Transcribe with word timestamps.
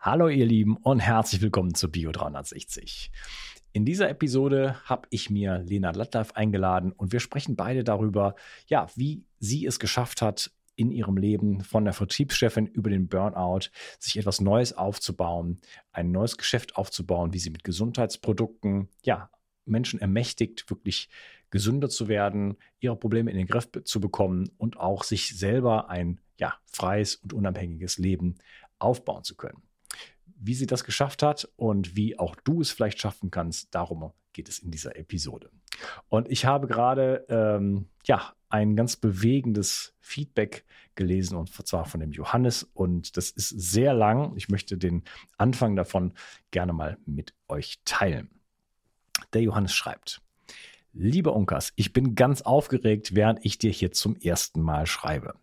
Hallo 0.00 0.28
ihr 0.28 0.46
Lieben 0.46 0.76
und 0.76 1.00
herzlich 1.00 1.42
willkommen 1.42 1.74
zu 1.74 1.90
Bio 1.90 2.12
360. 2.12 3.10
In 3.72 3.84
dieser 3.84 4.08
Episode 4.08 4.76
habe 4.84 5.08
ich 5.10 5.28
mir 5.28 5.58
Lena 5.66 5.90
Lattleif 5.90 6.30
eingeladen 6.34 6.92
und 6.92 7.10
wir 7.10 7.18
sprechen 7.18 7.56
beide 7.56 7.82
darüber, 7.82 8.36
ja, 8.68 8.86
wie 8.94 9.24
sie 9.40 9.66
es 9.66 9.80
geschafft 9.80 10.22
hat, 10.22 10.52
in 10.76 10.92
ihrem 10.92 11.16
Leben 11.16 11.62
von 11.62 11.84
der 11.84 11.94
Vertriebschefin 11.94 12.68
über 12.68 12.90
den 12.90 13.08
Burnout 13.08 13.70
sich 13.98 14.16
etwas 14.16 14.40
Neues 14.40 14.72
aufzubauen, 14.72 15.60
ein 15.90 16.12
neues 16.12 16.38
Geschäft 16.38 16.76
aufzubauen, 16.76 17.32
wie 17.32 17.40
sie 17.40 17.50
mit 17.50 17.64
Gesundheitsprodukten, 17.64 18.88
ja, 19.02 19.30
Menschen 19.64 20.00
ermächtigt, 20.00 20.70
wirklich 20.70 21.08
gesünder 21.50 21.88
zu 21.88 22.06
werden, 22.06 22.56
ihre 22.78 22.94
Probleme 22.94 23.32
in 23.32 23.36
den 23.36 23.48
Griff 23.48 23.68
zu 23.82 24.00
bekommen 24.00 24.48
und 24.58 24.76
auch 24.76 25.02
sich 25.02 25.36
selber 25.36 25.90
ein 25.90 26.20
ja, 26.38 26.54
freies 26.66 27.16
und 27.16 27.32
unabhängiges 27.32 27.98
Leben 27.98 28.36
aufbauen 28.78 29.24
zu 29.24 29.34
können 29.34 29.67
wie 30.40 30.54
sie 30.54 30.66
das 30.66 30.84
geschafft 30.84 31.22
hat 31.22 31.48
und 31.56 31.96
wie 31.96 32.18
auch 32.18 32.34
du 32.36 32.60
es 32.60 32.70
vielleicht 32.70 33.00
schaffen 33.00 33.30
kannst. 33.30 33.74
Darum 33.74 34.12
geht 34.32 34.48
es 34.48 34.58
in 34.58 34.70
dieser 34.70 34.96
Episode. 34.96 35.50
Und 36.08 36.30
ich 36.30 36.44
habe 36.44 36.66
gerade 36.66 37.26
ähm, 37.28 37.88
ja 38.04 38.32
ein 38.48 38.76
ganz 38.76 38.96
bewegendes 38.96 39.94
Feedback 40.00 40.64
gelesen 40.94 41.36
und 41.36 41.50
zwar 41.50 41.84
von 41.84 42.00
dem 42.00 42.12
Johannes 42.12 42.62
und 42.62 43.16
das 43.16 43.30
ist 43.30 43.48
sehr 43.48 43.94
lang. 43.94 44.34
Ich 44.36 44.48
möchte 44.48 44.78
den 44.78 45.02
Anfang 45.36 45.76
davon 45.76 46.14
gerne 46.50 46.72
mal 46.72 46.98
mit 47.04 47.34
euch 47.48 47.80
teilen. 47.84 48.30
Der 49.32 49.42
Johannes 49.42 49.74
schreibt: 49.74 50.22
Lieber 50.92 51.34
Unkas, 51.34 51.72
ich 51.76 51.92
bin 51.92 52.14
ganz 52.14 52.42
aufgeregt, 52.42 53.14
während 53.14 53.44
ich 53.44 53.58
dir 53.58 53.70
hier 53.70 53.92
zum 53.92 54.16
ersten 54.16 54.62
Mal 54.62 54.86
schreibe. 54.86 55.34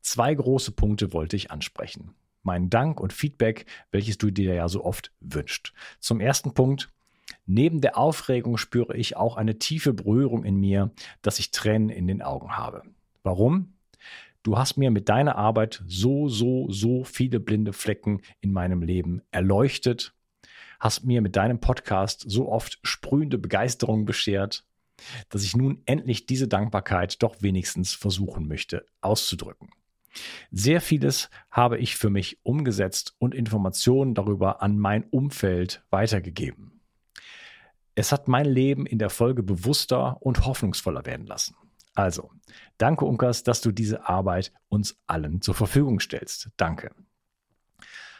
Zwei 0.00 0.34
große 0.34 0.72
Punkte 0.72 1.12
wollte 1.12 1.36
ich 1.36 1.50
ansprechen 1.50 2.14
meinen 2.48 2.70
Dank 2.70 3.00
und 3.00 3.12
Feedback, 3.12 3.66
welches 3.92 4.18
du 4.18 4.30
dir 4.30 4.54
ja 4.54 4.68
so 4.68 4.84
oft 4.84 5.12
wünscht. 5.20 5.74
Zum 6.00 6.20
ersten 6.20 6.54
Punkt. 6.54 6.90
Neben 7.44 7.80
der 7.80 7.96
Aufregung 7.96 8.56
spüre 8.56 8.96
ich 8.96 9.16
auch 9.16 9.36
eine 9.36 9.58
tiefe 9.58 9.92
Berührung 9.92 10.44
in 10.44 10.56
mir, 10.56 10.90
dass 11.22 11.38
ich 11.38 11.50
Tränen 11.50 11.90
in 11.90 12.06
den 12.06 12.22
Augen 12.22 12.56
habe. 12.56 12.82
Warum? 13.22 13.74
Du 14.42 14.56
hast 14.56 14.76
mir 14.78 14.90
mit 14.90 15.08
deiner 15.08 15.36
Arbeit 15.36 15.82
so, 15.86 16.28
so, 16.28 16.70
so 16.70 17.04
viele 17.04 17.40
blinde 17.40 17.72
Flecken 17.72 18.22
in 18.40 18.52
meinem 18.52 18.82
Leben 18.82 19.20
erleuchtet, 19.30 20.14
hast 20.80 21.04
mir 21.04 21.20
mit 21.20 21.36
deinem 21.36 21.60
Podcast 21.60 22.24
so 22.26 22.48
oft 22.48 22.78
sprühende 22.82 23.36
Begeisterung 23.36 24.04
beschert, 24.04 24.64
dass 25.28 25.42
ich 25.42 25.56
nun 25.56 25.82
endlich 25.84 26.26
diese 26.26 26.48
Dankbarkeit 26.48 27.22
doch 27.22 27.42
wenigstens 27.42 27.94
versuchen 27.94 28.48
möchte 28.48 28.86
auszudrücken. 29.00 29.70
Sehr 30.50 30.80
vieles 30.80 31.30
habe 31.50 31.78
ich 31.78 31.96
für 31.96 32.10
mich 32.10 32.38
umgesetzt 32.42 33.14
und 33.18 33.34
Informationen 33.34 34.14
darüber 34.14 34.62
an 34.62 34.78
mein 34.78 35.04
Umfeld 35.04 35.82
weitergegeben. 35.90 36.80
Es 37.94 38.12
hat 38.12 38.28
mein 38.28 38.46
Leben 38.46 38.86
in 38.86 38.98
der 38.98 39.10
Folge 39.10 39.42
bewusster 39.42 40.18
und 40.20 40.46
hoffnungsvoller 40.46 41.04
werden 41.04 41.26
lassen. 41.26 41.56
Also, 41.94 42.30
danke 42.76 43.04
Unkas, 43.04 43.42
dass 43.42 43.60
du 43.60 43.72
diese 43.72 44.08
Arbeit 44.08 44.52
uns 44.68 45.00
allen 45.08 45.40
zur 45.40 45.54
Verfügung 45.54 45.98
stellst. 45.98 46.50
Danke. 46.56 46.92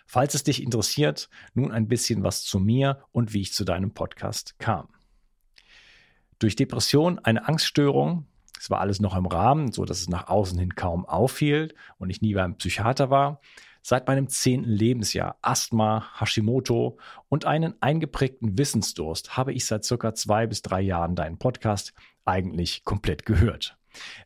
Falls 0.05 0.35
es 0.35 0.43
dich 0.43 0.63
interessiert, 0.63 1.29
nun 1.55 1.71
ein 1.71 1.87
bisschen 1.87 2.25
was 2.25 2.43
zu 2.43 2.59
mir 2.59 3.05
und 3.13 3.35
wie 3.35 3.43
ich 3.43 3.53
zu 3.53 3.65
deinem 3.65 3.93
Podcast 3.93 4.59
kam. 4.59 4.89
Durch 6.39 6.57
Depression, 6.57 7.19
eine 7.21 7.47
Angststörung, 7.47 8.27
es 8.59 8.71
war 8.71 8.81
alles 8.81 9.01
noch 9.01 9.17
im 9.17 9.27
Rahmen, 9.27 9.73
so 9.73 9.85
dass 9.85 10.01
es 10.01 10.09
nach 10.09 10.29
außen 10.29 10.59
hin 10.59 10.75
kaum 10.75 11.05
auffiel 11.05 11.75
und 11.99 12.11
ich 12.11 12.23
nie 12.23 12.35
beim 12.35 12.57
Psychiater 12.57 13.11
war. 13.11 13.41
Seit 13.83 14.07
meinem 14.07 14.29
zehnten 14.29 14.69
Lebensjahr 14.69 15.39
Asthma, 15.41 16.09
Hashimoto 16.19 16.99
und 17.29 17.47
einen 17.47 17.81
eingeprägten 17.81 18.59
Wissensdurst 18.59 19.37
habe 19.37 19.53
ich 19.53 19.67
seit 19.67 19.85
circa 19.85 20.15
zwei 20.15 20.47
bis 20.47 20.63
drei 20.63 20.81
Jahren 20.81 21.15
deinen 21.15 21.39
Podcast 21.39 21.95
eigentlich 22.25 22.85
komplett 22.85 23.25
gehört. 23.25 23.79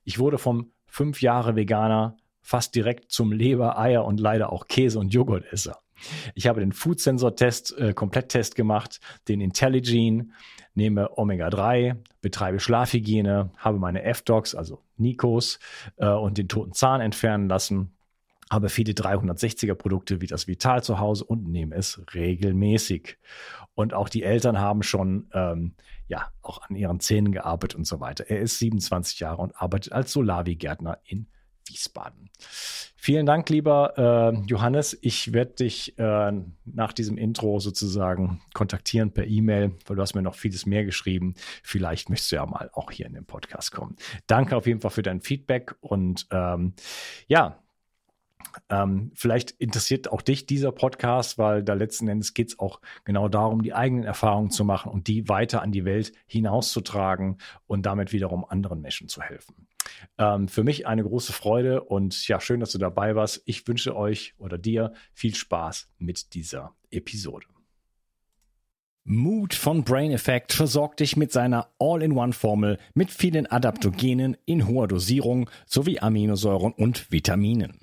Ich 0.04 0.18
wurde 0.18 0.38
vom 0.38 0.72
fünf 0.86 1.22
Jahre 1.22 1.54
Veganer 1.54 2.16
fast 2.40 2.74
direkt 2.74 3.12
zum 3.12 3.30
Leber, 3.30 3.78
Eier 3.78 4.04
und 4.04 4.18
leider 4.18 4.52
auch 4.52 4.66
Käse- 4.66 4.98
und 4.98 5.14
Joghurtesser. 5.14 5.78
Ich 6.34 6.46
habe 6.46 6.60
den 6.60 6.72
Food 6.72 7.00
Sensor 7.00 7.36
Test, 7.36 7.76
äh, 7.78 7.92
Kompletttest 7.92 8.54
gemacht, 8.54 9.00
den 9.28 9.40
Intelligene, 9.40 10.28
nehme 10.74 11.16
Omega-3, 11.18 11.96
betreibe 12.20 12.60
Schlafhygiene, 12.60 13.50
habe 13.56 13.78
meine 13.78 14.02
F-Docs, 14.02 14.54
also 14.54 14.82
Nikos, 14.96 15.58
äh, 15.96 16.08
und 16.08 16.38
den 16.38 16.48
toten 16.48 16.72
Zahn 16.72 17.00
entfernen 17.00 17.48
lassen, 17.48 17.94
habe 18.50 18.68
viele 18.68 18.92
360er 18.92 19.74
Produkte 19.74 20.20
wie 20.20 20.26
das 20.26 20.46
Vital 20.46 20.82
zu 20.82 20.98
Hause 20.98 21.24
und 21.24 21.48
nehme 21.48 21.74
es 21.74 22.02
regelmäßig. 22.14 23.18
Und 23.74 23.94
auch 23.94 24.08
die 24.10 24.22
Eltern 24.22 24.58
haben 24.58 24.82
schon 24.82 25.28
ähm, 25.32 25.74
ja 26.06 26.30
auch 26.42 26.60
an 26.68 26.76
ihren 26.76 27.00
Zähnen 27.00 27.32
gearbeitet 27.32 27.76
und 27.76 27.86
so 27.86 28.00
weiter. 28.00 28.28
Er 28.28 28.40
ist 28.40 28.58
27 28.58 29.20
Jahre 29.20 29.40
und 29.40 29.56
arbeitet 29.56 29.92
als 29.92 30.12
Solavi-Gärtner 30.12 30.98
in 31.04 31.26
Wiesbaden. 31.66 32.30
Vielen 32.96 33.26
Dank, 33.26 33.48
lieber 33.50 34.32
äh, 34.32 34.46
Johannes. 34.46 34.96
Ich 35.00 35.32
werde 35.32 35.54
dich 35.54 35.98
äh, 35.98 36.32
nach 36.64 36.92
diesem 36.92 37.18
Intro 37.18 37.58
sozusagen 37.58 38.40
kontaktieren 38.54 39.12
per 39.12 39.26
E-Mail, 39.26 39.72
weil 39.86 39.96
du 39.96 40.02
hast 40.02 40.14
mir 40.14 40.22
noch 40.22 40.36
vieles 40.36 40.66
mehr 40.66 40.84
geschrieben. 40.84 41.34
Vielleicht 41.62 42.10
möchtest 42.10 42.32
du 42.32 42.36
ja 42.36 42.46
mal 42.46 42.70
auch 42.72 42.90
hier 42.90 43.06
in 43.06 43.14
den 43.14 43.24
Podcast 43.24 43.72
kommen. 43.72 43.96
Danke 44.26 44.56
auf 44.56 44.66
jeden 44.66 44.80
Fall 44.80 44.92
für 44.92 45.02
dein 45.02 45.20
Feedback 45.20 45.74
und 45.80 46.26
ähm, 46.30 46.74
ja, 47.26 47.58
ähm, 48.68 49.12
vielleicht 49.14 49.52
interessiert 49.52 50.10
auch 50.10 50.22
dich 50.22 50.46
dieser 50.46 50.72
Podcast, 50.72 51.38
weil 51.38 51.62
da 51.62 51.74
letzten 51.74 52.08
Endes 52.08 52.34
geht 52.34 52.48
es 52.48 52.58
auch 52.58 52.80
genau 53.04 53.28
darum, 53.28 53.62
die 53.62 53.74
eigenen 53.74 54.04
Erfahrungen 54.04 54.50
zu 54.50 54.64
machen 54.64 54.92
und 54.92 55.06
die 55.06 55.28
weiter 55.28 55.62
an 55.62 55.72
die 55.72 55.84
Welt 55.84 56.12
hinauszutragen 56.26 57.38
und 57.66 57.86
damit 57.86 58.12
wiederum 58.12 58.44
anderen 58.44 58.80
Menschen 58.80 59.08
zu 59.08 59.22
helfen. 59.22 59.66
Ähm, 60.18 60.48
für 60.48 60.64
mich 60.64 60.86
eine 60.86 61.02
große 61.02 61.32
Freude 61.32 61.82
und 61.82 62.26
ja, 62.28 62.40
schön, 62.40 62.60
dass 62.60 62.72
du 62.72 62.78
dabei 62.78 63.14
warst. 63.14 63.42
Ich 63.46 63.66
wünsche 63.66 63.96
euch 63.96 64.34
oder 64.38 64.58
dir 64.58 64.92
viel 65.12 65.34
Spaß 65.34 65.88
mit 65.98 66.34
dieser 66.34 66.74
Episode. 66.90 67.46
Mood 69.04 69.54
von 69.54 69.82
Brain 69.82 70.12
Effect 70.12 70.52
versorgt 70.52 71.00
dich 71.00 71.16
mit 71.16 71.32
seiner 71.32 71.68
All-in-One-Formel 71.80 72.78
mit 72.94 73.10
vielen 73.10 73.46
Adaptogenen 73.46 74.36
in 74.44 74.68
hoher 74.68 74.86
Dosierung 74.86 75.50
sowie 75.66 75.98
Aminosäuren 75.98 76.72
und 76.72 77.10
Vitaminen. 77.10 77.80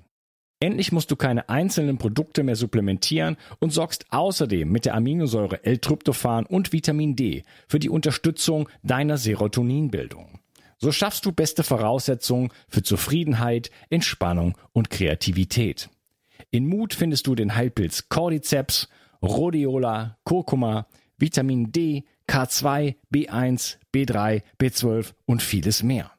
Endlich 0.62 0.94
musst 0.94 1.12
du 1.12 1.18
keine 1.18 1.48
einzelnen 1.50 1.98
Produkte 1.98 2.44
mehr 2.44 2.56
supplementieren 2.56 3.38
und 3.60 3.72
sorgst 3.72 4.06
außerdem 4.12 4.70
mit 4.70 4.86
der 4.86 4.96
Aminosäure 4.96 5.64
L-Tryptophan 5.64 6.46
und 6.46 6.72
Vitamin 6.72 7.16
D 7.16 7.44
für 7.68 7.80
die 7.80 7.90
Unterstützung 7.90 8.70
deiner 8.84 9.18
Serotoninbildung. 9.18 10.40
So 10.80 10.94
schaffst 10.94 11.26
du 11.26 11.34
beste 11.34 11.64
Voraussetzungen 11.64 12.52
für 12.70 12.84
Zufriedenheit, 12.84 13.70
Entspannung 13.90 14.58
und 14.72 14.90
Kreativität. 14.90 15.90
In 16.52 16.68
Mut 16.68 16.94
findest 16.94 17.28
du 17.28 17.36
den 17.36 17.56
Heilpilz 17.56 18.08
Cordyceps, 18.08 18.88
Rhodiola, 19.22 20.18
Kurkuma, 20.24 20.88
Vitamin 21.18 21.74
D, 21.74 22.06
K2, 22.30 22.96
B1, 23.14 23.78
B3, 23.94 24.42
B12 24.58 25.14
und 25.26 25.42
vieles 25.42 25.84
mehr. 25.84 26.12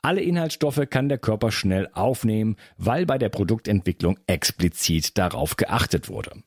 Alle 0.00 0.22
Inhaltsstoffe 0.22 0.82
kann 0.90 1.08
der 1.08 1.18
Körper 1.18 1.52
schnell 1.52 1.88
aufnehmen, 1.92 2.56
weil 2.76 3.06
bei 3.06 3.18
der 3.18 3.28
Produktentwicklung 3.28 4.18
explizit 4.26 5.16
darauf 5.16 5.56
geachtet 5.56 6.08
wurde. 6.08 6.42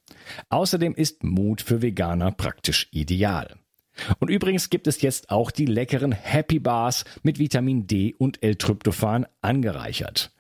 Außerdem 0.50 0.94
ist 0.94 1.24
Mut 1.24 1.62
für 1.62 1.82
Veganer 1.82 2.32
praktisch 2.32 2.90
ideal. 2.92 3.56
Und 4.20 4.30
übrigens 4.30 4.70
gibt 4.70 4.88
es 4.88 5.02
jetzt 5.02 5.30
auch 5.30 5.52
die 5.52 5.66
leckeren 5.66 6.12
Happy 6.12 6.60
Bars 6.60 7.06
mit 7.24 7.40
Vitamin 7.40 7.88
D 7.88 8.14
und 8.18 8.44
L-Tryptophan 8.44 9.26
angereichert. 9.42 10.32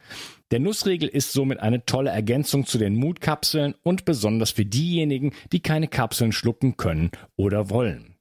Der 0.51 0.59
Nussriegel 0.59 1.09
ist 1.09 1.33
somit 1.33 1.59
eine 1.59 1.85
tolle 1.85 2.11
Ergänzung 2.11 2.66
zu 2.66 2.77
den 2.77 2.95
Mutkapseln 2.95 3.73
und 3.81 4.05
besonders 4.05 4.52
für 4.52 4.66
diejenigen, 4.66 5.34
die 5.52 5.61
keine 5.61 5.87
Kapseln 5.87 6.31
schlucken 6.31 6.78
können 6.78 7.09
oder 7.35 7.72
wollen. 7.72 8.11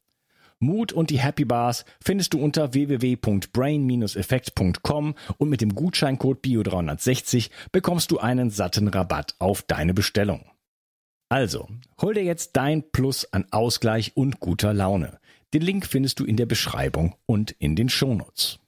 Mut 0.58 0.92
und 0.92 1.10
die 1.10 1.18
Happy 1.18 1.44
Bars 1.44 1.84
findest 2.02 2.32
du 2.32 2.38
unter 2.38 2.72
www.brain-effekt.com 2.72 5.14
und 5.36 5.50
mit 5.50 5.60
dem 5.60 5.74
Gutscheincode 5.74 6.42
BIO360 6.42 7.50
bekommst 7.72 8.10
du 8.10 8.16
einen 8.18 8.48
satten 8.50 8.88
Rabatt 8.88 9.34
auf 9.38 9.60
deine 9.62 9.92
Bestellung. 9.92 10.46
Also, 11.28 11.68
hol 12.00 12.14
dir 12.14 12.24
jetzt 12.24 12.56
dein 12.56 12.90
Plus 12.90 13.30
an 13.32 13.44
Ausgleich 13.50 14.16
und 14.16 14.40
guter 14.40 14.72
Laune. 14.72 15.18
Den 15.54 15.62
Link 15.62 15.86
findest 15.86 16.18
du 16.18 16.24
in 16.24 16.36
der 16.36 16.46
Beschreibung 16.46 17.14
und 17.26 17.52
in 17.52 17.76
den 17.76 17.88
Shownotes. 17.88 18.58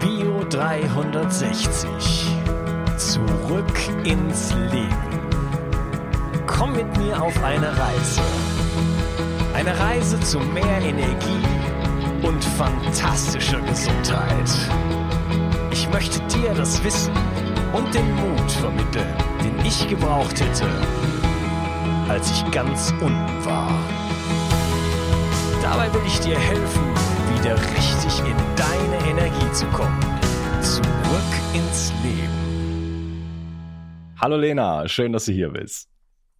Bio 0.00 0.44
360. 0.48 1.86
Zurück 2.96 3.78
ins 4.06 4.54
Leben. 4.72 5.20
Komm 6.46 6.72
mit 6.72 6.96
mir 6.96 7.20
auf 7.20 7.44
eine 7.44 7.68
Reise. 7.68 8.22
Eine 9.52 9.78
Reise 9.78 10.18
zu 10.20 10.38
mehr 10.40 10.80
Energie 10.80 11.44
und 12.22 12.42
fantastischer 12.42 13.60
Gesundheit. 13.60 14.50
Ich 15.70 15.86
möchte 15.90 16.18
dir 16.28 16.54
das 16.54 16.82
Wissen 16.82 17.12
und 17.74 17.94
den 17.94 18.10
Mut 18.14 18.50
vermitteln, 18.52 19.14
den 19.44 19.66
ich 19.66 19.86
gebraucht 19.86 20.40
hätte, 20.40 20.66
als 22.08 22.30
ich 22.30 22.50
ganz 22.52 22.92
unten 23.00 23.44
war. 23.44 23.68
Dabei 25.60 25.92
will 25.92 26.02
ich 26.06 26.20
dir 26.20 26.38
helfen, 26.38 26.84
wieder 27.34 27.56
richtig 27.74 28.20
in 28.20 28.36
deine 28.54 29.10
Energie 29.10 29.52
zu 29.52 29.66
kommen. 29.66 30.00
Zurück 30.62 31.32
ins 31.52 31.92
Leben. 32.04 33.26
Hallo 34.20 34.36
Lena, 34.36 34.86
schön, 34.88 35.12
dass 35.12 35.24
du 35.24 35.32
hier 35.32 35.50
bist. 35.50 35.88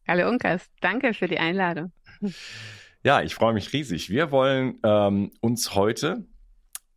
Hallo 0.07 0.29
Unkas, 0.29 0.71
danke 0.81 1.15
für 1.15 1.27
die 1.27 1.39
Einladung. 1.39 1.93
Ja, 3.03 3.23
ich 3.23 3.35
freue 3.35 3.53
mich 3.53 3.73
riesig. 3.73 4.09
Wir 4.09 4.31
wollen 4.31 4.79
ähm, 4.85 5.33
uns 5.41 5.75
heute 5.75 6.25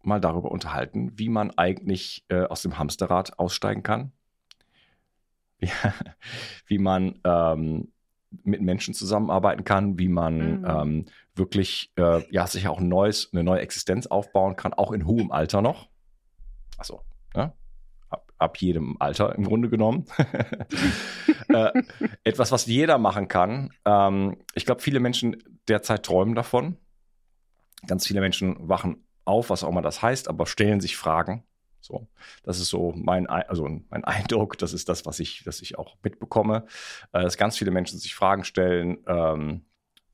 mal 0.04 0.22
darüber 0.22 0.52
unterhalten, 0.52 1.12
wie 1.18 1.30
man 1.30 1.52
eigentlich 1.58 2.24
äh, 2.30 2.44
aus 2.44 2.62
dem 2.62 2.78
Hamsterrad 2.78 3.38
aussteigen 3.40 3.84
kann. 3.84 4.12
Wie, 5.58 5.72
wie 6.68 6.78
man 6.78 7.20
ähm, 7.24 7.92
mit 8.44 8.62
Menschen 8.62 8.94
zusammenarbeiten 8.94 9.64
kann, 9.64 9.98
wie 9.98 10.08
man 10.08 10.62
mhm. 10.62 10.66
ähm, 10.68 11.06
wirklich 11.36 11.92
äh, 11.96 12.22
ja, 12.32 12.46
sich 12.48 12.68
auch 12.68 12.80
ein 12.80 12.88
neues, 12.88 13.30
eine 13.34 13.44
neue 13.44 13.62
Existenz 13.62 14.08
aufbauen 14.08 14.56
kann, 14.56 14.74
auch 14.74 14.92
in 14.92 15.06
hohem 15.06 15.32
Alter 15.32 15.62
noch. 15.62 15.90
Also, 16.78 17.02
ne? 17.36 17.54
ab, 18.10 18.32
ab 18.38 18.58
jedem 18.58 18.98
Alter 19.00 19.36
im 19.36 19.44
Grunde 19.44 19.70
genommen. 19.70 20.06
äh, 21.50 21.72
etwas, 22.24 22.52
was 22.52 22.66
jeder 22.66 22.98
machen 22.98 23.28
kann. 23.28 23.72
Ähm, 23.86 24.38
ich 24.54 24.66
glaube, 24.66 24.82
viele 24.82 25.00
Menschen 25.00 25.38
derzeit 25.68 26.04
träumen 26.04 26.36
davon. 26.36 26.78
Ganz 27.88 28.06
viele 28.06 28.22
Menschen 28.22 28.56
wachen 28.68 29.06
auf, 29.26 29.50
was 29.50 29.64
auch 29.64 29.70
immer 29.70 29.82
das 29.82 30.02
heißt, 30.02 30.28
aber 30.28 30.46
stellen 30.46 30.82
sich 30.82 30.98
Fragen. 30.98 31.44
So, 31.82 32.08
das 32.44 32.60
ist 32.60 32.70
so 32.70 32.94
mein, 32.96 33.28
also 33.28 33.68
mein 33.90 34.04
Eindruck, 34.04 34.58
das 34.58 34.74
ist 34.74 34.90
das, 34.90 35.06
was 35.06 35.20
ich, 35.20 35.46
was 35.46 35.62
ich 35.62 35.78
auch 35.78 35.96
mitbekomme, 36.04 36.66
äh, 37.14 37.24
dass 37.24 37.38
ganz 37.38 37.58
viele 37.58 37.72
Menschen 37.72 38.00
sich 38.00 38.16
Fragen 38.16 38.44
stellen, 38.44 39.00
ähm, 39.08 39.66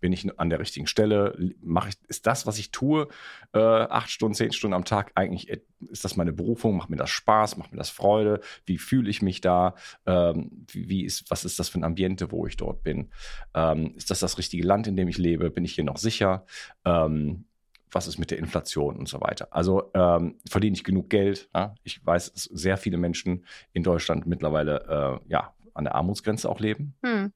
bin 0.06 0.14
ich 0.14 0.40
an 0.40 0.52
der 0.52 0.60
richtigen 0.60 0.86
Stelle? 0.86 1.36
Mache 1.62 1.90
ich, 1.90 1.96
ist 2.08 2.28
das, 2.28 2.46
was 2.46 2.60
ich 2.60 2.70
tue, 2.70 3.08
äh, 3.54 3.60
acht 3.60 4.12
Stunden, 4.12 4.36
zehn 4.36 4.52
Stunden 4.52 4.76
am 4.76 4.86
Tag 4.86 5.12
eigentlich, 5.16 5.50
äh, 5.50 5.62
ist 5.90 6.06
das 6.06 6.16
meine 6.16 6.32
Berufung? 6.32 6.78
Macht 6.78 6.92
mir 6.92 6.96
das 6.96 7.10
Spaß? 7.10 7.58
Macht 7.58 7.72
mir 7.72 7.80
das 7.80 7.90
Freude? 7.90 8.42
Wie 8.68 8.78
fühle 8.78 9.10
ich 9.10 9.24
mich 9.24 9.42
da? 9.42 9.74
Ähm, 10.06 10.68
wie, 10.72 11.06
ist, 11.06 11.32
was 11.32 11.44
ist 11.44 11.58
das 11.58 11.70
für 11.70 11.80
ein 11.80 11.84
Ambiente, 11.84 12.32
wo 12.32 12.46
ich 12.46 12.56
dort 12.56 12.84
bin? 12.84 13.10
Ähm, 13.56 13.96
ist 13.96 14.12
das 14.12 14.20
das 14.20 14.38
richtige 14.38 14.68
Land, 14.68 14.86
in 14.86 14.96
dem 14.96 15.08
ich 15.08 15.18
lebe? 15.18 15.50
Bin 15.50 15.66
ich 15.66 15.74
hier 15.74 15.84
noch 15.84 15.98
sicher? 15.98 16.46
Ähm, 16.86 17.46
was 17.96 18.08
ist 18.08 18.18
mit 18.18 18.30
der 18.30 18.40
Inflation 18.40 18.98
und 18.98 19.08
so 19.08 19.22
weiter. 19.22 19.48
Also 19.52 19.90
ähm, 19.94 20.36
verdiene 20.48 20.76
ich 20.76 20.84
genug 20.84 21.10
Geld? 21.10 21.50
Ja? 21.56 21.76
Ich 21.84 22.06
weiß, 22.06 22.34
dass 22.34 22.44
sehr 22.44 22.76
viele 22.76 22.98
Menschen 22.98 23.46
in 23.72 23.84
Deutschland 23.84 24.28
mittlerweile 24.28 25.22
äh, 25.26 25.32
ja, 25.32 25.54
an 25.74 25.86
der 25.86 25.96
Armutsgrenze 25.96 26.50
auch 26.50 26.60
leben. 26.60 26.94
Hm. 27.04 27.32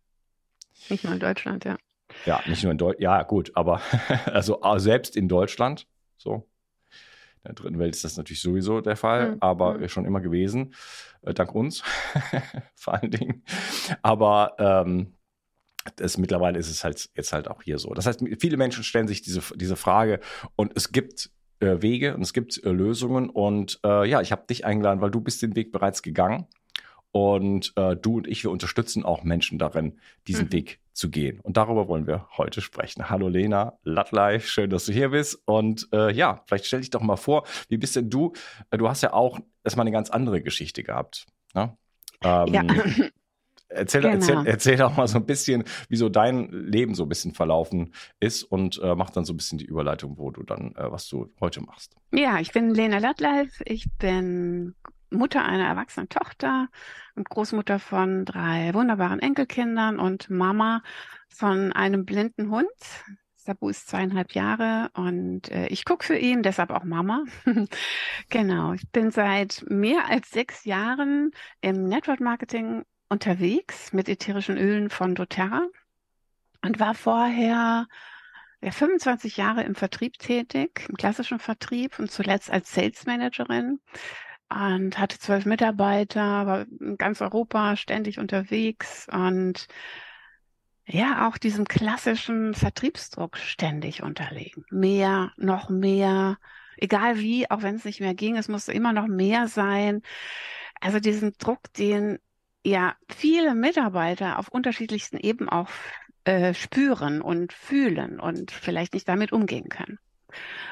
Nicht 0.90 1.06
nur 1.06 1.14
in 1.14 1.20
Deutschland, 1.20 1.64
ja. 1.64 1.78
Ja, 2.26 2.42
nicht 2.46 2.64
nur 2.64 2.74
in 2.74 2.78
Deutschland, 2.78 3.02
ja 3.02 3.24
gut, 3.24 3.52
aber 3.56 3.82
also 4.26 4.60
selbst 4.78 5.16
in 5.16 5.30
Deutschland, 5.30 5.88
so. 6.18 6.46
In 7.44 7.48
der 7.48 7.54
dritten 7.54 7.80
Welt 7.80 7.96
ist 7.96 8.04
das 8.04 8.18
natürlich 8.18 8.42
sowieso 8.42 8.82
der 8.82 8.98
Fall, 8.98 9.32
mhm. 9.32 9.38
aber 9.40 9.76
mhm. 9.76 9.88
schon 9.88 10.04
immer 10.04 10.20
gewesen, 10.20 10.74
äh, 11.22 11.34
dank 11.34 11.56
uns 11.56 11.84
vor 12.76 12.96
allen 12.96 13.12
Dingen. 13.12 13.44
Aber 14.02 14.56
ähm, 14.60 15.14
das, 15.96 16.18
mittlerweile 16.18 16.60
ist 16.60 16.70
es 16.70 16.84
halt 16.84 17.10
jetzt 17.16 17.34
halt 17.34 17.48
auch 17.48 17.64
hier 17.64 17.80
so. 17.80 17.94
Das 17.94 18.06
heißt, 18.06 18.24
viele 18.40 18.58
Menschen 18.58 18.84
stellen 18.84 19.08
sich 19.08 19.22
diese, 19.22 19.42
diese 19.56 19.76
Frage 19.76 20.20
und 20.56 20.74
es 20.76 20.92
gibt 20.92 21.32
äh, 21.60 21.82
Wege 21.82 22.16
und 22.16 22.22
es 22.22 22.34
gibt 22.34 22.64
äh, 22.64 22.70
Lösungen 22.70 23.30
und 23.30 23.80
äh, 23.86 24.08
ja, 24.08 24.22
ich 24.22 24.32
habe 24.32 24.46
dich 24.48 24.66
eingeladen, 24.66 25.02
weil 25.02 25.12
du 25.12 25.22
bist 25.22 25.42
den 25.42 25.56
Weg 25.56 25.72
bereits 25.72 26.02
gegangen 26.02 26.48
und 27.12 27.74
äh, 27.76 27.96
du 27.96 28.18
und 28.18 28.28
ich, 28.28 28.44
wir 28.44 28.52
unterstützen 28.52 29.04
auch 29.04 29.24
Menschen 29.24 29.58
darin, 29.58 30.00
diesen 30.28 30.46
mhm. 30.46 30.54
Weg 30.54 30.80
zu 30.94 31.10
gehen. 31.10 31.40
Und 31.40 31.58
darüber 31.58 31.88
wollen 31.88 32.08
wir 32.08 32.28
heute 32.38 32.62
sprechen. 32.62 33.10
Hallo 33.10 33.30
Lena 33.30 33.80
Lattlei, 33.84 34.40
schön, 34.40 34.70
dass 34.70 34.86
du 34.86 34.92
hier 34.92 35.10
bist. 35.10 35.42
Und 35.46 35.88
äh, 35.94 36.12
ja, 36.14 36.44
vielleicht 36.46 36.66
stell 36.66 36.82
dich 36.82 36.90
doch 36.90 37.02
mal 37.02 37.16
vor, 37.16 37.46
wie 37.70 37.78
bist 37.78 37.96
denn 37.96 38.10
du? 38.10 38.34
Äh, 38.70 38.78
du 38.78 38.90
hast 38.90 39.02
ja 39.02 39.14
auch 39.14 39.40
erstmal 39.64 39.86
eine 39.86 39.92
ganz 39.92 40.10
andere 40.10 40.42
Geschichte 40.42 40.84
gehabt. 40.84 41.26
Ne? 41.54 41.76
Ähm, 42.22 42.54
ja. 42.54 42.64
Erzähl, 43.70 44.02
genau. 44.02 44.16
erzähl, 44.16 44.48
erzähl 44.48 44.78
doch 44.78 44.98
mal 44.98 45.08
so 45.08 45.20
ein 45.20 45.26
bisschen, 45.26 45.64
wie 45.90 45.96
so 45.96 46.10
dein 46.10 46.50
Leben 46.50 46.96
so 46.96 47.04
ein 47.04 47.10
bisschen 47.10 47.34
verlaufen 47.34 47.94
ist 48.20 48.44
und 48.44 48.82
äh, 48.82 48.96
mach 48.96 49.12
dann 49.12 49.26
so 49.26 49.34
ein 49.34 49.38
bisschen 49.38 49.60
die 49.60 49.66
Überleitung, 49.66 50.18
wo 50.18 50.32
du 50.32 50.44
dann, 50.44 50.74
äh, 50.76 50.92
was 50.92 51.08
du 51.08 51.32
heute 51.40 51.62
machst. 51.62 51.96
Ja, 52.12 52.40
ich 52.40 52.52
bin 52.52 52.74
Lena 52.74 52.98
Lattleif. 52.98 53.62
Ich 53.66 53.88
bin 54.00 54.76
Mutter 55.12 55.46
einer 55.46 55.68
erwachsenen 55.68 56.10
Tochter 56.10 56.68
und 57.16 57.30
Großmutter 57.30 57.80
von 57.80 58.26
drei 58.26 58.74
wunderbaren 58.74 59.20
Enkelkindern 59.20 60.00
und 60.00 60.30
Mama 60.30 60.82
von 61.30 61.72
einem 61.72 62.06
blinden 62.06 62.50
Hund. 62.50 62.68
Sabu 63.36 63.70
ist 63.70 63.88
zweieinhalb 63.88 64.34
Jahre 64.34 64.90
und 64.94 65.50
äh, 65.50 65.68
ich 65.68 65.86
gucke 65.86 66.06
für 66.06 66.18
ihn, 66.18 66.44
deshalb 66.44 66.72
auch 66.72 66.84
Mama. 66.84 67.24
genau, 68.30 68.74
ich 68.74 68.90
bin 68.92 69.12
seit 69.12 69.64
mehr 69.68 70.08
als 70.10 70.30
sechs 70.30 70.66
Jahren 70.66 71.32
im 71.62 71.86
Network 71.86 72.20
Marketing 72.20 72.84
unterwegs 73.10 73.92
mit 73.92 74.08
ätherischen 74.08 74.58
Ölen 74.58 74.90
von 74.90 75.16
doTERRA 75.16 75.68
und 76.64 76.80
war 76.80 76.94
vorher 76.94 77.88
ja, 78.62 78.72
25 78.72 79.38
Jahre 79.38 79.64
im 79.64 79.76
Vertrieb 79.76 80.20
tätig, 80.20 80.86
im 80.90 80.96
klassischen 80.96 81.40
Vertrieb 81.40 81.98
und 82.00 82.12
zuletzt 82.12 82.52
als 82.52 82.74
Sales 82.74 83.06
Managerin 83.06 83.80
und 84.50 84.98
hatte 84.98 85.20
zwölf 85.20 85.46
Mitarbeiter, 85.46 86.46
war 86.46 86.66
in 86.80 86.98
ganz 86.98 87.22
Europa 87.22 87.76
ständig 87.76 88.20
unterwegs 88.20 89.08
und 89.12 89.68
ja, 90.86 91.28
auch 91.28 91.38
diesem 91.38 91.66
klassischen 91.66 92.56
Vertriebsdruck 92.56 93.38
ständig 93.38 94.02
unterlegen. 94.02 94.66
Mehr, 94.72 95.32
noch 95.38 95.70
mehr, 95.70 96.40
egal 96.78 97.20
wie, 97.20 97.50
auch 97.50 97.62
wenn 97.62 97.76
es 97.76 97.86
nicht 97.86 98.00
mehr 98.00 98.16
ging, 98.16 98.38
es 98.38 98.48
musste 98.48 98.74
immer 98.74 98.92
noch 98.92 99.06
mehr 99.06 99.48
sein. 99.48 100.02
Also 100.82 101.00
diesen 101.00 101.34
Druck, 101.38 101.72
den 101.74 102.18
ja 102.64 102.96
viele 103.10 103.56
Mitarbeiter 103.56 104.40
auf 104.40 104.50
unterschiedlichsten 104.50 105.18
Ebenen 105.18 105.50
auch 105.50 105.70
äh, 106.26 106.54
spüren 106.54 107.22
und 107.22 107.54
fühlen 107.54 108.20
und 108.20 108.52
vielleicht 108.52 108.94
nicht 108.94 109.08
damit 109.08 109.32
umgehen 109.32 109.70
können. 109.70 110.00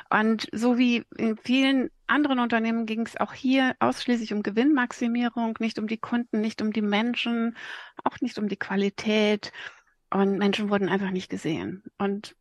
Und 0.09 0.47
so 0.51 0.77
wie 0.77 1.03
in 1.17 1.37
vielen 1.37 1.89
anderen 2.05 2.39
Unternehmen 2.39 2.85
ging 2.85 3.05
es 3.05 3.17
auch 3.17 3.33
hier 3.33 3.75
ausschließlich 3.79 4.33
um 4.33 4.43
Gewinnmaximierung, 4.43 5.55
nicht 5.59 5.79
um 5.79 5.87
die 5.87 5.97
Kunden, 5.97 6.41
nicht 6.41 6.61
um 6.61 6.71
die 6.71 6.81
Menschen, 6.81 7.57
auch 8.03 8.21
nicht 8.21 8.37
um 8.37 8.47
die 8.47 8.57
Qualität. 8.57 9.51
Und 10.09 10.37
Menschen 10.37 10.69
wurden 10.69 10.89
einfach 10.89 11.11
nicht 11.11 11.29
gesehen. 11.29 11.83
Und 11.97 12.35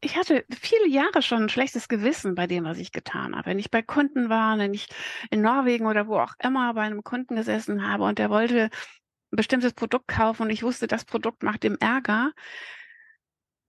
ich 0.00 0.16
hatte 0.16 0.44
viele 0.50 0.88
Jahre 0.88 1.22
schon 1.22 1.44
ein 1.44 1.48
schlechtes 1.48 1.88
Gewissen 1.88 2.34
bei 2.34 2.46
dem, 2.46 2.64
was 2.64 2.78
ich 2.78 2.92
getan 2.92 3.34
habe. 3.34 3.46
Wenn 3.46 3.58
ich 3.58 3.70
bei 3.70 3.82
Kunden 3.82 4.28
war, 4.28 4.56
wenn 4.58 4.72
ich 4.74 4.88
in 5.30 5.42
Norwegen 5.42 5.86
oder 5.86 6.06
wo 6.06 6.18
auch 6.18 6.34
immer 6.42 6.72
bei 6.74 6.82
einem 6.82 7.02
Kunden 7.02 7.34
gesessen 7.34 7.86
habe 7.86 8.04
und 8.04 8.18
der 8.18 8.30
wollte 8.30 8.64
ein 8.64 9.36
bestimmtes 9.36 9.72
Produkt 9.74 10.08
kaufen 10.08 10.42
und 10.42 10.50
ich 10.50 10.62
wusste, 10.62 10.86
das 10.86 11.04
Produkt 11.04 11.42
macht 11.42 11.64
ihm 11.64 11.76
Ärger, 11.80 12.32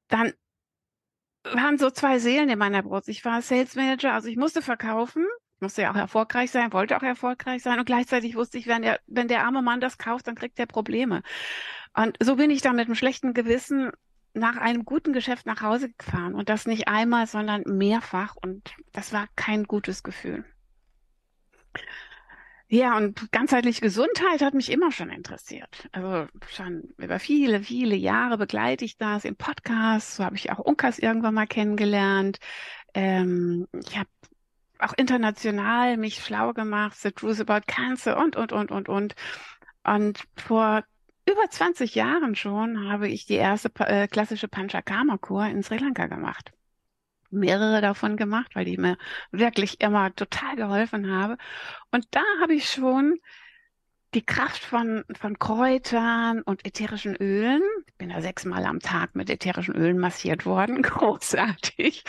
dann 0.07 0.33
waren 1.43 1.77
so 1.77 1.89
zwei 1.89 2.19
Seelen 2.19 2.49
in 2.49 2.59
meiner 2.59 2.83
Brust. 2.83 3.09
Ich 3.09 3.25
war 3.25 3.41
Sales 3.41 3.75
Manager, 3.75 4.13
also 4.13 4.27
ich 4.27 4.37
musste 4.37 4.61
verkaufen, 4.61 5.25
musste 5.59 5.81
ja 5.81 5.91
auch 5.91 5.95
erfolgreich 5.95 6.51
sein, 6.51 6.73
wollte 6.73 6.95
auch 6.95 7.03
erfolgreich 7.03 7.63
sein 7.63 7.79
und 7.79 7.85
gleichzeitig 7.85 8.35
wusste 8.35 8.57
ich, 8.59 8.67
wenn 8.67 8.83
der, 8.83 8.99
wenn 9.07 9.27
der 9.27 9.45
arme 9.45 9.61
Mann 9.61 9.81
das 9.81 9.97
kauft, 9.97 10.27
dann 10.27 10.35
kriegt 10.35 10.59
er 10.59 10.67
Probleme. 10.67 11.21
Und 11.95 12.17
so 12.21 12.35
bin 12.35 12.51
ich 12.51 12.61
dann 12.61 12.75
mit 12.75 12.85
einem 12.85 12.95
schlechten 12.95 13.33
Gewissen 13.33 13.91
nach 14.33 14.57
einem 14.57 14.85
guten 14.85 15.13
Geschäft 15.13 15.45
nach 15.45 15.61
Hause 15.61 15.91
gefahren 15.91 16.35
und 16.35 16.49
das 16.49 16.67
nicht 16.67 16.87
einmal, 16.87 17.27
sondern 17.27 17.63
mehrfach 17.65 18.35
und 18.35 18.73
das 18.91 19.13
war 19.13 19.27
kein 19.35 19.63
gutes 19.65 20.03
Gefühl. 20.03 20.45
Ja, 22.71 22.95
und 22.97 23.31
ganzheitliche 23.31 23.81
Gesundheit 23.81 24.41
hat 24.43 24.53
mich 24.53 24.71
immer 24.71 24.91
schon 24.91 25.09
interessiert. 25.09 25.89
Also 25.91 26.27
schon 26.49 26.93
über 26.97 27.17
viele, 27.17 27.63
viele 27.63 27.95
Jahre 27.95 28.37
begleite 28.37 28.85
ich 28.85 28.95
das 28.95 29.25
im 29.25 29.35
Podcast. 29.35 30.15
So 30.15 30.23
habe 30.23 30.35
ich 30.35 30.51
auch 30.51 30.59
Unkas 30.59 30.99
irgendwann 30.99 31.33
mal 31.33 31.47
kennengelernt. 31.47 32.37
Ähm, 32.93 33.67
ich 33.73 33.97
habe 33.97 34.09
auch 34.77 34.93
international 34.93 35.97
mich 35.97 36.23
schlau 36.23 36.53
gemacht, 36.53 36.95
The 36.99 37.11
Truth 37.11 37.41
About 37.41 37.65
Cancer 37.65 38.17
und, 38.17 38.35
und, 38.35 38.51
und, 38.51 38.69
und, 38.69 38.87
und. 38.87 39.15
Und 39.83 40.23
vor 40.35 40.83
über 41.29 41.49
20 41.49 41.95
Jahren 41.95 42.35
schon 42.35 42.89
habe 42.89 43.07
ich 43.07 43.25
die 43.25 43.35
erste 43.35 43.71
äh, 43.79 44.07
klassische 44.07 44.47
Panchakarma-Kur 44.47 45.45
in 45.45 45.63
Sri 45.63 45.77
Lanka 45.77 46.07
gemacht 46.07 46.51
mehrere 47.31 47.81
davon 47.81 48.17
gemacht, 48.17 48.55
weil 48.55 48.65
die 48.65 48.77
mir 48.77 48.97
wirklich 49.31 49.81
immer 49.81 50.13
total 50.15 50.55
geholfen 50.55 51.11
habe. 51.11 51.37
Und 51.91 52.07
da 52.11 52.21
habe 52.41 52.53
ich 52.55 52.69
schon 52.69 53.19
die 54.15 54.25
Kraft 54.25 54.63
von, 54.63 55.03
von 55.13 55.37
Kräutern 55.37 56.41
und 56.41 56.65
ätherischen 56.65 57.15
Ölen. 57.15 57.61
Ich 57.87 57.95
bin 57.95 58.09
da 58.09 58.21
sechsmal 58.21 58.65
am 58.65 58.79
Tag 58.79 59.15
mit 59.15 59.29
ätherischen 59.29 59.75
Ölen 59.75 59.99
massiert 59.99 60.45
worden, 60.45 60.81
großartig, 60.81 62.03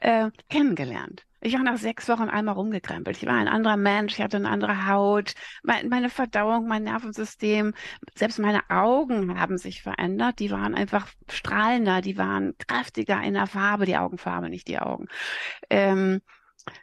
äh, 0.00 0.30
kennengelernt. 0.48 1.25
Ich 1.40 1.54
war 1.54 1.62
nach 1.62 1.76
sechs 1.76 2.08
Wochen 2.08 2.28
einmal 2.28 2.54
rumgekrempelt. 2.54 3.16
Ich 3.18 3.26
war 3.26 3.34
ein 3.34 3.48
anderer 3.48 3.76
Mensch, 3.76 4.14
ich 4.14 4.22
hatte 4.22 4.38
eine 4.38 4.48
andere 4.48 4.86
Haut, 4.86 5.34
meine 5.62 6.10
Verdauung, 6.10 6.66
mein 6.66 6.84
Nervensystem, 6.84 7.74
selbst 8.14 8.38
meine 8.38 8.68
Augen 8.70 9.38
haben 9.38 9.58
sich 9.58 9.82
verändert. 9.82 10.38
Die 10.38 10.50
waren 10.50 10.74
einfach 10.74 11.08
strahlender, 11.30 12.00
die 12.00 12.16
waren 12.16 12.54
kräftiger 12.58 13.22
in 13.22 13.34
der 13.34 13.46
Farbe, 13.46 13.86
die 13.86 13.96
Augenfarbe, 13.96 14.48
nicht 14.48 14.68
die 14.68 14.78
Augen. 14.78 15.06
Ähm, 15.70 16.20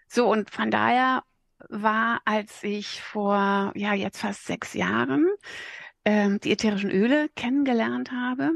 so, 0.07 0.29
und 0.31 0.49
von 0.51 0.71
daher 0.71 1.23
war, 1.69 2.21
als 2.25 2.63
ich 2.63 3.01
vor, 3.01 3.71
ja, 3.75 3.93
jetzt 3.93 4.19
fast 4.19 4.45
sechs 4.45 4.73
Jahren 4.73 5.27
ähm, 6.05 6.39
die 6.39 6.51
ätherischen 6.51 6.91
Öle 6.91 7.29
kennengelernt 7.35 8.11
habe, 8.11 8.51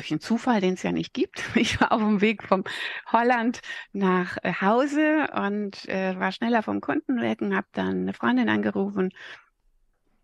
durch 0.00 0.10
einen 0.10 0.20
Zufall, 0.20 0.60
den 0.60 0.74
es 0.74 0.82
ja 0.82 0.92
nicht 0.92 1.12
gibt. 1.14 1.42
Ich 1.60 1.80
war 1.80 1.92
auf 1.92 2.00
dem 2.00 2.20
Weg 2.20 2.42
vom 2.42 2.64
Holland 3.12 3.60
nach 3.92 4.38
äh, 4.42 4.52
Hause 4.60 5.28
und 5.34 5.88
äh, 5.88 6.18
war 6.18 6.32
schneller 6.32 6.62
vom 6.62 6.80
Kunden 6.80 7.20
weg 7.20 7.42
und 7.42 7.54
habe 7.54 7.66
dann 7.72 8.02
eine 8.02 8.14
Freundin 8.14 8.48
angerufen, 8.48 9.10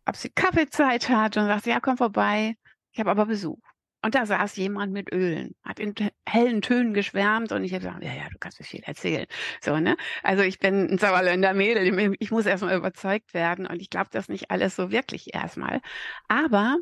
ob 0.06 0.16
sie 0.16 0.30
Kaffeezeit 0.30 1.08
hat 1.08 1.36
und 1.36 1.46
sagte, 1.46 1.70
ja, 1.70 1.80
komm 1.80 1.96
vorbei. 1.96 2.56
Ich 2.92 3.00
habe 3.00 3.10
aber 3.10 3.26
Besuch. 3.26 3.58
Und 4.02 4.14
da 4.14 4.24
saß 4.24 4.56
jemand 4.56 4.92
mit 4.92 5.12
Ölen, 5.12 5.56
hat 5.64 5.80
in 5.80 5.94
hellen 6.26 6.62
Tönen 6.62 6.94
geschwärmt 6.94 7.50
und 7.50 7.64
ich 7.64 7.72
habe 7.72 7.84
gesagt, 7.84 8.04
ja, 8.04 8.14
ja, 8.14 8.28
du 8.30 8.38
kannst 8.38 8.60
mir 8.60 8.64
viel 8.64 8.82
erzählen. 8.84 9.26
So, 9.60 9.78
ne? 9.80 9.96
Also 10.22 10.42
ich 10.42 10.58
bin 10.58 10.92
ein 10.92 10.98
Sauerländer 10.98 11.54
Mädel, 11.54 12.14
ich 12.18 12.30
muss 12.30 12.46
erstmal 12.46 12.76
überzeugt 12.76 13.34
werden 13.34 13.66
und 13.66 13.80
ich 13.82 13.90
glaube 13.90 14.08
das 14.12 14.28
nicht 14.28 14.50
alles 14.50 14.76
so 14.76 14.92
wirklich 14.92 15.34
erstmal. 15.34 15.80
Aber 16.28 16.76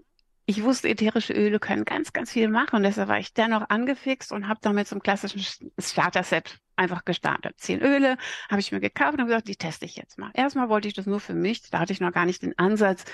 ich 0.47 0.63
wusste, 0.63 0.89
ätherische 0.89 1.33
Öle 1.33 1.59
können 1.59 1.85
ganz, 1.85 2.13
ganz 2.13 2.33
viel 2.33 2.49
machen. 2.49 2.77
Und 2.77 2.83
deshalb 2.83 3.09
war 3.09 3.19
ich 3.19 3.33
dennoch 3.33 3.69
angefixt 3.71 4.33
und 4.33 4.49
habe 4.49 4.61
damit 4.63 4.87
zum 4.89 5.03
klassischen 5.03 5.43
Starter-Set 5.79 6.59
einfach 6.77 7.05
gestartet. 7.05 7.55
Zehn 7.59 7.81
Öle 7.81 8.19
habe 8.51 8.61
ich 8.61 8.73
mir 8.73 8.81
gekauft 8.81 9.19
und 9.19 9.27
gesagt, 9.27 9.49
die 9.49 9.57
teste 9.57 9.85
ich 9.85 9.97
jetzt 9.97 10.19
mal. 10.19 10.31
Erstmal 10.35 10.69
wollte 10.69 10.89
ich 10.89 10.95
das 10.95 11.07
nur 11.07 11.21
für 11.21 11.35
mich. 11.35 11.71
Da 11.71 11.79
hatte 11.79 11.93
ich 11.93 12.01
noch 12.01 12.13
gar 12.13 12.27
nicht 12.27 12.43
den 12.43 12.59
Ansatz, 12.59 13.05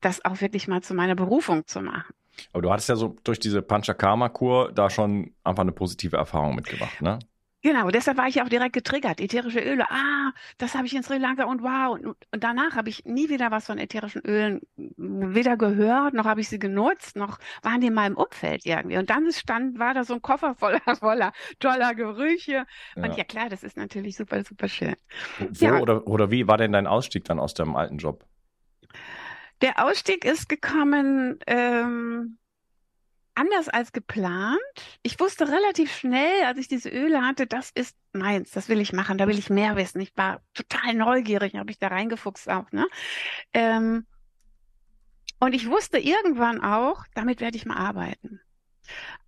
das 0.00 0.24
auch 0.24 0.40
wirklich 0.40 0.68
mal 0.68 0.82
zu 0.82 0.94
meiner 0.94 1.14
Berufung 1.14 1.66
zu 1.66 1.80
machen. 1.80 2.14
Aber 2.52 2.62
du 2.62 2.70
hattest 2.70 2.88
ja 2.88 2.96
so 2.96 3.16
durch 3.24 3.40
diese 3.40 3.62
Panchakarma-Kur 3.62 4.72
da 4.72 4.90
schon 4.90 5.34
einfach 5.42 5.62
eine 5.62 5.72
positive 5.72 6.16
Erfahrung 6.16 6.54
mitgemacht, 6.54 7.02
ne? 7.02 7.18
Genau, 7.62 7.90
deshalb 7.90 8.18
war 8.18 8.28
ich 8.28 8.40
auch 8.40 8.48
direkt 8.48 8.72
getriggert. 8.72 9.20
Ätherische 9.20 9.58
Öle, 9.58 9.90
ah, 9.90 10.32
das 10.58 10.76
habe 10.76 10.86
ich 10.86 10.94
in 10.94 11.02
Sri 11.02 11.18
Lanka 11.18 11.44
und 11.44 11.62
wow. 11.62 11.94
Und, 11.94 12.06
und 12.06 12.44
danach 12.44 12.76
habe 12.76 12.88
ich 12.88 13.04
nie 13.04 13.28
wieder 13.28 13.50
was 13.50 13.66
von 13.66 13.78
ätherischen 13.78 14.22
Ölen 14.24 14.60
weder 14.96 15.56
gehört, 15.56 16.14
noch 16.14 16.24
habe 16.24 16.40
ich 16.40 16.48
sie 16.48 16.60
genutzt, 16.60 17.16
noch 17.16 17.38
waren 17.62 17.80
die 17.80 17.88
in 17.88 17.94
meinem 17.94 18.16
Umfeld 18.16 18.64
irgendwie. 18.64 18.96
Und 18.96 19.10
dann 19.10 19.32
stand, 19.32 19.78
war 19.78 19.92
da 19.92 20.04
so 20.04 20.14
ein 20.14 20.22
Koffer 20.22 20.54
voller, 20.54 20.80
voller 21.00 21.32
toller 21.58 21.94
Gerüche. 21.96 22.64
Ja. 22.94 23.02
Und 23.02 23.16
ja 23.16 23.24
klar, 23.24 23.48
das 23.48 23.64
ist 23.64 23.76
natürlich 23.76 24.16
super, 24.16 24.44
super 24.44 24.68
schön. 24.68 24.94
Wo 25.38 25.64
ja. 25.64 25.78
oder, 25.80 26.06
oder 26.06 26.30
wie 26.30 26.46
war 26.46 26.58
denn 26.58 26.72
dein 26.72 26.86
Ausstieg 26.86 27.24
dann 27.24 27.40
aus 27.40 27.54
deinem 27.54 27.74
alten 27.74 27.98
Job? 27.98 28.24
Der 29.62 29.84
Ausstieg 29.84 30.24
ist 30.24 30.48
gekommen, 30.48 31.40
ähm, 31.48 32.38
anders 33.38 33.68
als 33.68 33.92
geplant. 33.92 34.58
Ich 35.02 35.18
wusste 35.20 35.48
relativ 35.48 35.94
schnell, 35.94 36.44
als 36.44 36.58
ich 36.58 36.68
diese 36.68 36.90
Öle 36.90 37.22
hatte, 37.22 37.46
das 37.46 37.70
ist 37.70 37.96
meins, 38.12 38.50
das 38.50 38.68
will 38.68 38.80
ich 38.80 38.92
machen, 38.92 39.18
da 39.18 39.28
will 39.28 39.38
ich 39.38 39.48
mehr 39.48 39.76
wissen. 39.76 40.00
Ich 40.00 40.12
war 40.16 40.42
total 40.54 40.94
neugierig, 40.94 41.54
habe 41.54 41.70
ich 41.70 41.78
da 41.78 41.88
reingefuchst 41.88 42.48
auch. 42.50 42.70
Ne? 42.72 42.86
Ähm, 43.54 44.06
und 45.40 45.54
ich 45.54 45.68
wusste 45.68 45.98
irgendwann 45.98 46.62
auch, 46.62 47.04
damit 47.14 47.40
werde 47.40 47.56
ich 47.56 47.64
mal 47.64 47.76
arbeiten. 47.76 48.40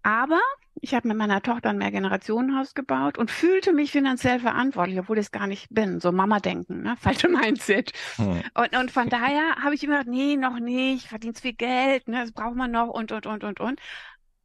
Aber 0.03 0.41
ich 0.81 0.95
habe 0.95 1.09
mit 1.09 1.17
meiner 1.17 1.43
Tochter 1.43 1.71
ein 1.71 1.79
Mehrgenerationenhaus 1.79 2.75
gebaut 2.75 3.19
und 3.19 3.31
fühlte 3.31 3.73
mich 3.73 3.93
finanziell 3.93 4.41
verantwortlich, 4.41 4.99
obwohl 4.99 5.19
ich 5.19 5.27
es 5.27 5.31
gar 5.31 5.47
nicht 5.47 5.69
bin. 5.71 6.01
So 6.01 6.11
Mama-Denken, 6.11 6.83
ne? 6.83 6.97
falsche 7.01 7.29
Mindset. 7.29 7.93
Hm. 8.17 8.43
Und, 8.55 8.77
und 8.77 8.91
von 8.91 9.09
daher 9.09 9.57
habe 9.63 9.75
ich 9.75 9.85
immer 9.85 9.99
gedacht, 9.99 10.15
nee, 10.15 10.37
noch 10.37 10.59
nicht, 10.59 11.07
verdienst 11.07 11.43
viel 11.43 11.53
Geld, 11.53 12.09
ne? 12.09 12.21
das 12.23 12.33
braucht 12.33 12.57
man 12.57 12.71
noch 12.71 12.89
und, 12.89 13.13
und, 13.13 13.27
und, 13.27 13.45
und, 13.45 13.61
und. 13.61 13.81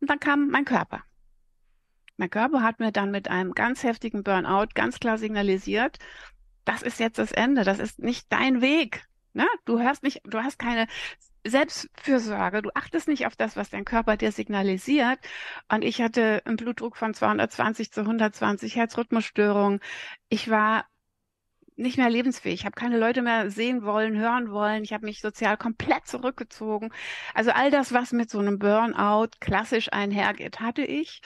Und 0.02 0.10
dann 0.10 0.20
kam 0.20 0.50
mein 0.50 0.66
Körper. 0.66 1.04
Mein 2.18 2.30
Körper 2.30 2.62
hat 2.62 2.80
mir 2.80 2.92
dann 2.92 3.12
mit 3.12 3.30
einem 3.30 3.54
ganz 3.54 3.84
heftigen 3.84 4.24
Burnout 4.24 4.68
ganz 4.74 5.00
klar 5.00 5.18
signalisiert, 5.18 6.00
das 6.64 6.82
ist 6.82 7.00
jetzt 7.00 7.20
das 7.20 7.32
Ende, 7.32 7.64
das 7.64 7.80
ist 7.80 8.00
nicht 8.00 8.32
dein 8.32 8.62
Weg. 8.62 9.06
Ne? 9.34 9.46
Du 9.66 9.80
hörst 9.80 10.04
nicht, 10.04 10.22
du 10.24 10.40
hast 10.40 10.58
keine 10.58 10.88
Selbstfürsorge. 11.46 12.62
Du 12.62 12.72
achtest 12.74 13.08
nicht 13.08 13.28
auf 13.28 13.36
das, 13.36 13.56
was 13.56 13.70
dein 13.70 13.86
Körper 13.86 14.18
dir 14.18 14.32
signalisiert. 14.32 15.20
Und 15.72 15.84
ich 15.84 16.02
hatte 16.02 16.42
einen 16.46 16.58
Blutdruck 16.58 16.98
von 16.98 17.14
220 17.14 17.92
zu 17.92 18.02
120, 18.02 18.76
Herzrhythmusstörungen. 18.76 19.80
Ich 20.30 20.50
war 20.50 20.86
nicht 21.76 21.98
mehr 21.98 22.10
lebensfähig. 22.10 22.62
Ich 22.62 22.66
habe 22.66 22.76
keine 22.76 22.98
Leute 22.98 23.22
mehr 23.22 23.52
sehen 23.52 23.84
wollen, 23.84 24.18
hören 24.18 24.50
wollen. 24.52 24.84
Ich 24.84 24.94
habe 24.94 25.06
mich 25.06 25.22
sozial 25.22 25.58
komplett 25.58 26.08
zurückgezogen. 26.08 26.92
Also 27.34 27.52
all 27.52 27.70
das, 27.70 27.94
was 27.94 28.12
mit 28.12 28.30
so 28.30 28.40
einem 28.40 28.60
Burnout 28.60 29.30
klassisch 29.40 29.92
einhergeht, 29.92 30.60
hatte 30.60 30.84
ich 30.84 31.22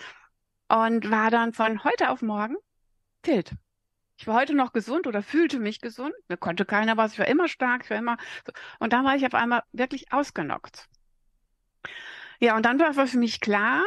und 0.68 1.10
war 1.10 1.32
dann 1.32 1.54
von 1.54 1.84
heute 1.84 2.10
auf 2.10 2.22
morgen 2.22 2.56
tilt. 3.22 3.54
Ich 4.20 4.28
war 4.28 4.36
heute 4.36 4.54
noch 4.54 4.74
gesund 4.74 5.08
oder 5.08 5.24
fühlte 5.24 5.60
mich 5.60 5.80
gesund. 5.80 6.14
Mir 6.28 6.36
konnte 6.36 6.66
keiner 6.66 6.98
was. 6.98 7.14
Ich 7.14 7.20
war 7.20 7.28
immer 7.30 7.48
stark. 7.48 7.86
Ich 7.86 7.90
war 7.90 7.98
immer. 7.98 8.18
So. 8.46 8.52
Und 8.80 8.92
dann 8.92 9.06
war 9.06 9.16
ich 9.16 9.26
auf 9.26 9.34
einmal 9.34 9.64
wirklich 9.72 10.12
ausgenockt. 10.12 10.90
Ja, 12.42 12.58
und 12.58 12.66
dann 12.66 12.78
war 12.80 12.94
für 13.08 13.18
mich 13.18 13.40
klar, 13.40 13.82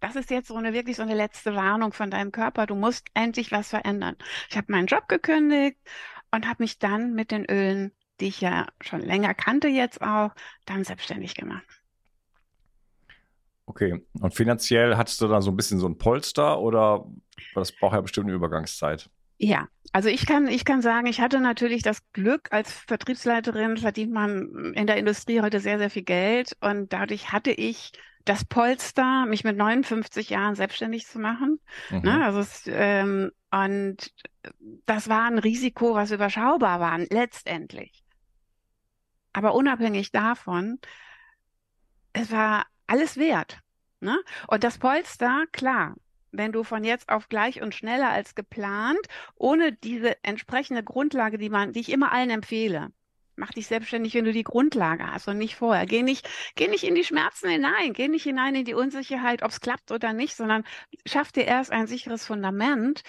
das 0.00 0.16
ist 0.16 0.30
jetzt 0.30 0.48
so 0.48 0.56
eine 0.56 0.72
wirklich 0.72 0.96
so 0.96 1.02
eine 1.02 1.14
letzte 1.14 1.54
Warnung 1.54 1.92
von 1.92 2.10
deinem 2.10 2.32
Körper. 2.32 2.64
Du 2.64 2.74
musst 2.74 3.06
endlich 3.12 3.52
was 3.52 3.68
verändern. 3.68 4.16
Ich 4.48 4.56
habe 4.56 4.72
meinen 4.72 4.86
Job 4.86 5.06
gekündigt 5.06 5.78
und 6.30 6.48
habe 6.48 6.62
mich 6.62 6.78
dann 6.78 7.12
mit 7.12 7.30
den 7.30 7.44
Ölen, 7.44 7.92
die 8.20 8.28
ich 8.28 8.40
ja 8.40 8.66
schon 8.80 9.02
länger 9.02 9.34
kannte 9.34 9.68
jetzt 9.68 10.00
auch, 10.00 10.34
dann 10.64 10.84
selbstständig 10.84 11.34
gemacht. 11.34 11.83
Okay, 13.66 14.04
und 14.20 14.34
finanziell 14.34 14.96
hattest 14.96 15.20
du 15.20 15.28
da 15.28 15.40
so 15.40 15.50
ein 15.50 15.56
bisschen 15.56 15.78
so 15.78 15.88
ein 15.88 15.96
Polster 15.96 16.60
oder 16.60 17.06
das 17.54 17.72
braucht 17.72 17.94
ja 17.94 18.00
bestimmt 18.00 18.26
eine 18.26 18.36
Übergangszeit? 18.36 19.08
Ja, 19.38 19.68
also 19.92 20.08
ich 20.08 20.26
kann, 20.26 20.48
ich 20.48 20.64
kann 20.64 20.82
sagen, 20.82 21.06
ich 21.06 21.20
hatte 21.20 21.40
natürlich 21.40 21.82
das 21.82 22.00
Glück, 22.12 22.48
als 22.52 22.72
Vertriebsleiterin 22.72 23.76
verdient 23.78 24.12
man 24.12 24.72
in 24.74 24.86
der 24.86 24.96
Industrie 24.96 25.40
heute 25.40 25.60
sehr, 25.60 25.78
sehr 25.78 25.90
viel 25.90 26.02
Geld 26.02 26.56
und 26.60 26.92
dadurch 26.92 27.32
hatte 27.32 27.50
ich 27.50 27.92
das 28.24 28.44
Polster, 28.44 29.26
mich 29.26 29.44
mit 29.44 29.56
59 29.56 30.30
Jahren 30.30 30.54
selbstständig 30.54 31.06
zu 31.06 31.18
machen. 31.18 31.60
Mhm. 31.90 32.00
Ne, 32.00 32.24
also 32.24 32.40
es, 32.40 32.62
ähm, 32.66 33.32
und 33.50 34.12
das 34.86 35.08
war 35.08 35.24
ein 35.24 35.38
Risiko, 35.38 35.94
was 35.94 36.10
überschaubar 36.10 36.80
war, 36.80 36.98
letztendlich. 36.98 38.02
Aber 39.32 39.54
unabhängig 39.54 40.10
davon, 40.10 40.78
es 42.12 42.30
war 42.30 42.66
alles 42.94 43.16
wert. 43.16 43.58
Ne? 43.98 44.16
Und 44.46 44.62
das 44.62 44.78
Polster, 44.78 45.46
klar, 45.50 45.96
wenn 46.30 46.52
du 46.52 46.62
von 46.62 46.84
jetzt 46.84 47.08
auf 47.08 47.28
gleich 47.28 47.60
und 47.60 47.74
schneller 47.74 48.10
als 48.10 48.36
geplant, 48.36 49.00
ohne 49.34 49.72
diese 49.72 50.22
entsprechende 50.22 50.84
Grundlage, 50.84 51.36
die 51.36 51.50
man, 51.50 51.72
die 51.72 51.80
ich 51.80 51.90
immer 51.90 52.12
allen 52.12 52.30
empfehle, 52.30 52.90
mach 53.34 53.50
dich 53.50 53.66
selbstständig, 53.66 54.14
wenn 54.14 54.24
du 54.24 54.32
die 54.32 54.44
Grundlage 54.44 55.10
hast 55.10 55.26
und 55.26 55.38
nicht 55.38 55.56
vorher. 55.56 55.86
Geh 55.86 56.04
nicht, 56.04 56.28
geh 56.54 56.68
nicht 56.68 56.84
in 56.84 56.94
die 56.94 57.02
Schmerzen 57.02 57.48
hinein, 57.48 57.92
geh 57.94 58.06
nicht 58.06 58.22
hinein 58.22 58.54
in 58.54 58.64
die 58.64 58.74
Unsicherheit, 58.74 59.42
ob 59.42 59.50
es 59.50 59.60
klappt 59.60 59.90
oder 59.90 60.12
nicht, 60.12 60.36
sondern 60.36 60.62
schaff 61.04 61.32
dir 61.32 61.46
erst 61.46 61.72
ein 61.72 61.88
sicheres 61.88 62.24
Fundament. 62.24 63.02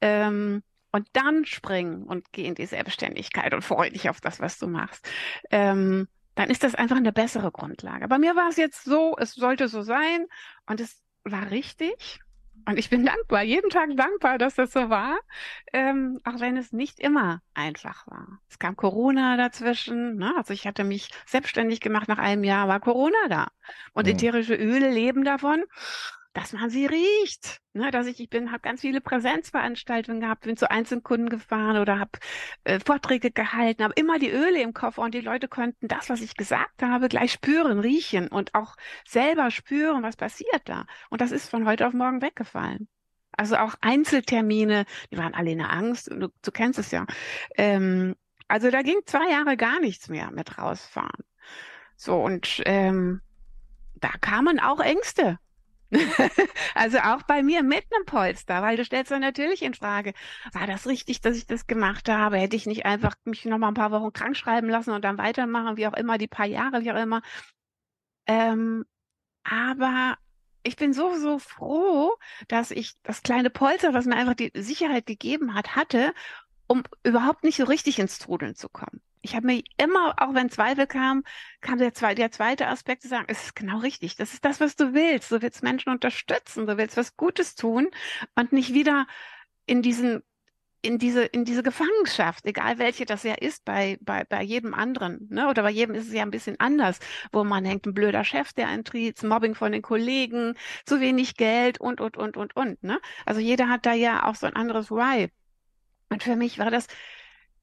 Ähm, 0.00 0.64
und 0.90 1.06
dann 1.12 1.44
springen 1.44 2.02
und 2.04 2.32
geh 2.32 2.46
in 2.46 2.56
die 2.56 2.66
Selbstständigkeit 2.66 3.54
und 3.54 3.62
freu 3.62 3.88
dich 3.88 4.10
auf 4.10 4.20
das, 4.20 4.40
was 4.40 4.58
du 4.58 4.66
machst. 4.66 5.08
Ähm, 5.52 6.08
dann 6.38 6.50
ist 6.50 6.62
das 6.62 6.76
einfach 6.76 6.96
eine 6.96 7.12
bessere 7.12 7.50
Grundlage. 7.50 8.06
Bei 8.06 8.16
mir 8.16 8.36
war 8.36 8.48
es 8.48 8.56
jetzt 8.56 8.84
so, 8.84 9.16
es 9.18 9.32
sollte 9.32 9.66
so 9.66 9.82
sein 9.82 10.26
und 10.66 10.80
es 10.80 11.02
war 11.24 11.50
richtig. 11.50 12.20
Und 12.64 12.78
ich 12.78 12.90
bin 12.90 13.04
dankbar, 13.04 13.42
jeden 13.42 13.70
Tag 13.70 13.88
dankbar, 13.96 14.38
dass 14.38 14.54
das 14.54 14.72
so 14.72 14.88
war, 14.88 15.18
ähm, 15.72 16.20
auch 16.22 16.38
wenn 16.38 16.56
es 16.56 16.72
nicht 16.72 17.00
immer 17.00 17.42
einfach 17.54 18.06
war. 18.06 18.38
Es 18.48 18.60
kam 18.60 18.76
Corona 18.76 19.36
dazwischen, 19.36 20.14
ne? 20.14 20.32
also 20.36 20.54
ich 20.54 20.64
hatte 20.64 20.84
mich 20.84 21.10
selbstständig 21.26 21.80
gemacht, 21.80 22.06
nach 22.06 22.18
einem 22.18 22.44
Jahr 22.44 22.68
war 22.68 22.78
Corona 22.78 23.18
da. 23.28 23.48
Und 23.92 24.06
ätherische 24.06 24.54
Öle 24.54 24.90
leben 24.90 25.24
davon 25.24 25.64
dass 26.38 26.52
man 26.52 26.70
sie 26.70 26.86
riecht. 26.86 27.60
Ne, 27.72 27.90
dass 27.90 28.06
ich, 28.06 28.20
ich 28.20 28.30
bin, 28.30 28.52
habe 28.52 28.60
ganz 28.60 28.80
viele 28.80 29.00
Präsenzveranstaltungen 29.00 30.20
gehabt, 30.20 30.42
bin 30.42 30.56
zu 30.56 30.70
Einzelkunden 30.70 31.28
gefahren 31.28 31.78
oder 31.78 31.98
habe 31.98 32.12
äh, 32.64 32.78
Vorträge 32.78 33.30
gehalten, 33.30 33.82
habe 33.82 33.94
immer 33.96 34.18
die 34.18 34.30
Öle 34.30 34.62
im 34.62 34.72
Koffer 34.72 35.02
und 35.02 35.14
die 35.14 35.20
Leute 35.20 35.48
konnten 35.48 35.88
das, 35.88 36.08
was 36.08 36.20
ich 36.20 36.36
gesagt 36.36 36.82
habe, 36.82 37.08
gleich 37.08 37.32
spüren, 37.32 37.80
riechen 37.80 38.28
und 38.28 38.54
auch 38.54 38.76
selber 39.06 39.50
spüren, 39.50 40.02
was 40.02 40.16
passiert 40.16 40.62
da. 40.64 40.86
Und 41.10 41.20
das 41.20 41.32
ist 41.32 41.48
von 41.50 41.66
heute 41.66 41.86
auf 41.86 41.92
morgen 41.92 42.22
weggefallen. 42.22 42.88
Also 43.32 43.56
auch 43.56 43.74
Einzeltermine, 43.80 44.84
die 45.12 45.18
waren 45.18 45.34
alle 45.34 45.50
in 45.50 45.58
der 45.58 45.72
Angst, 45.72 46.08
du, 46.08 46.28
du 46.40 46.50
kennst 46.52 46.78
es 46.78 46.92
ja. 46.92 47.04
Ähm, 47.56 48.14
also 48.46 48.70
da 48.70 48.82
ging 48.82 49.00
zwei 49.06 49.30
Jahre 49.30 49.56
gar 49.56 49.80
nichts 49.80 50.08
mehr 50.08 50.30
mit 50.30 50.56
rausfahren. 50.58 51.24
So, 51.96 52.22
und 52.22 52.62
ähm, 52.64 53.22
da 53.96 54.10
kamen 54.20 54.60
auch 54.60 54.80
Ängste 54.80 55.38
also 56.74 56.98
auch 56.98 57.22
bei 57.22 57.42
mir 57.42 57.62
mit 57.62 57.84
einem 57.92 58.04
Polster, 58.04 58.62
weil 58.62 58.76
du 58.76 58.84
stellst 58.84 59.10
dann 59.10 59.20
natürlich 59.22 59.62
in 59.62 59.74
Frage, 59.74 60.12
war 60.52 60.66
das 60.66 60.86
richtig, 60.86 61.20
dass 61.20 61.36
ich 61.36 61.46
das 61.46 61.66
gemacht 61.66 62.08
habe? 62.08 62.36
Hätte 62.36 62.56
ich 62.56 62.66
nicht 62.66 62.84
einfach 62.86 63.14
mich 63.24 63.44
noch 63.46 63.58
mal 63.58 63.68
ein 63.68 63.74
paar 63.74 63.90
Wochen 63.90 64.12
krank 64.12 64.36
schreiben 64.36 64.68
lassen 64.68 64.90
und 64.92 65.02
dann 65.04 65.18
weitermachen, 65.18 65.76
wie 65.76 65.86
auch 65.86 65.94
immer, 65.94 66.18
die 66.18 66.28
paar 66.28 66.46
Jahre, 66.46 66.82
wie 66.82 66.92
auch 66.92 67.02
immer. 67.02 67.22
Ähm, 68.26 68.84
aber 69.44 70.18
ich 70.64 70.76
bin 70.76 70.92
so, 70.94 71.16
so 71.16 71.38
froh, 71.38 72.16
dass 72.48 72.70
ich 72.72 72.94
das 73.02 73.22
kleine 73.22 73.50
Polster, 73.50 73.94
was 73.94 74.06
mir 74.06 74.16
einfach 74.16 74.34
die 74.34 74.52
Sicherheit 74.56 75.06
gegeben 75.06 75.54
hat, 75.54 75.76
hatte, 75.76 76.14
um 76.68 76.84
überhaupt 77.04 77.44
nicht 77.44 77.56
so 77.58 77.64
richtig 77.64 77.98
ins 77.98 78.18
Trudeln 78.18 78.54
zu 78.56 78.68
kommen. 78.70 79.02
Ich 79.28 79.36
habe 79.36 79.46
mir 79.46 79.62
immer, 79.76 80.14
auch 80.16 80.32
wenn 80.32 80.48
Zweifel 80.48 80.86
kamen, 80.86 81.22
kam 81.60 81.78
der, 81.78 81.92
zwei, 81.92 82.14
der 82.14 82.30
zweite 82.30 82.66
Aspekt 82.66 83.02
zu 83.02 83.08
sagen, 83.08 83.26
es 83.28 83.44
ist 83.44 83.56
genau 83.56 83.80
richtig, 83.80 84.16
das 84.16 84.32
ist 84.32 84.42
das, 84.42 84.58
was 84.58 84.74
du 84.74 84.94
willst. 84.94 85.30
Du 85.30 85.42
willst 85.42 85.62
Menschen 85.62 85.90
unterstützen, 85.90 86.66
du 86.66 86.78
willst 86.78 86.96
was 86.96 87.14
Gutes 87.14 87.54
tun 87.54 87.90
und 88.36 88.52
nicht 88.52 88.72
wieder 88.72 89.06
in 89.66 89.82
diesen 89.82 90.22
in 90.80 90.98
diese, 90.98 91.24
in 91.24 91.44
diese 91.44 91.64
Gefangenschaft, 91.64 92.46
egal 92.46 92.78
welche 92.78 93.04
das 93.04 93.24
ja 93.24 93.34
ist, 93.34 93.64
bei, 93.64 93.98
bei, 94.00 94.24
bei 94.24 94.42
jedem 94.42 94.74
anderen, 94.74 95.26
ne? 95.28 95.48
Oder 95.48 95.64
bei 95.64 95.70
jedem 95.70 95.96
ist 95.96 96.06
es 96.06 96.12
ja 96.14 96.22
ein 96.22 96.30
bisschen 96.30 96.54
anders, 96.60 97.00
wo 97.32 97.42
man 97.42 97.64
hängt, 97.64 97.84
ein 97.84 97.94
blöder 97.94 98.24
Chef, 98.24 98.52
der 98.52 98.68
eintritt, 98.68 99.22
Mobbing 99.24 99.56
von 99.56 99.72
den 99.72 99.82
Kollegen, 99.82 100.54
zu 100.86 101.00
wenig 101.00 101.36
Geld 101.36 101.80
und, 101.80 102.00
und, 102.00 102.16
und, 102.16 102.36
und, 102.36 102.54
und, 102.56 102.82
ne? 102.84 103.00
Also 103.26 103.40
jeder 103.40 103.68
hat 103.68 103.86
da 103.86 103.92
ja 103.92 104.24
auch 104.24 104.36
so 104.36 104.46
ein 104.46 104.54
anderes 104.54 104.90
Why. 104.90 105.30
Und 106.10 106.22
für 106.22 106.36
mich 106.36 106.58
war 106.60 106.70
das 106.70 106.86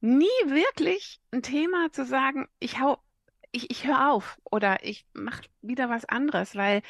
nie 0.01 0.25
wirklich 0.45 1.19
ein 1.31 1.41
Thema 1.41 1.91
zu 1.91 2.05
sagen, 2.05 2.47
ich 2.59 2.79
hau, 2.79 2.97
ich, 3.51 3.69
ich 3.71 3.87
höre 3.87 4.11
auf 4.11 4.37
oder 4.43 4.83
ich 4.83 5.05
mache 5.13 5.43
wieder 5.61 5.89
was 5.89 6.05
anderes, 6.05 6.55
weil 6.55 6.81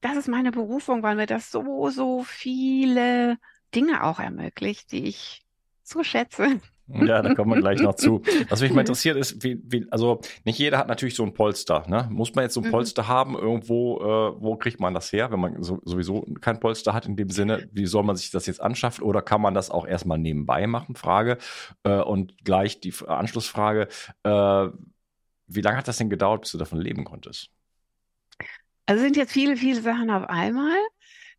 das 0.00 0.16
ist 0.16 0.28
meine 0.28 0.52
Berufung, 0.52 1.02
weil 1.02 1.16
mir 1.16 1.26
das 1.26 1.50
so, 1.50 1.90
so 1.90 2.22
viele 2.22 3.38
Dinge 3.74 4.04
auch 4.04 4.20
ermöglicht, 4.20 4.92
die 4.92 5.06
ich 5.06 5.42
so 5.82 6.02
schätze. 6.04 6.60
Ja, 6.88 7.20
da 7.20 7.34
kommen 7.34 7.52
wir 7.52 7.60
gleich 7.60 7.80
noch 7.80 7.94
zu. 7.96 8.22
Was 8.48 8.60
mich 8.60 8.72
mal 8.72 8.80
interessiert 8.80 9.16
ist, 9.16 9.42
wie, 9.42 9.60
wie, 9.64 9.86
also 9.90 10.20
nicht 10.44 10.58
jeder 10.58 10.78
hat 10.78 10.86
natürlich 10.86 11.16
so 11.16 11.24
ein 11.24 11.34
Polster. 11.34 11.84
Ne? 11.88 12.08
Muss 12.10 12.34
man 12.34 12.44
jetzt 12.44 12.54
so 12.54 12.60
ein 12.60 12.66
mhm. 12.66 12.70
Polster 12.70 13.08
haben 13.08 13.36
irgendwo? 13.36 13.98
Äh, 14.00 14.40
wo 14.40 14.56
kriegt 14.56 14.78
man 14.78 14.94
das 14.94 15.12
her, 15.12 15.32
wenn 15.32 15.40
man 15.40 15.62
so, 15.62 15.80
sowieso 15.84 16.24
kein 16.40 16.60
Polster 16.60 16.94
hat 16.94 17.06
in 17.06 17.16
dem 17.16 17.30
Sinne? 17.30 17.68
Wie 17.72 17.86
soll 17.86 18.04
man 18.04 18.16
sich 18.16 18.30
das 18.30 18.46
jetzt 18.46 18.60
anschaffen? 18.60 19.04
Oder 19.04 19.20
kann 19.20 19.40
man 19.40 19.54
das 19.54 19.70
auch 19.70 19.86
erstmal 19.86 20.18
nebenbei 20.18 20.66
machen? 20.66 20.94
Frage. 20.94 21.38
Äh, 21.82 22.00
und 22.00 22.44
gleich 22.44 22.80
die 22.80 22.94
Anschlussfrage: 23.06 23.88
äh, 24.22 24.68
Wie 25.48 25.60
lange 25.60 25.78
hat 25.78 25.88
das 25.88 25.98
denn 25.98 26.10
gedauert, 26.10 26.42
bis 26.42 26.52
du 26.52 26.58
davon 26.58 26.80
leben 26.80 27.04
konntest? 27.04 27.50
Also 28.86 29.02
sind 29.02 29.16
jetzt 29.16 29.32
viele, 29.32 29.56
viele 29.56 29.80
Sachen 29.80 30.10
auf 30.10 30.28
einmal. 30.28 30.78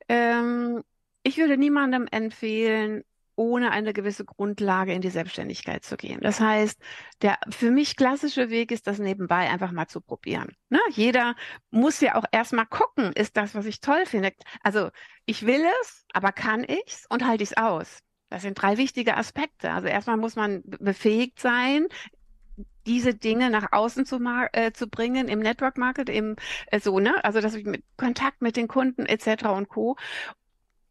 Ähm, 0.09 0.83
ich 1.23 1.37
würde 1.37 1.57
niemandem 1.57 2.07
empfehlen, 2.11 3.03
ohne 3.37 3.71
eine 3.71 3.93
gewisse 3.93 4.25
Grundlage 4.25 4.93
in 4.93 5.01
die 5.01 5.09
Selbstständigkeit 5.09 5.85
zu 5.85 5.95
gehen. 5.95 6.19
Das 6.21 6.39
heißt, 6.39 6.81
der 7.21 7.37
für 7.49 7.71
mich 7.71 7.95
klassische 7.95 8.49
Weg 8.49 8.71
ist, 8.71 8.87
das 8.87 8.99
nebenbei 8.99 9.49
einfach 9.49 9.71
mal 9.71 9.87
zu 9.87 10.01
probieren. 10.01 10.49
Ne? 10.69 10.79
Jeder 10.89 11.35
muss 11.69 12.01
ja 12.01 12.15
auch 12.15 12.25
erstmal 12.31 12.65
gucken, 12.65 13.13
ist 13.13 13.37
das, 13.37 13.55
was 13.55 13.65
ich 13.65 13.79
toll 13.79 14.05
finde. 14.05 14.33
Also 14.63 14.89
ich 15.25 15.45
will 15.45 15.63
es, 15.81 16.05
aber 16.13 16.31
kann 16.31 16.63
ich's 16.63 17.05
und 17.09 17.25
halte 17.25 17.43
ich's 17.43 17.55
aus? 17.55 17.99
Das 18.29 18.41
sind 18.41 18.61
drei 18.61 18.77
wichtige 18.77 19.15
Aspekte. 19.15 19.71
Also 19.71 19.87
erstmal 19.87 20.17
muss 20.17 20.35
man 20.35 20.63
befähigt 20.65 21.39
sein, 21.39 21.87
diese 22.87 23.13
Dinge 23.13 23.49
nach 23.49 23.71
außen 23.71 24.05
zu, 24.05 24.19
äh, 24.53 24.71
zu 24.71 24.87
bringen 24.87 25.27
im 25.27 25.39
Network 25.39 25.77
Market, 25.77 26.09
im 26.09 26.35
äh, 26.67 26.79
so, 26.79 26.99
ne? 26.99 27.23
Also 27.23 27.39
dass 27.39 27.53
ich 27.53 27.65
mit 27.65 27.83
Kontakt 27.97 28.41
mit 28.41 28.57
den 28.57 28.67
Kunden 28.67 29.05
etc. 29.05 29.45
und 29.45 29.69
Co. 29.69 29.95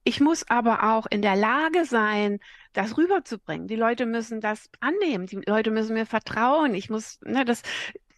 Ich 0.09 0.21
muss 0.21 0.49
aber 0.49 0.85
auch 0.95 1.07
in 1.11 1.21
der 1.21 1.35
Lage 1.35 1.85
sein, 1.85 2.39
das 2.73 2.97
rüberzubringen. 2.97 3.67
Die 3.67 3.75
Leute 3.75 4.07
müssen 4.07 4.41
das 4.41 4.71
annehmen. 4.79 5.27
Die 5.27 5.43
Leute 5.45 5.73
müssen 5.73 5.95
mir 5.95 6.07
vertrauen. 6.07 6.77
Ich 6.77 6.89
muss, 6.89 7.19
ne, 7.23 7.45
das, 7.45 7.63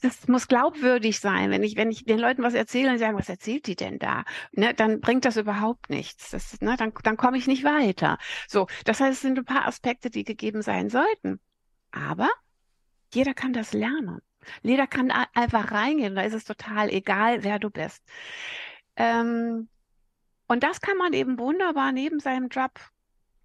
das 0.03 0.29
muss 0.29 0.49
glaubwürdig 0.49 1.19
sein. 1.19 1.51
Wenn 1.51 1.63
ich, 1.63 1.77
wenn 1.77 1.91
ich 1.91 2.05
den 2.05 2.19
Leuten 2.19 2.43
was 2.43 2.53
erzähle 2.53 2.91
und 2.91 2.99
sagen, 2.99 3.17
was 3.17 3.31
erzählt 3.31 3.67
die 3.67 3.75
denn 3.75 3.99
da? 3.99 4.25
Ne, 4.53 4.75
dann 4.75 5.01
bringt 5.01 5.25
das 5.25 5.39
überhaupt 5.39 5.89
nichts. 5.89 6.29
Das, 6.29 6.61
ne, 6.61 6.77
dann, 6.77 6.93
dann 7.05 7.17
komme 7.17 7.39
ich 7.39 7.47
nicht 7.47 7.65
weiter. 7.65 8.19
So, 8.49 8.67
das 8.85 9.01
heißt, 9.01 9.15
es 9.15 9.23
sind 9.23 9.39
ein 9.39 9.47
paar 9.47 9.67
Aspekte, 9.67 10.11
die 10.11 10.25
gegeben 10.25 10.61
sein 10.61 10.91
sollten. 10.91 11.41
Aber 11.91 12.29
jeder 13.15 13.33
kann 13.33 13.55
das 13.55 13.73
lernen. 13.73 14.21
Jeder 14.61 14.87
kann 14.87 15.11
einfach 15.11 15.73
reingehen. 15.73 16.17
Da 16.17 16.21
ist 16.21 16.35
es 16.35 16.45
total 16.45 16.91
egal, 16.91 17.45
wer 17.45 17.59
du 17.59 17.71
bist. 17.71 18.05
Ähm, 18.95 19.71
und 20.49 20.63
das 20.63 20.81
kann 20.81 20.97
man 20.97 21.13
eben 21.13 21.39
wunderbar 21.39 21.93
neben 21.93 22.21
seinem 22.21 22.49
Job 22.49 22.73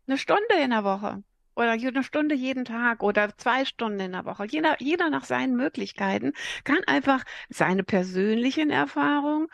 eine 0.08 0.18
Stunde 0.18 0.56
in 0.62 0.72
der 0.72 0.84
Woche 0.84 1.24
oder 1.56 1.72
eine 1.72 2.04
Stunde 2.04 2.36
jeden 2.36 2.66
Tag 2.66 3.04
oder 3.04 3.38
zwei 3.38 3.66
Stunden 3.66 4.00
in 4.00 4.12
der 4.14 4.26
Woche. 4.26 4.46
Jeder, 4.46 4.76
jeder 4.80 5.10
nach 5.10 5.26
seinen 5.26 5.56
Möglichkeiten 5.56 6.34
kann 6.64 6.80
einfach 6.88 7.24
seine 7.50 7.84
persönlichen 7.84 8.70
Erfahrungen 8.70 9.48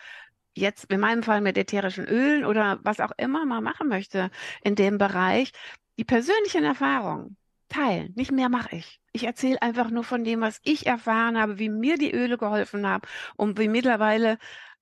jetzt 0.53 0.91
in 0.91 0.99
meinem 0.99 1.23
Fall 1.23 1.41
mit 1.41 1.57
ätherischen 1.57 2.05
Ölen 2.05 2.45
oder 2.45 2.79
was 2.83 2.99
auch 2.99 3.11
immer 3.17 3.45
man 3.45 3.63
machen 3.63 3.87
möchte 3.87 4.29
in 4.63 4.75
dem 4.75 4.97
Bereich, 4.97 5.51
die 5.97 6.05
persönlichen 6.05 6.63
Erfahrungen 6.63 7.37
teilen. 7.69 8.13
Nicht 8.15 8.31
mehr 8.31 8.49
mache 8.49 8.75
ich. 8.75 8.99
Ich 9.11 9.25
erzähle 9.25 9.61
einfach 9.61 9.89
nur 9.89 10.03
von 10.03 10.23
dem, 10.23 10.41
was 10.41 10.59
ich 10.63 10.87
erfahren 10.87 11.39
habe, 11.39 11.59
wie 11.59 11.69
mir 11.69 11.97
die 11.97 12.13
Öle 12.13 12.37
geholfen 12.37 12.85
haben 12.87 13.03
und 13.35 13.59
wie 13.59 13.67
mittlerweile 13.67 14.37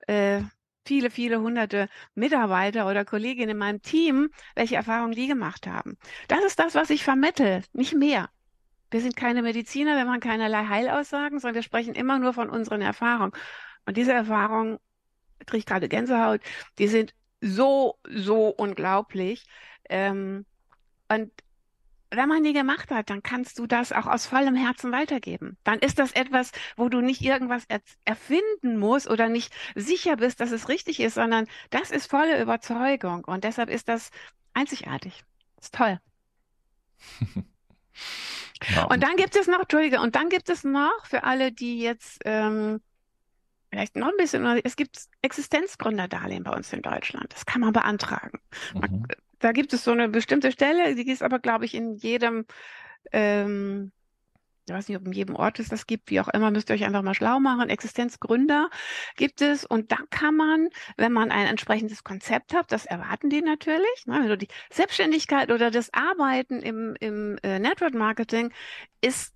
äh, 0.08 0.42
viele, 0.88 1.10
viele 1.12 1.42
hunderte 1.42 1.90
Mitarbeiter 2.16 2.88
oder 2.90 3.06
Kolleginnen 3.06 3.52
in 3.52 3.58
meinem 3.58 3.82
Team, 3.82 4.30
welche 4.56 4.76
Erfahrungen 4.76 5.14
die 5.14 5.28
gemacht 5.28 5.68
haben. 5.68 5.98
Das 6.28 6.44
ist 6.44 6.60
das, 6.60 6.76
was 6.76 6.90
ich 6.90 7.04
vermittle, 7.04 7.62
nicht 7.74 7.94
mehr. 7.94 8.30
Wir 8.90 9.02
sind 9.02 9.16
keine 9.16 9.42
Mediziner, 9.42 9.98
wir 9.98 10.06
machen 10.06 10.22
keinerlei 10.22 10.66
Heilaussagen, 10.68 11.40
sondern 11.40 11.56
wir 11.56 11.64
sprechen 11.64 11.94
immer 11.94 12.20
nur 12.20 12.34
von 12.34 12.50
unseren 12.50 12.82
Erfahrungen. 12.82 13.34
Und 13.86 13.98
diese 13.98 14.14
Erfahrungen, 14.14 14.80
kriege 15.46 15.60
ich 15.60 15.66
gerade 15.66 15.90
Gänsehaut, 15.90 16.42
die 16.80 16.88
sind 16.88 17.14
so, 17.42 18.00
so 18.10 18.48
unglaublich. 18.50 19.46
Ähm, 19.90 20.46
und 21.10 21.32
wenn 22.10 22.30
man 22.30 22.44
die 22.44 22.54
gemacht 22.54 22.92
hat, 22.92 23.10
dann 23.10 23.22
kannst 23.22 23.60
du 23.60 23.68
das 23.68 23.92
auch 23.92 24.08
aus 24.08 24.26
vollem 24.26 24.56
Herzen 24.56 24.92
weitergeben. 24.92 25.58
Dann 25.64 25.80
ist 25.80 26.00
das 26.00 26.12
etwas, 26.14 26.52
wo 26.76 26.90
du 26.90 27.02
nicht 27.02 27.22
irgendwas 27.22 27.64
er 27.68 27.82
erfinden 28.06 28.78
musst 28.78 29.10
oder 29.10 29.30
nicht 29.30 29.54
sicher 29.76 30.18
bist, 30.18 30.40
dass 30.40 30.52
es 30.52 30.70
richtig 30.70 31.00
ist, 31.00 31.16
sondern 31.16 31.48
das 31.70 31.92
ist 31.92 32.10
volle 32.10 32.42
Überzeugung. 32.42 33.26
Und 33.26 33.44
deshalb 33.44 33.70
ist 33.70 33.90
das 33.90 34.12
einzigartig. 34.54 35.24
Das 35.58 35.66
ist 35.66 35.76
toll. 35.76 36.00
ja. 38.76 38.86
Und 38.86 39.04
dann 39.04 39.16
gibt 39.18 39.36
es 39.36 39.48
noch, 39.48 39.60
Entschuldige, 39.60 40.00
und 40.00 40.16
dann 40.16 40.30
gibt 40.30 40.50
es 40.50 40.64
noch 40.64 41.06
für 41.06 41.24
alle, 41.24 41.52
die 41.52 41.80
jetzt 41.80 42.22
ähm, 42.26 42.80
vielleicht 43.70 43.98
noch 43.98 44.08
ein 44.08 44.18
bisschen, 44.18 44.46
es 44.64 44.78
gibt 44.78 45.08
Existenzgründerdarlehen 45.22 46.44
bei 46.44 46.52
uns 46.56 46.72
in 46.72 46.82
Deutschland. 46.82 47.34
Das 47.34 47.46
kann 47.46 47.62
man 47.62 47.74
beantragen. 47.74 48.40
Man, 48.74 48.92
mhm 48.92 49.08
da 49.40 49.52
gibt 49.52 49.74
es 49.74 49.84
so 49.84 49.92
eine 49.92 50.10
bestimmte 50.10 50.52
Stelle, 50.52 50.96
die 50.96 51.10
ist 51.10 51.24
aber, 51.24 51.40
glaube 51.40 51.66
ich, 51.66 51.74
in 51.76 51.96
jedem, 51.96 52.46
ähm, 53.12 53.92
ich 54.68 54.74
weiß 54.74 54.90
nicht, 54.90 54.98
ob 54.98 55.06
in 55.06 55.14
jedem 55.14 55.36
Ort 55.36 55.60
es 55.60 55.70
das 55.70 55.88
gibt, 55.88 56.10
wie 56.10 56.20
auch 56.20 56.28
immer, 56.28 56.52
müsst 56.52 56.70
ihr 56.70 56.76
euch 56.76 56.84
einfach 56.84 57.02
mal 57.02 57.14
schlau 57.14 57.40
machen. 57.40 57.70
Existenzgründer 57.70 58.70
gibt 59.16 59.42
es 59.42 59.64
und 59.64 59.92
da 59.92 59.98
kann 60.10 60.36
man, 60.36 60.70
wenn 60.98 61.14
man 61.14 61.32
ein 61.32 61.48
entsprechendes 61.48 62.04
Konzept 62.04 62.54
hat, 62.54 62.72
das 62.72 62.86
erwarten 62.86 63.30
die 63.30 63.42
natürlich, 63.42 64.06
ne, 64.06 64.28
du 64.28 64.38
die 64.38 64.50
Selbstständigkeit 64.72 65.52
oder 65.52 65.72
das 65.72 65.94
Arbeiten 65.94 66.62
im, 66.62 66.96
im 67.00 67.38
äh, 67.44 67.60
Network 67.60 67.94
Marketing 67.94 68.52
ist 69.02 69.34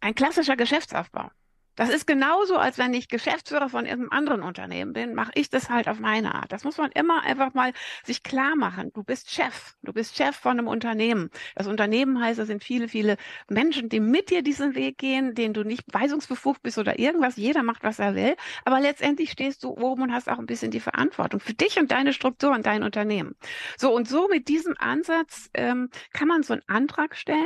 ein 0.00 0.14
klassischer 0.14 0.56
Geschäftsaufbau. 0.56 1.30
Das 1.76 1.90
ist 1.90 2.06
genauso, 2.06 2.56
als 2.56 2.78
wenn 2.78 2.94
ich 2.94 3.08
Geschäftsführer 3.08 3.68
von 3.68 3.84
irgendeinem 3.84 4.18
anderen 4.18 4.42
Unternehmen 4.42 4.94
bin, 4.94 5.14
mache 5.14 5.32
ich 5.34 5.50
das 5.50 5.68
halt 5.68 5.88
auf 5.88 6.00
meine 6.00 6.34
Art. 6.34 6.50
Das 6.50 6.64
muss 6.64 6.78
man 6.78 6.90
immer 6.92 7.22
einfach 7.22 7.52
mal 7.52 7.72
sich 8.02 8.22
klar 8.22 8.56
machen. 8.56 8.90
Du 8.94 9.04
bist 9.04 9.30
Chef. 9.30 9.74
Du 9.82 9.92
bist 9.92 10.16
Chef 10.16 10.34
von 10.34 10.58
einem 10.58 10.68
Unternehmen. 10.68 11.30
Das 11.54 11.66
Unternehmen 11.66 12.18
heißt, 12.20 12.40
es 12.40 12.46
sind 12.46 12.64
viele, 12.64 12.88
viele 12.88 13.18
Menschen, 13.48 13.90
die 13.90 14.00
mit 14.00 14.30
dir 14.30 14.42
diesen 14.42 14.74
Weg 14.74 14.96
gehen, 14.96 15.34
denen 15.34 15.52
du 15.52 15.64
nicht 15.64 15.84
weisungsbefugt 15.92 16.62
bist 16.62 16.78
oder 16.78 16.98
irgendwas. 16.98 17.36
Jeder 17.36 17.62
macht, 17.62 17.84
was 17.84 17.98
er 17.98 18.14
will. 18.14 18.36
Aber 18.64 18.80
letztendlich 18.80 19.30
stehst 19.30 19.62
du 19.62 19.68
oben 19.68 20.02
und 20.02 20.12
hast 20.14 20.30
auch 20.30 20.38
ein 20.38 20.46
bisschen 20.46 20.70
die 20.70 20.80
Verantwortung 20.80 21.40
für 21.40 21.54
dich 21.54 21.78
und 21.78 21.90
deine 21.90 22.14
Struktur 22.14 22.52
und 22.52 22.64
dein 22.64 22.82
Unternehmen. 22.84 23.36
So 23.76 23.94
und 23.94 24.08
so 24.08 24.28
mit 24.28 24.48
diesem 24.48 24.74
Ansatz 24.78 25.50
ähm, 25.52 25.90
kann 26.14 26.28
man 26.28 26.42
so 26.42 26.54
einen 26.54 26.62
Antrag 26.68 27.16
stellen 27.16 27.44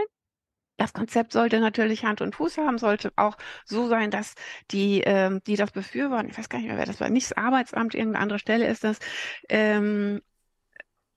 das 0.81 0.95
Konzept 0.95 1.35
sollte 1.35 1.61
natürlich 1.61 2.07
Hand 2.07 2.23
und 2.23 2.35
Fuß 2.35 2.57
haben, 2.57 2.79
sollte 2.79 3.13
auch 3.17 3.37
so 3.67 3.87
sein, 3.89 4.11
dass 4.11 4.35
die, 4.71 5.03
ähm, 5.05 5.43
die 5.47 5.57
das 5.57 5.73
befürworten, 5.73 6.31
ich 6.31 6.39
weiß 6.39 6.49
gar 6.49 6.59
nicht 6.59 6.69
mehr, 6.69 6.79
wer 6.79 6.87
das 6.87 7.01
war, 7.01 7.11
nicht 7.11 7.31
das 7.31 7.37
Arbeitsamt, 7.37 7.95
irgendeine 7.95 8.23
andere 8.23 8.39
Stelle 8.39 8.67
ist 8.67 8.83
das, 8.83 8.99
ähm, 9.51 10.23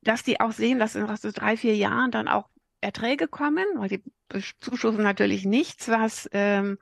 dass 0.01 0.23
die 0.23 0.41
auch 0.41 0.51
sehen, 0.51 0.79
dass 0.79 0.95
in 0.95 1.07
so 1.15 1.31
drei, 1.31 1.55
vier 1.55 1.77
Jahren 1.77 2.11
dann 2.11 2.27
auch 2.27 2.49
Erträge 2.81 3.29
kommen, 3.29 3.65
weil 3.75 3.87
die 3.87 4.03
zuschussen 4.59 5.01
natürlich 5.01 5.45
nichts, 5.45 5.87
was 5.87 6.29
ähm, 6.33 6.77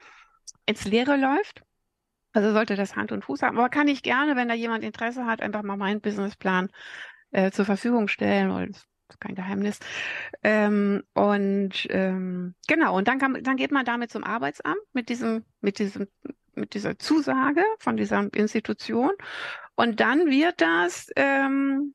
ins 0.65 0.85
Leere 0.85 1.17
läuft. 1.17 1.61
Also 2.33 2.51
sollte 2.51 2.75
das 2.75 2.95
Hand 2.95 3.11
und 3.11 3.25
Fuß 3.25 3.43
haben. 3.43 3.59
Aber 3.59 3.69
kann 3.69 3.89
ich 3.89 4.01
gerne, 4.01 4.35
wenn 4.35 4.47
da 4.47 4.55
jemand 4.55 4.83
Interesse 4.83 5.27
hat, 5.27 5.41
einfach 5.43 5.61
mal 5.61 5.77
meinen 5.77 6.01
Businessplan 6.01 6.69
äh, 7.29 7.51
zur 7.51 7.65
Verfügung 7.65 8.07
stellen. 8.07 8.71
Ist 8.71 8.87
kein 9.19 9.35
Geheimnis. 9.35 9.79
Ähm, 10.43 11.03
und 11.13 11.87
ähm, 11.89 12.55
genau, 12.67 12.97
und 12.97 13.07
dann, 13.07 13.19
kann, 13.19 13.43
dann 13.43 13.57
geht 13.57 13.71
man 13.71 13.85
damit 13.85 14.11
zum 14.11 14.23
Arbeitsamt 14.23 14.81
mit 14.93 15.09
diesem, 15.09 15.45
mit 15.61 15.79
diesem, 15.79 16.07
mit 16.53 16.73
dieser 16.73 16.97
Zusage 16.99 17.63
von 17.79 17.97
dieser 17.97 18.33
Institution. 18.33 19.11
Und 19.75 19.99
dann 19.99 20.27
wird 20.27 20.61
das 20.61 21.09
ähm, 21.15 21.93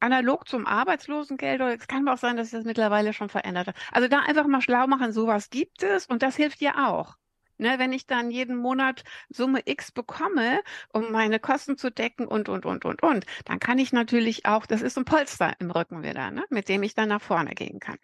analog 0.00 0.48
zum 0.48 0.66
Arbeitslosengeld, 0.66 1.60
oder 1.60 1.74
es 1.74 1.86
kann 1.86 2.08
auch 2.08 2.18
sein, 2.18 2.36
dass 2.36 2.50
sich 2.50 2.58
das 2.58 2.66
mittlerweile 2.66 3.12
schon 3.12 3.28
verändert 3.28 3.68
hat. 3.68 3.76
Also 3.92 4.08
da 4.08 4.20
einfach 4.20 4.46
mal 4.46 4.60
schlau 4.60 4.86
machen, 4.86 5.12
sowas 5.12 5.50
gibt 5.50 5.82
es 5.82 6.06
und 6.06 6.22
das 6.22 6.36
hilft 6.36 6.60
ja 6.60 6.88
auch. 6.88 7.16
Ne, 7.62 7.78
wenn 7.78 7.92
ich 7.92 8.08
dann 8.08 8.32
jeden 8.32 8.56
Monat 8.56 9.04
Summe 9.30 9.60
X 9.66 9.92
bekomme, 9.92 10.62
um 10.92 11.12
meine 11.12 11.38
Kosten 11.38 11.78
zu 11.78 11.92
decken 11.92 12.26
und, 12.26 12.48
und, 12.48 12.66
und, 12.66 12.84
und, 12.84 13.04
und, 13.04 13.24
dann 13.44 13.60
kann 13.60 13.78
ich 13.78 13.92
natürlich 13.92 14.46
auch, 14.46 14.66
das 14.66 14.82
ist 14.82 14.98
ein 14.98 15.04
Polster 15.04 15.52
im 15.60 15.70
Rücken 15.70 16.02
wieder, 16.02 16.32
ne, 16.32 16.42
mit 16.50 16.68
dem 16.68 16.82
ich 16.82 16.94
dann 16.94 17.10
nach 17.10 17.22
vorne 17.22 17.54
gehen 17.54 17.78
kann. 17.78 17.98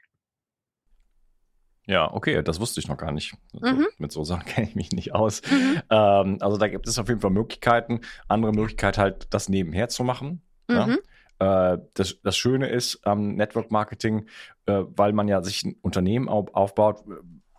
Ja, 1.89 2.13
okay, 2.15 2.41
das 2.45 2.61
wusste 2.61 2.79
ich 2.79 2.87
noch 2.87 2.99
gar 2.99 3.11
nicht. 3.11 3.35
Also, 3.61 3.75
mhm. 3.75 3.87
Mit 3.99 4.13
so 4.13 4.23
Sachen 4.23 4.45
kenne 4.47 4.69
ich 4.69 4.77
mich 4.77 4.93
nicht 4.93 5.13
aus. 5.13 5.43
Mhm. 5.51 5.83
Ähm, 5.91 6.39
also 6.41 6.57
da 6.57 6.69
gibt 6.69 6.87
es 6.87 6.97
auf 7.01 7.09
jeden 7.09 7.21
Fall 7.21 7.31
Möglichkeiten. 7.31 8.03
Andere 8.29 8.53
Möglichkeit 8.53 8.97
halt, 8.97 9.27
das 9.35 9.49
nebenher 9.49 9.89
zu 9.89 10.05
machen. 10.05 10.41
Mhm. 10.69 11.01
Ja? 11.41 11.73
Äh, 11.75 11.79
das, 11.95 12.21
das 12.23 12.37
Schöne 12.37 12.69
ist 12.69 13.05
am 13.05 13.35
Network 13.35 13.73
Marketing, 13.73 14.29
äh, 14.67 14.85
weil 14.87 15.13
man 15.13 15.27
ja 15.27 15.43
sich 15.43 15.65
ein 15.65 15.75
Unternehmen 15.83 16.29
auf, 16.29 16.55
aufbaut, 16.55 17.03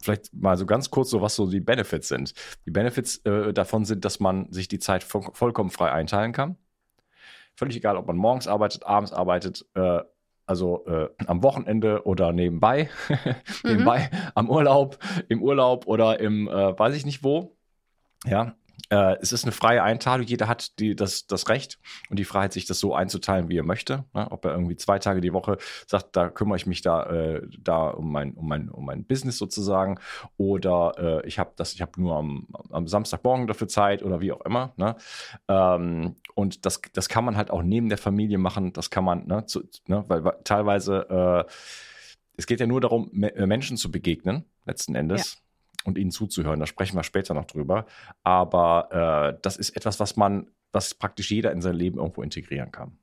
vielleicht 0.01 0.33
mal 0.33 0.57
so 0.57 0.65
ganz 0.65 0.89
kurz 0.89 1.09
so, 1.09 1.21
was 1.21 1.35
so 1.35 1.49
die 1.49 1.59
Benefits 1.59 2.07
sind. 2.07 2.33
Die 2.65 2.71
Benefits 2.71 3.17
äh, 3.25 3.53
davon 3.53 3.85
sind, 3.85 4.05
dass 4.05 4.19
man 4.19 4.51
sich 4.51 4.67
die 4.67 4.79
Zeit 4.79 5.03
vo 5.03 5.21
vollkommen 5.33 5.69
frei 5.69 5.91
einteilen 5.91 6.31
kann. 6.31 6.57
Völlig 7.55 7.75
egal, 7.77 7.97
ob 7.97 8.07
man 8.07 8.15
morgens 8.15 8.47
arbeitet, 8.47 8.85
abends 8.85 9.11
arbeitet, 9.11 9.65
äh, 9.75 9.99
also 10.45 10.85
äh, 10.87 11.09
am 11.27 11.43
Wochenende 11.43 12.05
oder 12.05 12.31
nebenbei, 12.31 12.89
nebenbei 13.63 14.09
mhm. 14.11 14.17
am 14.35 14.49
Urlaub, 14.49 14.97
im 15.27 15.43
Urlaub 15.43 15.85
oder 15.85 16.19
im 16.19 16.47
äh, 16.47 16.79
weiß 16.79 16.95
ich 16.95 17.05
nicht 17.05 17.23
wo. 17.23 17.55
Ja, 18.25 18.55
äh, 18.89 19.17
es 19.21 19.31
ist 19.31 19.43
eine 19.43 19.51
freie 19.51 19.83
Einteilung. 19.83 20.25
Jeder 20.25 20.47
hat 20.47 20.79
die, 20.79 20.95
das, 20.95 21.27
das 21.27 21.49
Recht 21.49 21.79
und 22.09 22.17
die 22.17 22.25
Freiheit, 22.25 22.53
sich 22.53 22.65
das 22.65 22.79
so 22.79 22.93
einzuteilen, 22.93 23.49
wie 23.49 23.57
er 23.57 23.63
möchte. 23.63 24.05
Ne? 24.13 24.27
Ob 24.31 24.45
er 24.45 24.51
irgendwie 24.51 24.75
zwei 24.75 24.99
Tage 24.99 25.21
die 25.21 25.33
Woche 25.33 25.57
sagt, 25.87 26.15
da 26.15 26.29
kümmere 26.29 26.57
ich 26.57 26.65
mich 26.65 26.81
da, 26.81 27.03
äh, 27.03 27.41
da 27.59 27.89
um 27.89 28.11
mein, 28.11 28.33
um 28.33 28.47
mein, 28.47 28.69
um 28.69 28.85
mein 28.85 29.05
Business 29.05 29.37
sozusagen. 29.37 29.99
Oder 30.37 30.93
äh, 30.97 31.27
ich 31.27 31.39
habe 31.39 31.51
das, 31.55 31.73
ich 31.73 31.81
habe 31.81 31.99
nur 32.01 32.17
am, 32.17 32.47
am 32.71 32.87
Samstagmorgen 32.87 33.47
dafür 33.47 33.67
Zeit 33.67 34.03
oder 34.03 34.21
wie 34.21 34.31
auch 34.31 34.41
immer. 34.41 34.73
Ne? 34.77 34.95
Ähm, 35.47 36.15
und 36.35 36.65
das, 36.65 36.81
das 36.93 37.09
kann 37.09 37.25
man 37.25 37.37
halt 37.37 37.51
auch 37.51 37.63
neben 37.63 37.89
der 37.89 37.97
Familie 37.97 38.37
machen. 38.37 38.73
Das 38.73 38.89
kann 38.89 39.03
man, 39.03 39.27
ne, 39.27 39.45
zu, 39.45 39.63
ne 39.87 40.05
weil, 40.07 40.23
weil 40.23 40.37
teilweise 40.43 41.45
äh, 41.47 41.51
es 42.37 42.47
geht 42.47 42.61
ja 42.61 42.67
nur 42.67 42.79
darum, 42.79 43.09
Menschen 43.11 43.75
zu 43.75 43.91
begegnen, 43.91 44.45
letzten 44.65 44.95
Endes. 44.95 45.41
Und 45.85 45.97
ihnen 45.97 46.11
zuzuhören. 46.11 46.59
Da 46.59 46.65
sprechen 46.65 46.97
wir 46.97 47.03
später 47.03 47.33
noch 47.33 47.45
drüber. 47.45 47.85
Aber 48.23 49.33
äh, 49.35 49.39
das 49.41 49.57
ist 49.57 49.75
etwas, 49.75 49.99
was 49.99 50.17
man, 50.17 50.51
was 50.71 50.93
praktisch 50.93 51.31
jeder 51.31 51.51
in 51.51 51.61
sein 51.61 51.75
Leben 51.75 51.99
irgendwo 51.99 52.21
integrieren 52.21 52.71
kann. 52.71 52.97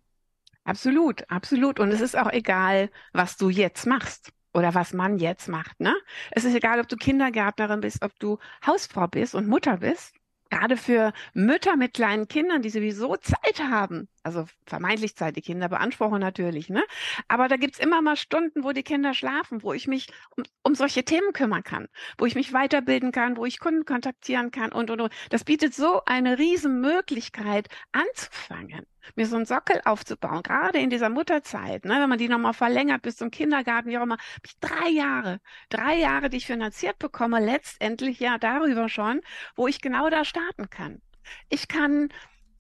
Absolut, 0.65 1.29
absolut. 1.31 1.81
Und 1.81 1.91
es 1.91 2.01
ist 2.01 2.19
auch 2.19 2.31
egal, 2.31 2.91
was 3.13 3.37
du 3.37 3.49
jetzt 3.49 3.87
machst 3.87 4.33
oder 4.53 4.75
was 4.75 4.93
man 4.93 5.19
jetzt 5.19 5.49
macht. 5.49 5.81
Ne? 5.81 5.95
Es 6.33 6.45
ist 6.45 6.55
egal, 6.55 6.81
ob 6.81 6.89
du 6.89 6.97
Kindergärtnerin 6.97 7.81
bist, 7.81 8.03
ob 8.03 8.19
du 8.19 8.39
Hausfrau 8.67 9.07
bist 9.07 9.35
und 9.35 9.49
Mutter 9.49 9.79
bist 9.79 10.15
gerade 10.51 10.77
für 10.77 11.13
Mütter 11.35 11.77
mit 11.77 11.95
kleinen 11.95 12.29
Kindern, 12.29 12.63
die 12.63 12.71
sowieso 12.71 13.17
Zeit 13.17 13.61
haben, 13.61 14.09
also 14.27 14.45
vermeintlich 14.67 15.17
Zeit, 15.17 15.37
die 15.37 15.41
Kinder 15.41 15.69
beanspruchen 15.69 16.21
natürlich, 16.21 16.69
ne? 16.69 16.83
Aber 17.29 17.47
da 17.47 17.57
gibt's 17.57 17.79
immer 17.79 18.03
mal 18.03 18.17
Stunden, 18.17 18.65
wo 18.65 18.73
die 18.73 18.83
Kinder 18.83 19.15
schlafen, 19.15 19.63
wo 19.63 19.73
ich 19.73 19.87
mich 19.87 20.09
um, 20.37 20.43
um 20.65 20.75
solche 20.75 21.05
Themen 21.05 21.33
kümmern 21.33 21.63
kann, 21.63 21.87
wo 22.19 22.27
ich 22.27 22.35
mich 22.35 22.53
weiterbilden 22.53 23.13
kann, 23.13 23.37
wo 23.37 23.47
ich 23.47 23.61
Kunden 23.61 23.85
kontaktieren 23.85 24.51
kann 24.51 24.73
und 24.73 24.91
und 24.91 25.01
und. 25.01 25.13
Das 25.31 25.45
bietet 25.45 25.75
so 25.75 26.03
eine 26.07 26.39
riesen 26.39 26.81
Möglichkeit 26.81 27.69
anzufangen 27.93 28.85
mir 29.15 29.27
so 29.27 29.37
einen 29.37 29.47
Sockel 29.47 29.81
aufzubauen, 29.85 30.43
gerade 30.43 30.81
in 30.81 30.91
dieser 30.91 31.09
Mutterzeit, 31.09 31.85
ne, 31.85 32.01
wenn 32.01 32.09
man 32.09 32.19
die 32.19 32.29
nochmal 32.29 32.55
verlängert 32.55 33.03
bis 33.03 33.17
zum 33.17 33.31
Kindergarten, 33.31 33.89
wie 33.89 33.99
auch 33.99 34.03
immer, 34.03 34.17
ich 34.45 34.59
drei 34.59 34.89
Jahre, 34.89 35.39
drei 35.69 35.97
Jahre, 35.97 36.29
die 36.29 36.39
ich 36.39 36.47
finanziert 36.47 36.99
bekomme, 36.99 37.39
letztendlich 37.39 38.19
ja 38.19 38.37
darüber 38.39 38.89
schon, 38.89 39.21
wo 39.55 39.69
ich 39.69 39.81
genau 39.81 40.11
da 40.11 40.25
starten 40.25 40.69
kann. 40.71 41.01
Ich 41.49 41.69
kann 41.69 42.09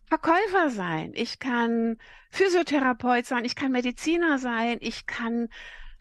Verkäufer 0.07 0.71
sein, 0.71 1.12
ich 1.14 1.40
kann 1.40 1.99
Physiotherapeut 2.31 3.27
sein, 3.27 3.45
ich 3.45 3.57
kann 3.57 3.73
Mediziner 3.73 4.38
sein, 4.38 4.79
ich 4.81 5.07
kann 5.07 5.49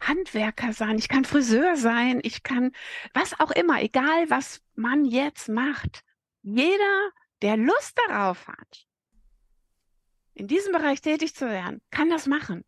Handwerker 0.00 0.72
sein, 0.72 0.96
ich 0.96 1.08
kann 1.08 1.24
Friseur 1.24 1.76
sein, 1.76 2.20
ich 2.22 2.42
kann 2.42 2.72
was 3.14 3.38
auch 3.40 3.50
immer, 3.50 3.82
egal 3.82 4.30
was 4.30 4.62
man 4.74 5.04
jetzt 5.04 5.48
macht. 5.48 6.02
Jeder, 6.42 7.10
der 7.42 7.56
Lust 7.56 7.98
darauf 8.06 8.46
hat, 8.46 8.86
in 10.34 10.46
diesem 10.46 10.72
Bereich 10.72 11.00
tätig 11.00 11.34
zu 11.34 11.48
werden, 11.48 11.80
kann 11.90 12.08
das 12.08 12.26
machen. 12.26 12.64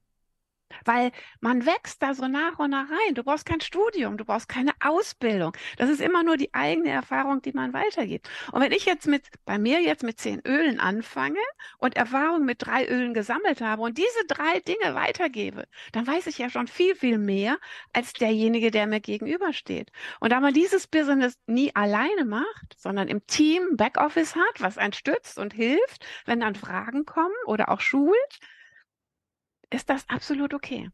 Weil 0.85 1.13
man 1.41 1.67
wächst 1.67 2.03
da 2.03 2.15
so 2.15 2.29
nach 2.29 2.59
und 2.59 2.71
nach 2.71 2.89
rein. 2.91 3.15
Du 3.15 3.25
brauchst 3.25 3.47
kein 3.47 3.61
Studium, 3.61 4.17
du 4.17 4.25
brauchst 4.25 4.49
keine 4.49 4.73
Ausbildung. 4.81 5.53
Das 5.77 5.91
ist 5.91 6.01
immer 6.01 6.23
nur 6.23 6.37
die 6.37 6.53
eigene 6.55 6.91
Erfahrung, 6.91 7.43
die 7.43 7.53
man 7.53 7.73
weitergibt. 7.73 8.29
Und 8.53 8.61
wenn 8.61 8.73
ich 8.73 8.85
jetzt 8.85 9.07
mit, 9.07 9.25
bei 9.45 9.59
mir 9.59 9.81
jetzt 9.81 10.03
mit 10.03 10.21
zehn 10.21 10.41
Ölen 10.47 10.81
anfange 10.81 11.41
und 11.79 11.97
Erfahrung 11.97 12.45
mit 12.45 12.65
drei 12.65 12.87
Ölen 12.87 13.15
gesammelt 13.15 13.61
habe 13.61 13.83
und 13.83 13.99
diese 13.99 14.27
drei 14.27 14.61
Dinge 14.61 14.95
weitergebe, 14.95 15.67
dann 15.93 16.07
weiß 16.07 16.27
ich 16.27 16.39
ja 16.39 16.51
schon 16.51 16.67
viel, 16.67 16.95
viel 16.95 17.19
mehr 17.19 17.59
als 17.93 18.13
derjenige, 18.13 18.71
der 18.71 18.87
mir 18.87 19.01
gegenübersteht. 19.01 19.91
Und 20.21 20.33
da 20.33 20.41
man 20.41 20.55
dieses 20.55 20.87
Business 20.87 21.39
nie 21.47 21.75
alleine 21.75 22.25
macht, 22.25 22.77
sondern 22.77 23.09
im 23.09 23.27
Team 23.27 23.77
Backoffice 23.77 24.35
hat, 24.37 24.61
was 24.61 24.79
einen 24.79 24.93
stützt 24.93 25.39
und 25.39 25.53
hilft, 25.53 26.07
wenn 26.27 26.41
dann 26.41 26.55
Fragen 26.55 27.05
kommen 27.05 27.35
oder 27.47 27.69
auch 27.71 27.81
schult, 27.81 28.39
ist 29.71 29.91
das 29.91 30.09
absolut 30.09 30.55
okay. 30.55 30.91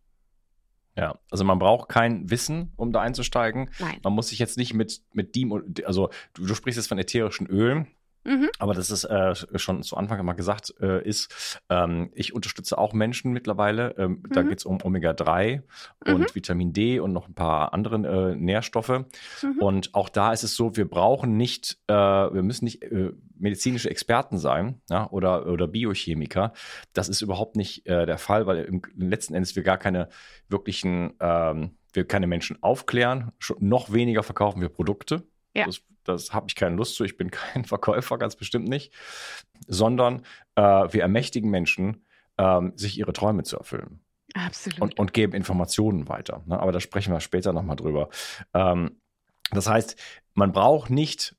Ja, 0.97 1.19
also 1.31 1.43
man 1.45 1.59
braucht 1.59 1.89
kein 1.89 2.31
Wissen, 2.31 2.73
um 2.77 2.93
da 2.93 3.01
einzusteigen. 3.01 3.71
Nein. 3.81 3.99
Man 4.05 4.13
muss 4.13 4.29
sich 4.29 4.39
jetzt 4.39 4.57
nicht 4.57 4.75
mit, 4.75 5.03
mit 5.13 5.35
dem, 5.35 5.53
also 5.85 6.11
du, 6.35 6.47
du 6.47 6.55
sprichst 6.55 6.77
jetzt 6.77 6.87
von 6.87 6.99
ätherischen 6.99 7.47
Ölen. 7.49 7.89
Mhm. 8.25 8.49
Aber 8.59 8.75
das 8.75 8.91
ist 8.91 9.05
äh, 9.05 9.35
schon 9.57 9.83
zu 9.83 9.97
Anfang 9.97 10.19
einmal 10.19 10.35
gesagt, 10.35 10.75
äh, 10.81 11.07
ist, 11.07 11.61
ähm, 11.69 12.11
ich 12.15 12.35
unterstütze 12.35 12.79
auch 12.79 12.93
Menschen 12.93 13.33
mittlerweile. 13.33 13.95
Ähm, 13.99 14.23
mhm. 14.23 14.33
Da 14.33 14.43
geht 14.43 14.59
es 14.59 14.65
um 14.65 14.79
Omega-3 14.83 15.63
mhm. 16.07 16.15
und 16.15 16.35
Vitamin 16.35 16.73
D 16.73 17.01
und 17.01 17.13
noch 17.13 17.29
ein 17.29 17.35
paar 17.35 17.73
andere 17.73 18.33
äh, 18.33 18.37
Nährstoffe. 18.37 19.05
Mhm. 19.43 19.59
Und 19.61 19.95
auch 19.95 20.09
da 20.09 20.33
ist 20.33 20.43
es 20.43 20.57
so, 20.57 20.77
wir 20.77 20.89
brauchen 20.89 21.37
nicht, 21.37 21.79
äh, 21.87 21.95
wir 21.95 22.43
müssen 22.43 22.65
nicht 22.65 22.83
äh, 22.83 23.13
medizinische 23.39 23.91
Experten 23.91 24.39
sein 24.39 24.81
ja, 24.89 25.11
oder, 25.11 25.47
oder 25.47 25.67
Biochemiker. 25.67 26.53
Das 26.93 27.09
ist 27.09 27.21
überhaupt 27.21 27.57
nicht 27.57 27.87
äh, 27.87 28.07
der 28.07 28.19
Fall, 28.19 28.47
weil 28.47 28.65
im 28.65 28.83
letzten 28.97 29.35
Endes 29.35 29.57
wir 29.57 29.63
gar 29.63 29.79
keine 29.79 30.09
wirklichen, 30.49 31.15
ähm, 31.21 31.77
wir 31.93 32.07
keine 32.07 32.27
Menschen 32.27 32.63
aufklären, 32.63 33.33
noch 33.59 33.93
weniger 33.93 34.23
verkaufen 34.23 34.61
wir 34.61 34.69
Produkte. 34.69 35.25
Ja. 35.55 35.67
Das, 35.67 35.81
das 36.05 36.33
habe 36.33 36.47
ich 36.49 36.55
keine 36.55 36.77
Lust 36.77 36.97
zu. 36.97 37.05
Ich 37.05 37.17
bin 37.17 37.31
kein 37.31 37.65
Verkäufer, 37.65 38.19
ganz 38.19 38.37
bestimmt 38.37 38.69
nicht. 38.69 38.93
Sondern 39.67 40.25
äh, 40.57 40.63
wir 40.63 41.03
ermächtigen 41.03 41.51
Menschen, 41.51 42.05
ähm, 42.39 42.73
sich 42.77 42.99
ihre 42.99 43.13
Träume 43.13 43.45
zu 43.45 43.57
erfüllen. 43.57 44.01
Absolut. 44.35 44.81
Und, 44.81 44.99
und 44.99 45.13
geben 45.13 45.33
Informationen 45.33 46.09
weiter. 46.09 46.43
Ne? 46.47 46.59
Aber 46.59 46.73
da 46.73 46.81
sprechen 46.81 47.13
wir 47.13 47.21
später 47.21 47.53
nochmal 47.53 47.77
drüber. 47.77 48.09
Ähm, 48.53 49.01
das 49.53 49.69
heißt, 49.69 49.97
man 50.35 50.53
braucht 50.53 50.91
nicht 50.91 51.37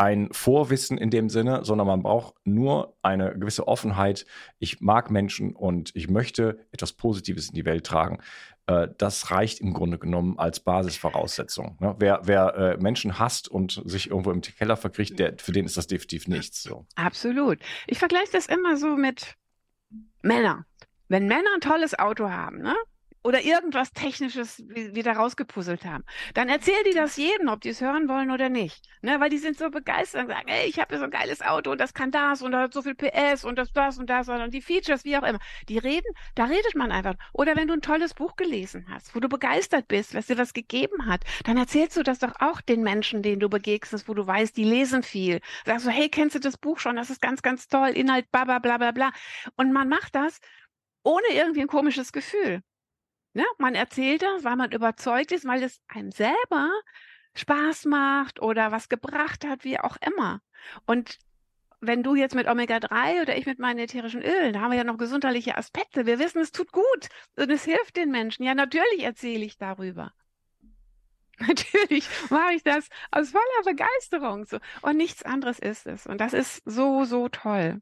ein 0.00 0.32
Vorwissen 0.32 0.96
in 0.96 1.10
dem 1.10 1.28
Sinne, 1.28 1.62
sondern 1.62 1.86
man 1.86 2.02
braucht 2.02 2.34
nur 2.44 2.96
eine 3.02 3.38
gewisse 3.38 3.68
Offenheit. 3.68 4.24
Ich 4.58 4.80
mag 4.80 5.10
Menschen 5.10 5.54
und 5.54 5.94
ich 5.94 6.08
möchte 6.08 6.66
etwas 6.72 6.94
Positives 6.94 7.50
in 7.50 7.54
die 7.54 7.66
Welt 7.66 7.84
tragen. 7.84 8.18
Äh, 8.64 8.88
das 8.96 9.30
reicht 9.30 9.60
im 9.60 9.74
Grunde 9.74 9.98
genommen 9.98 10.38
als 10.38 10.60
Basisvoraussetzung. 10.60 11.76
Ne? 11.80 11.96
Wer, 11.98 12.22
wer 12.24 12.54
äh, 12.54 12.76
Menschen 12.78 13.18
hasst 13.18 13.48
und 13.48 13.82
sich 13.84 14.08
irgendwo 14.08 14.30
im 14.30 14.40
Keller 14.40 14.78
verkriecht, 14.78 15.18
der, 15.18 15.34
für 15.36 15.52
den 15.52 15.66
ist 15.66 15.76
das 15.76 15.86
definitiv 15.86 16.28
nichts. 16.28 16.62
So. 16.62 16.86
Absolut. 16.94 17.58
Ich 17.86 17.98
vergleiche 17.98 18.32
das 18.32 18.46
immer 18.46 18.78
so 18.78 18.96
mit 18.96 19.34
Männern. 20.22 20.64
Wenn 21.08 21.26
Männer 21.26 21.50
ein 21.56 21.60
tolles 21.60 21.98
Auto 21.98 22.30
haben, 22.30 22.62
ne? 22.62 22.74
Oder 23.22 23.42
irgendwas 23.42 23.92
Technisches 23.92 24.62
wieder 24.66 25.12
rausgepuzzelt 25.12 25.84
haben. 25.84 26.04
Dann 26.34 26.48
erzähl 26.48 26.82
die 26.86 26.94
das 26.94 27.16
jedem, 27.16 27.48
ob 27.48 27.60
die 27.60 27.68
es 27.68 27.80
hören 27.80 28.08
wollen 28.08 28.30
oder 28.30 28.48
nicht. 28.48 28.86
Ne? 29.02 29.20
Weil 29.20 29.28
die 29.28 29.38
sind 29.38 29.58
so 29.58 29.70
begeistert 29.70 30.22
und 30.22 30.28
sagen, 30.28 30.48
ey, 30.48 30.68
ich 30.68 30.78
habe 30.78 30.96
so 30.96 31.04
ein 31.04 31.10
geiles 31.10 31.42
Auto 31.42 31.70
und 31.70 31.80
das 31.80 31.92
kann 31.92 32.10
das 32.10 32.40
und 32.40 32.52
das 32.52 32.62
hat 32.62 32.72
so 32.72 32.82
viel 32.82 32.94
PS 32.94 33.44
und 33.44 33.56
das, 33.58 33.72
das 33.72 33.98
und 33.98 34.08
das 34.08 34.28
und 34.28 34.54
die 34.54 34.62
Features, 34.62 35.04
wie 35.04 35.16
auch 35.18 35.22
immer. 35.22 35.38
Die 35.68 35.78
reden, 35.78 36.12
da 36.34 36.44
redet 36.44 36.74
man 36.74 36.92
einfach. 36.92 37.14
Oder 37.32 37.56
wenn 37.56 37.68
du 37.68 37.74
ein 37.74 37.82
tolles 37.82 38.14
Buch 38.14 38.36
gelesen 38.36 38.86
hast, 38.90 39.14
wo 39.14 39.20
du 39.20 39.28
begeistert 39.28 39.86
bist, 39.88 40.14
was 40.14 40.26
dir 40.26 40.38
was 40.38 40.54
gegeben 40.54 41.06
hat, 41.06 41.22
dann 41.44 41.58
erzählst 41.58 41.96
du 41.96 42.02
das 42.02 42.20
doch 42.20 42.32
auch 42.40 42.60
den 42.62 42.82
Menschen, 42.82 43.22
denen 43.22 43.40
du 43.40 43.48
begegnest, 43.50 44.08
wo 44.08 44.14
du 44.14 44.26
weißt, 44.26 44.56
die 44.56 44.64
lesen 44.64 45.02
viel. 45.02 45.40
Sagst 45.66 45.86
du, 45.86 45.90
hey, 45.90 46.08
kennst 46.08 46.36
du 46.36 46.40
das 46.40 46.56
Buch 46.56 46.78
schon? 46.78 46.96
Das 46.96 47.10
ist 47.10 47.20
ganz, 47.20 47.42
ganz 47.42 47.68
toll, 47.68 47.90
Inhalt, 47.90 48.30
bla, 48.30 48.44
bla, 48.44 48.58
bla, 48.58 48.78
bla, 48.78 48.92
bla. 48.92 49.12
Und 49.56 49.72
man 49.72 49.88
macht 49.88 50.14
das 50.14 50.40
ohne 51.02 51.26
irgendwie 51.32 51.62
ein 51.62 51.66
komisches 51.66 52.12
Gefühl. 52.12 52.62
Ne? 53.32 53.44
Man 53.58 53.74
erzählt 53.74 54.22
das, 54.22 54.44
weil 54.44 54.56
man 54.56 54.72
überzeugt 54.72 55.32
ist, 55.32 55.46
weil 55.46 55.62
es 55.62 55.80
einem 55.88 56.10
selber 56.10 56.70
Spaß 57.34 57.84
macht 57.84 58.42
oder 58.42 58.72
was 58.72 58.88
gebracht 58.88 59.44
hat, 59.46 59.64
wie 59.64 59.78
auch 59.78 59.96
immer. 60.04 60.40
Und 60.86 61.18
wenn 61.80 62.02
du 62.02 62.14
jetzt 62.14 62.34
mit 62.34 62.46
Omega-3 62.46 63.22
oder 63.22 63.36
ich 63.36 63.46
mit 63.46 63.58
meinen 63.58 63.78
ätherischen 63.78 64.22
Ölen, 64.22 64.52
da 64.52 64.60
haben 64.60 64.70
wir 64.70 64.78
ja 64.78 64.84
noch 64.84 64.98
gesundheitliche 64.98 65.56
Aspekte. 65.56 66.06
Wir 66.06 66.18
wissen, 66.18 66.40
es 66.40 66.52
tut 66.52 66.72
gut 66.72 67.08
und 67.36 67.50
es 67.50 67.64
hilft 67.64 67.96
den 67.96 68.10
Menschen. 68.10 68.44
Ja, 68.44 68.54
natürlich 68.54 69.02
erzähle 69.02 69.44
ich 69.44 69.56
darüber. 69.56 70.12
Natürlich 71.40 72.06
mache 72.28 72.52
ich 72.52 72.62
das 72.62 72.88
aus 73.10 73.30
voller 73.30 73.64
Begeisterung 73.64 74.44
so. 74.44 74.58
Und 74.82 74.98
nichts 74.98 75.22
anderes 75.22 75.58
ist 75.58 75.86
es. 75.86 76.06
Und 76.06 76.20
das 76.20 76.34
ist 76.34 76.60
so, 76.66 77.04
so 77.04 77.30
toll. 77.30 77.80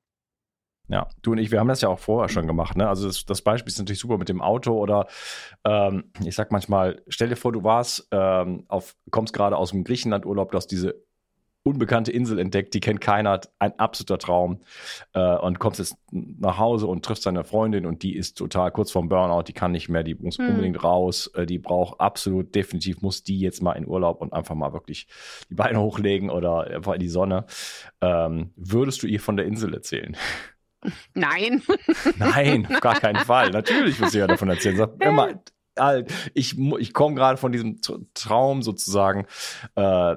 Ja, 0.88 1.08
du 1.22 1.32
und 1.32 1.38
ich, 1.38 1.50
wir 1.50 1.60
haben 1.60 1.68
das 1.68 1.82
ja 1.82 1.88
auch 1.88 1.98
vorher 1.98 2.28
schon 2.28 2.46
gemacht. 2.46 2.76
Ne? 2.76 2.88
Also 2.88 3.06
das, 3.06 3.26
das 3.26 3.42
Beispiel 3.42 3.70
ist 3.70 3.78
natürlich 3.78 4.00
super 4.00 4.16
mit 4.16 4.28
dem 4.28 4.40
Auto 4.40 4.72
oder 4.72 5.06
ähm, 5.64 6.04
ich 6.24 6.34
sag 6.34 6.50
manchmal, 6.50 7.02
stell 7.08 7.28
dir 7.28 7.36
vor, 7.36 7.52
du 7.52 7.62
warst 7.62 8.08
ähm, 8.10 8.64
auf, 8.68 8.96
kommst 9.10 9.34
gerade 9.34 9.56
aus 9.56 9.70
dem 9.70 9.84
Griechenland-Urlaub, 9.84 10.50
du 10.50 10.56
hast 10.56 10.68
diese 10.68 10.94
unbekannte 11.62 12.10
Insel 12.10 12.38
entdeckt, 12.38 12.72
die 12.72 12.80
kennt 12.80 13.00
keiner, 13.00 13.40
ein 13.58 13.78
absoluter 13.78 14.18
Traum 14.18 14.62
äh, 15.12 15.36
und 15.36 15.58
kommst 15.58 15.78
jetzt 15.80 15.96
nach 16.10 16.58
Hause 16.58 16.86
und 16.86 17.04
triffst 17.04 17.26
deine 17.26 17.44
Freundin 17.44 17.84
und 17.84 18.02
die 18.02 18.16
ist 18.16 18.38
total 18.38 18.70
kurz 18.70 18.90
vorm 18.90 19.08
Burnout, 19.08 19.42
die 19.42 19.52
kann 19.52 19.72
nicht 19.72 19.88
mehr, 19.88 20.02
die 20.02 20.14
muss 20.14 20.38
hm. 20.38 20.48
unbedingt 20.48 20.82
raus, 20.82 21.30
äh, 21.34 21.44
die 21.44 21.58
braucht 21.58 22.00
absolut, 22.00 22.54
definitiv 22.54 23.02
muss 23.02 23.22
die 23.22 23.38
jetzt 23.38 23.62
mal 23.62 23.72
in 23.72 23.86
Urlaub 23.86 24.22
und 24.22 24.32
einfach 24.32 24.54
mal 24.54 24.72
wirklich 24.72 25.08
die 25.50 25.54
Beine 25.54 25.80
hochlegen 25.80 26.30
oder 26.30 26.64
einfach 26.68 26.94
in 26.94 27.00
die 27.00 27.08
Sonne. 27.08 27.44
Ähm, 28.00 28.52
würdest 28.56 29.02
du 29.02 29.06
ihr 29.06 29.20
von 29.20 29.36
der 29.36 29.44
Insel 29.44 29.74
erzählen? 29.74 30.16
Nein. 31.14 31.62
Nein, 32.18 32.66
auf 32.66 32.80
gar 32.80 33.00
keinen 33.00 33.24
Fall. 33.24 33.50
Natürlich 33.50 33.98
muss 33.98 34.14
ich 34.14 34.20
ja 34.20 34.26
davon 34.26 34.48
erzählen. 34.48 34.76
Sag 34.76 35.02
immer, 35.02 35.40
ich, 36.34 36.58
ich 36.58 36.92
komme 36.92 37.14
gerade 37.14 37.36
von 37.36 37.52
diesem 37.52 37.80
Traum 38.14 38.62
sozusagen. 38.62 39.26
Äh, 39.74 40.16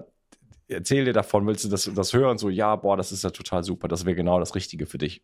erzähl 0.67 1.05
dir 1.05 1.13
davon, 1.13 1.45
willst 1.47 1.63
du 1.65 1.69
das, 1.69 1.89
das 1.93 2.13
hören? 2.13 2.37
So, 2.37 2.49
ja, 2.49 2.75
boah, 2.75 2.97
das 2.97 3.11
ist 3.11 3.23
ja 3.23 3.29
total 3.29 3.63
super, 3.63 3.87
das 3.87 4.05
wäre 4.05 4.15
genau 4.15 4.39
das 4.39 4.55
Richtige 4.55 4.85
für 4.85 4.97
dich. 4.97 5.23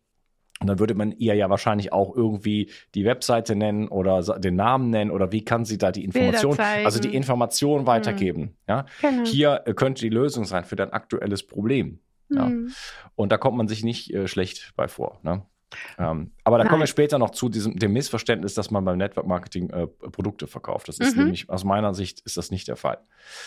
Und 0.60 0.66
dann 0.66 0.80
würde 0.80 0.94
man 0.94 1.12
ihr 1.12 1.34
ja 1.34 1.48
wahrscheinlich 1.50 1.92
auch 1.92 2.16
irgendwie 2.16 2.70
die 2.94 3.04
Webseite 3.04 3.54
nennen 3.54 3.86
oder 3.86 4.22
den 4.38 4.56
Namen 4.56 4.90
nennen 4.90 5.12
oder 5.12 5.30
wie 5.30 5.44
kann 5.44 5.64
sie 5.64 5.78
da 5.78 5.92
die 5.92 6.04
Information, 6.04 6.58
also 6.58 6.98
die 6.98 7.14
Information 7.14 7.86
weitergeben. 7.86 8.40
Mhm. 8.40 8.54
Ja, 8.68 8.86
genau. 9.00 9.24
hier 9.24 9.62
äh, 9.66 9.74
könnte 9.74 10.02
die 10.02 10.08
Lösung 10.08 10.44
sein 10.44 10.64
für 10.64 10.74
dein 10.74 10.90
aktuelles 10.90 11.46
Problem. 11.46 12.00
Ja. 12.30 12.46
Mhm. 12.46 12.72
Und 13.14 13.32
da 13.32 13.38
kommt 13.38 13.56
man 13.56 13.68
sich 13.68 13.84
nicht 13.84 14.12
äh, 14.12 14.28
schlecht 14.28 14.72
bei 14.76 14.88
vor. 14.88 15.20
Ne? 15.22 15.42
Ähm, 15.98 16.32
aber 16.44 16.58
da 16.58 16.64
Nein. 16.64 16.70
kommen 16.70 16.82
wir 16.82 16.86
später 16.86 17.18
noch 17.18 17.30
zu 17.30 17.48
diesem 17.48 17.76
dem 17.76 17.92
Missverständnis, 17.92 18.54
dass 18.54 18.70
man 18.70 18.84
beim 18.84 18.98
Network 18.98 19.26
Marketing 19.26 19.70
äh, 19.70 19.86
Produkte 19.86 20.46
verkauft. 20.46 20.88
Das 20.88 20.98
ist 20.98 21.16
mhm. 21.16 21.24
nämlich 21.24 21.50
aus 21.50 21.64
meiner 21.64 21.94
Sicht 21.94 22.20
ist 22.20 22.36
das 22.36 22.50
nicht 22.50 22.68
der 22.68 22.76
Fall. 22.76 22.98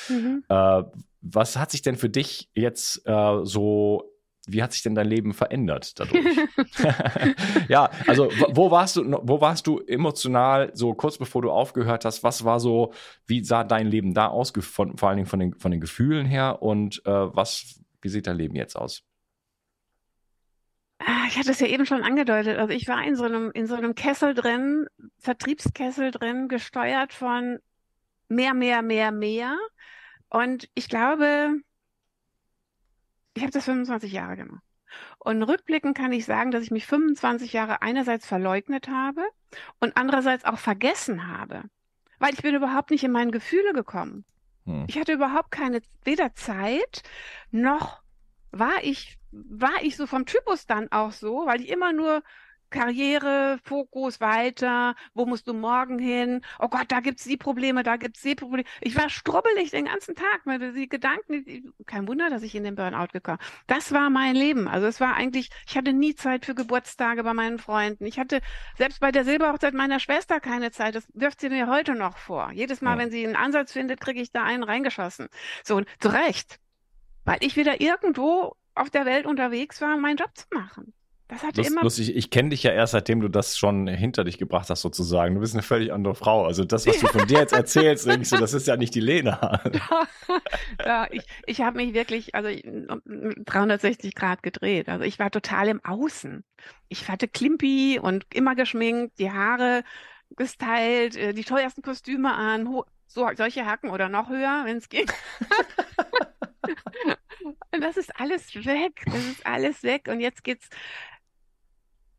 Mhm. 0.09 0.43
Äh, 0.47 0.83
was 1.21 1.57
hat 1.57 1.71
sich 1.71 1.81
denn 1.81 1.95
für 1.95 2.09
dich 2.09 2.49
jetzt 2.53 3.05
äh, 3.05 3.39
so 3.43 4.11
wie 4.47 4.63
hat 4.63 4.73
sich 4.73 4.81
denn 4.81 4.95
dein 4.95 5.07
Leben 5.07 5.33
verändert 5.33 5.99
dadurch? 5.99 6.25
ja, 7.67 7.89
also 8.07 8.29
wo 8.49 8.71
warst 8.71 8.95
du, 8.95 9.19
wo 9.21 9.39
warst 9.39 9.67
du 9.67 9.79
emotional 9.79 10.71
so 10.73 10.93
kurz 10.93 11.17
bevor 11.17 11.41
du 11.43 11.51
aufgehört 11.51 12.05
hast? 12.05 12.23
Was 12.23 12.43
war 12.43 12.59
so, 12.59 12.91
wie 13.27 13.43
sah 13.43 13.63
dein 13.63 13.87
Leben 13.87 14.13
da 14.13 14.27
aus, 14.27 14.51
von, 14.59 14.97
vor 14.97 15.09
allen 15.09 15.17
Dingen 15.17 15.29
von 15.29 15.39
den, 15.39 15.53
von 15.55 15.71
den 15.71 15.79
Gefühlen 15.79 16.25
her 16.25 16.61
und 16.61 17.05
äh, 17.05 17.11
was, 17.11 17.81
wie 18.01 18.09
sieht 18.09 18.27
dein 18.27 18.37
Leben 18.37 18.55
jetzt 18.55 18.75
aus? 18.75 19.03
Ah, 20.99 21.25
ich 21.27 21.37
hatte 21.37 21.51
es 21.51 21.59
ja 21.59 21.67
eben 21.67 21.85
schon 21.85 22.03
angedeutet. 22.03 22.57
Also 22.57 22.73
ich 22.73 22.87
war 22.87 23.03
in 23.03 23.15
so 23.15 23.23
einem, 23.23 23.51
in 23.53 23.65
so 23.65 23.75
einem 23.75 23.95
Kessel 23.95 24.33
drin, 24.33 24.87
Vertriebskessel 25.17 26.11
drin, 26.11 26.47
gesteuert 26.47 27.13
von 27.13 27.59
mehr, 28.27 28.53
mehr, 28.53 28.81
mehr, 28.81 29.11
mehr. 29.11 29.57
Und 30.29 30.69
ich 30.75 30.89
glaube, 30.89 31.59
ich 33.33 33.41
habe 33.41 33.51
das 33.51 33.65
25 33.65 34.11
Jahre 34.11 34.37
gemacht. 34.37 34.63
Und 35.19 35.43
rückblickend 35.43 35.97
kann 35.97 36.11
ich 36.11 36.25
sagen, 36.25 36.51
dass 36.51 36.63
ich 36.63 36.71
mich 36.71 36.85
25 36.85 37.53
Jahre 37.53 37.81
einerseits 37.81 38.27
verleugnet 38.27 38.89
habe 38.89 39.23
und 39.79 39.95
andererseits 39.97 40.45
auch 40.45 40.59
vergessen 40.59 41.27
habe. 41.27 41.63
Weil 42.19 42.33
ich 42.33 42.41
bin 42.41 42.55
überhaupt 42.55 42.91
nicht 42.91 43.03
in 43.03 43.11
meine 43.11 43.31
Gefühle 43.31 43.73
gekommen. 43.73 44.25
Hm. 44.65 44.85
Ich 44.87 44.97
hatte 44.97 45.13
überhaupt 45.13 45.51
keine, 45.51 45.81
weder 46.03 46.33
Zeit 46.35 47.03
noch 47.51 48.01
war 48.51 48.83
ich, 48.83 49.17
war 49.31 49.81
ich 49.81 49.95
so 49.95 50.07
vom 50.07 50.25
Typus 50.25 50.65
dann 50.67 50.91
auch 50.91 51.11
so, 51.11 51.45
weil 51.45 51.61
ich 51.61 51.69
immer 51.69 51.93
nur 51.93 52.23
Karriere, 52.71 53.59
Fokus 53.63 54.19
weiter, 54.19 54.95
wo 55.13 55.25
musst 55.25 55.47
du 55.47 55.53
morgen 55.53 55.99
hin? 55.99 56.41
Oh 56.57 56.69
Gott, 56.69 56.85
da 56.91 57.01
gibt's 57.01 57.25
die 57.25 57.37
Probleme, 57.37 57.83
da 57.83 57.97
gibt's 57.97 58.21
die 58.21 58.33
Probleme. 58.33 58.67
Ich 58.79 58.95
war 58.95 59.09
strubbelig 59.09 59.71
den 59.71 59.85
ganzen 59.85 60.15
Tag 60.15 60.45
mit 60.45 60.75
die 60.75 60.89
Gedanken. 60.89 61.73
Kein 61.85 62.07
Wunder, 62.07 62.29
dass 62.29 62.43
ich 62.43 62.55
in 62.55 62.63
den 62.63 62.75
Burnout 62.75 63.09
gekommen. 63.11 63.39
Das 63.67 63.91
war 63.91 64.09
mein 64.09 64.35
Leben. 64.35 64.67
Also 64.67 64.87
es 64.87 64.99
war 64.99 65.15
eigentlich, 65.15 65.49
ich 65.67 65.77
hatte 65.77 65.93
nie 65.93 66.15
Zeit 66.15 66.45
für 66.45 66.55
Geburtstage 66.55 67.23
bei 67.23 67.33
meinen 67.33 67.59
Freunden. 67.59 68.05
Ich 68.05 68.17
hatte 68.17 68.41
selbst 68.77 68.99
bei 68.99 69.11
der 69.11 69.25
Silberhochzeit 69.25 69.73
meiner 69.73 69.99
Schwester 69.99 70.39
keine 70.39 70.71
Zeit. 70.71 70.95
Das 70.95 71.07
wirft 71.13 71.41
sie 71.41 71.49
mir 71.49 71.67
heute 71.67 71.93
noch 71.93 72.17
vor. 72.17 72.51
Jedes 72.53 72.81
Mal, 72.81 72.93
ja. 72.93 72.99
wenn 72.99 73.11
sie 73.11 73.25
einen 73.25 73.35
Ansatz 73.35 73.73
findet, 73.73 73.99
kriege 73.99 74.21
ich 74.21 74.31
da 74.31 74.43
einen 74.43 74.63
reingeschossen. 74.63 75.27
So, 75.63 75.81
zu 75.99 76.09
Recht. 76.09 76.59
Weil 77.25 77.37
ich 77.41 77.55
wieder 77.55 77.81
irgendwo 77.81 78.55
auf 78.73 78.89
der 78.89 79.05
Welt 79.05 79.25
unterwegs 79.25 79.81
war, 79.81 79.97
meinen 79.97 80.17
Job 80.17 80.31
zu 80.33 80.45
machen. 80.51 80.93
Das 81.31 81.43
hatte 81.43 81.61
Lust, 81.61 81.71
immer. 81.71 81.83
Lustig, 81.83 82.13
ich 82.13 82.29
kenne 82.29 82.49
dich 82.49 82.61
ja 82.63 82.73
erst, 82.73 82.91
seitdem 82.91 83.21
du 83.21 83.29
das 83.29 83.57
schon 83.57 83.87
hinter 83.87 84.25
dich 84.25 84.37
gebracht 84.37 84.69
hast, 84.69 84.81
sozusagen. 84.81 85.33
Du 85.33 85.39
bist 85.39 85.53
eine 85.53 85.63
völlig 85.63 85.93
andere 85.93 86.13
Frau. 86.13 86.45
Also 86.45 86.65
das, 86.65 86.85
was 86.85 86.99
du 86.99 87.07
von 87.07 87.25
dir 87.25 87.39
jetzt 87.39 87.53
erzählst, 87.53 88.05
denkst 88.05 88.31
du, 88.31 88.35
das 88.35 88.51
ist 88.53 88.67
ja 88.67 88.75
nicht 88.75 88.93
die 88.93 88.99
Lena. 88.99 89.61
ja, 90.85 91.07
ich, 91.09 91.23
ich 91.45 91.61
habe 91.61 91.77
mich 91.77 91.93
wirklich, 91.93 92.35
also 92.35 92.49
360 92.49 94.13
Grad 94.13 94.43
gedreht. 94.43 94.89
Also 94.89 95.05
ich 95.05 95.19
war 95.19 95.31
total 95.31 95.69
im 95.69 95.81
Außen. 95.85 96.43
Ich 96.89 97.07
hatte 97.07 97.29
Klimpi 97.29 97.97
und 97.97 98.25
immer 98.33 98.55
geschminkt, 98.55 99.17
die 99.17 99.31
Haare 99.31 99.85
gestylt, 100.35 101.15
äh, 101.15 101.33
die 101.33 101.45
teuersten 101.45 101.81
Kostüme 101.81 102.33
an, 102.33 102.67
so 103.07 103.29
solche 103.35 103.65
Hacken 103.65 103.89
oder 103.89 104.09
noch 104.09 104.27
höher, 104.27 104.63
wenn 104.65 104.77
es 104.77 104.89
geht. 104.89 105.13
Und 107.73 107.81
das 107.81 107.97
ist 107.97 108.19
alles 108.19 108.53
weg. 108.55 109.03
Das 109.05 109.25
ist 109.25 109.45
alles 109.45 109.83
weg. 109.83 110.07
Und 110.07 110.19
jetzt 110.19 110.43
geht's 110.43 110.69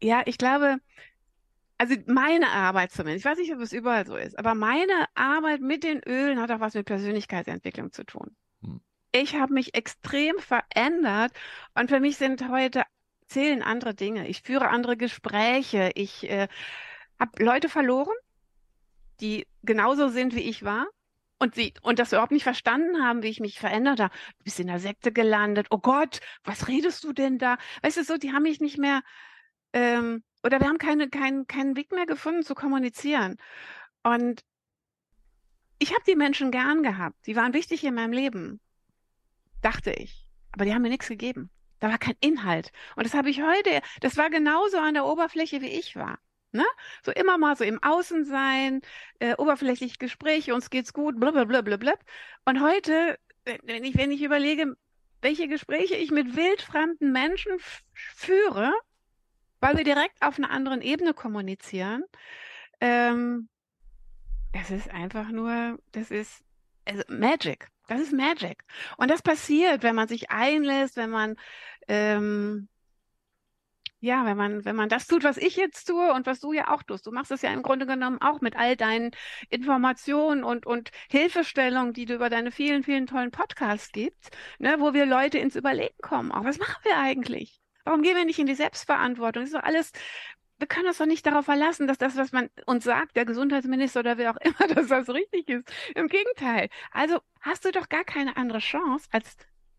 ja, 0.03 0.23
ich 0.27 0.39
glaube, 0.39 0.79
also 1.79 1.95
meine 2.07 2.49
Arbeit 2.51 2.93
zumindest, 2.93 3.25
ich 3.25 3.31
weiß 3.31 3.39
nicht, 3.39 3.53
ob 3.53 3.61
es 3.61 3.73
überall 3.73 4.07
so 4.07 4.17
ist, 4.17 4.39
aber 4.39 4.55
meine 4.55 5.07
Arbeit 5.15 5.61
mit 5.61 5.85
den 5.85 6.01
Ölen 6.01 6.41
hat 6.41 6.51
auch 6.51 6.61
was 6.61 6.75
mit 6.75 6.87
Persönlichkeitsentwicklung 6.87 7.93
zu 7.93 8.05
tun. 8.05 8.37
Hm. 8.63 8.81
Ich 9.13 9.35
habe 9.35 9.53
mich 9.53 9.75
extrem 9.75 10.39
verändert 10.39 11.33
und 11.75 11.91
für 11.91 12.01
mich 12.01 12.17
sind 12.17 12.49
heute 12.49 12.85
zählen 13.27 13.63
andere 13.63 13.95
Dinge. 13.95 14.29
Ich 14.29 14.43
führe 14.43 14.69
andere 14.69 14.97
Gespräche. 14.97 15.91
Ich 15.95 16.29
äh, 16.29 16.49
habe 17.19 17.43
Leute 17.43 17.69
verloren, 17.69 18.15
die 19.21 19.47
genauso 19.63 20.09
sind, 20.09 20.35
wie 20.35 20.49
ich 20.49 20.65
war. 20.65 20.87
Und 21.39 21.57
sie, 21.57 21.75
und 21.83 21.99
das 21.99 22.13
überhaupt 22.13 22.31
nicht 22.31 22.45
verstanden 22.45 23.03
haben, 23.03 23.25
wie 23.25 23.29
ich 23.29 23.41
mich 23.41 23.59
verändert 23.59 23.99
habe. 23.99 24.15
Du 24.39 24.45
bist 24.45 24.61
in 24.61 24.69
der 24.69 24.79
Sekte 24.79 25.11
gelandet. 25.11 25.67
Oh 25.71 25.79
Gott, 25.79 26.21
was 26.45 26.69
redest 26.69 27.03
du 27.03 27.13
denn 27.13 27.39
da? 27.39 27.59
Weißt 27.83 27.97
du, 27.97 28.05
so, 28.05 28.17
die 28.17 28.33
haben 28.33 28.45
mich 28.45 28.61
nicht 28.61 28.79
mehr, 28.79 29.03
ähm, 29.73 30.23
oder 30.43 30.61
wir 30.61 30.69
haben 30.69 30.79
keine, 30.79 31.09
keinen 31.09 31.47
keinen 31.47 31.77
Weg 31.77 31.93
mehr 31.93 32.07
gefunden 32.07 32.43
zu 32.43 32.55
kommunizieren. 32.55 33.37
Und 34.03 34.43
ich 35.79 35.93
habe 35.93 36.03
die 36.07 36.17
Menschen 36.17 36.51
gern 36.51 36.83
gehabt. 36.83 37.27
Die 37.27 37.37
waren 37.37 37.55
wichtig 37.55 37.85
in 37.85 37.95
meinem 37.95 38.13
Leben, 38.13 38.61
dachte 39.63 39.93
ich. 39.93 40.27
Aber 40.53 40.65
die 40.65 40.75
haben 40.75 40.83
mir 40.83 40.91
nichts 40.91 41.09
gegeben. 41.09 41.51
Da 41.81 41.89
war 41.89 41.99
kein 41.99 42.17
Inhalt. 42.21 42.71
Und 42.95 43.05
das 43.05 43.15
habe 43.15 43.31
ich 43.31 43.43
heute, 43.43 43.81
das 44.01 44.17
war 44.17 44.31
genauso 44.31 44.79
an 44.79 44.95
der 44.95 45.05
Oberfläche, 45.05 45.61
wie 45.61 45.79
ich 45.79 45.97
war. 45.97 46.19
Ne? 46.53 46.65
So 47.03 47.11
immer 47.11 47.39
mal 47.39 47.57
so 47.57 47.65
im 47.65 47.83
Außen 47.83 48.25
sein, 48.25 48.83
äh, 49.19 49.35
oberflächliche 49.37 49.97
Gespräche, 49.99 50.55
uns 50.55 50.71
geht's 50.71 50.93
gut, 50.93 51.19
blablabla. 51.19 51.95
Und 52.45 52.61
heute, 52.61 53.19
wenn 53.65 53.85
ich, 53.85 53.97
wenn 53.97 54.11
ich 54.11 54.23
überlege, 54.23 54.77
welche 55.23 55.49
Gespräche 55.49 55.97
ich 55.97 56.11
mit 56.11 56.37
wildfremden 56.37 57.11
Menschen 57.11 57.53
führe, 57.95 58.73
weil 59.63 59.79
wir 59.79 59.85
direkt 59.85 60.23
auf 60.23 60.39
einer 60.39 60.51
anderen 60.51 60.83
Ebene 60.83 61.15
kommunizieren. 61.15 62.05
Ähm, 62.81 63.49
Das 64.53 64.71
ist 64.71 64.91
einfach 64.91 65.29
nur, 65.31 65.79
das 65.93 66.11
ist 66.11 66.45
also 66.85 67.03
Magic. 67.09 67.69
Das 67.89 68.01
ist 68.01 68.13
Magic. 68.13 68.65
Und 68.97 69.11
das 69.11 69.23
passiert, 69.23 69.83
wenn 69.83 69.95
man 69.95 70.09
sich 70.09 70.31
einlässt, 70.31 70.97
wenn 70.97 71.11
man 71.11 71.37
ähm, 71.89 72.69
ja, 74.01 74.25
wenn 74.27 74.37
man, 74.37 74.65
wenn 74.65 74.75
man 74.77 74.89
das 74.89 75.07
tut, 75.07 75.23
was 75.25 75.37
ich 75.37 75.57
jetzt 75.57 75.85
tue 75.87 76.13
und 76.13 76.27
was 76.27 76.41
du 76.41 76.53
ja 76.53 76.69
auch 76.75 76.83
tust. 76.83 77.07
Du 77.07 77.13
machst 77.13 77.31
es 77.31 77.43
ja 77.43 77.53
im 77.53 77.63
Grunde 77.63 77.87
genommen 77.87 78.21
auch 78.21 78.41
mit 78.41 78.57
all 78.57 78.77
deinen 78.77 79.13
Informationen 79.49 80.43
und, 80.45 80.67
und 80.67 80.91
Hilfestellungen, 81.11 81.93
die 81.95 82.05
du 82.07 82.15
über 82.15 82.29
deine 82.29 82.51
vielen, 82.51 82.83
vielen 82.83 83.07
tollen 83.07 83.31
Podcasts 83.31 83.93
gibst, 83.93 84.37
ne, 84.59 84.77
wo 84.81 84.93
wir 84.93 85.07
Leute 85.07 85.39
ins 85.39 85.55
Überlegen 85.57 85.95
kommen. 86.03 86.33
Auch 86.33 86.45
was 86.45 86.59
machen 86.59 86.81
wir 86.85 86.99
eigentlich? 86.99 87.62
Warum 87.85 88.03
gehen 88.03 88.17
wir 88.17 88.25
nicht 88.25 88.39
in 88.39 88.47
die 88.47 88.55
Selbstverantwortung? 88.55 89.43
Das 89.43 89.51
ist 89.51 89.57
doch 89.57 89.63
alles, 89.63 89.93
wir 90.59 90.69
können 90.69 90.87
uns 90.87 90.99
doch 90.99 91.07
nicht 91.07 91.27
darauf 91.27 91.45
verlassen, 91.45 91.89
dass 91.89 91.99
das, 91.99 92.17
was 92.17 92.33
man 92.33 92.49
uns 92.67 92.85
sagt, 92.85 93.17
der 93.17 93.25
Gesundheitsminister 93.25 94.01
oder 94.01 94.19
wer 94.19 94.31
auch 94.31 94.37
immer, 94.41 94.75
dass 94.75 94.89
das 94.89 95.09
richtig 95.09 95.49
ist. 95.49 95.71
Im 95.95 96.09
Gegenteil. 96.09 96.69
Also 96.93 97.21
hast 97.41 97.65
du 97.65 97.73
doch 97.73 97.89
gar 97.89 98.05
keine 98.05 98.37
andere 98.37 98.61
Chance, 98.61 99.09
als 99.11 99.37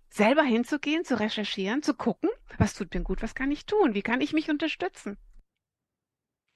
selber 0.09 0.43
hinzugehen, 0.43 1.05
zu 1.05 1.19
recherchieren, 1.19 1.81
zu 1.81 1.93
gucken, 1.93 2.29
was 2.57 2.73
tut 2.75 2.93
mir 2.93 3.01
gut, 3.01 3.21
was 3.21 3.33
kann 3.33 3.51
ich 3.51 3.65
tun, 3.65 3.95
wie 3.95 4.03
kann 4.03 4.21
ich 4.21 4.33
mich 4.33 4.49
unterstützen. 4.49 5.17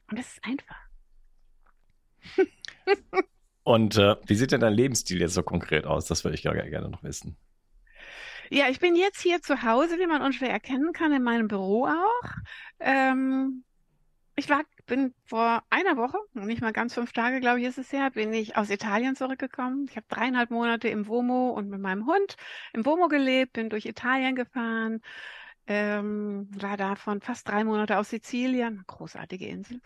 Und 0.10 0.20
das 0.20 0.28
ist 0.34 0.44
einfach. 0.44 0.78
Und 3.64 3.98
äh, 3.98 4.16
wie 4.26 4.36
sieht 4.36 4.52
denn 4.54 4.62
dein 4.62 4.74
Lebensstil 4.74 5.20
jetzt 5.20 5.34
so 5.34 5.44
konkret 5.44 5.86
aus? 5.86 6.06
Das 6.06 6.24
würde 6.24 6.36
ich 6.36 6.44
gerne, 6.44 6.70
gerne 6.70 6.90
noch 6.90 7.04
wissen. 7.04 7.36
Ja, 8.50 8.70
ich 8.70 8.80
bin 8.80 8.96
jetzt 8.96 9.22
hier 9.22 9.42
zu 9.42 9.64
Hause, 9.64 10.00
wie 10.00 10.08
man 10.08 10.22
unschwer 10.22 10.50
erkennen 10.50 10.94
kann, 10.94 11.12
in 11.12 11.24
meinem 11.24 11.48
Büro 11.48 11.86
auch. 11.86 12.30
Ähm, 12.80 13.64
ich 14.36 14.50
war, 14.50 14.64
bin 14.86 15.14
vor 15.26 15.64
einer 15.70 15.98
Woche, 15.98 16.18
nicht 16.34 16.62
mal 16.62 16.72
ganz 16.72 16.94
fünf 16.94 17.12
Tage, 17.12 17.40
glaube 17.40 17.60
ich, 17.60 17.66
ist 17.66 17.78
es 17.78 17.92
her, 17.92 18.12
bin 18.12 18.32
ich 18.34 18.56
aus 18.56 18.70
Italien 18.70 19.16
zurückgekommen. 19.16 19.88
Ich 19.90 19.98
habe 19.98 20.06
dreieinhalb 20.10 20.52
Monate 20.52 20.88
im 20.88 21.08
Vomo 21.08 21.50
und 21.50 21.70
mit 21.70 21.82
meinem 21.82 22.06
Hund 22.06 22.38
im 22.74 22.86
Vomo 22.86 23.08
gelebt, 23.08 23.54
bin 23.54 23.70
durch 23.70 23.86
Italien 23.86 24.36
gefahren, 24.36 25.02
ähm, 25.66 26.48
war 26.52 26.78
davon 26.78 27.20
fast 27.22 27.48
drei 27.48 27.64
Monate 27.64 27.98
aus 27.98 28.12
Sizilien, 28.12 28.84
großartige 28.88 29.48
Insel. 29.48 29.82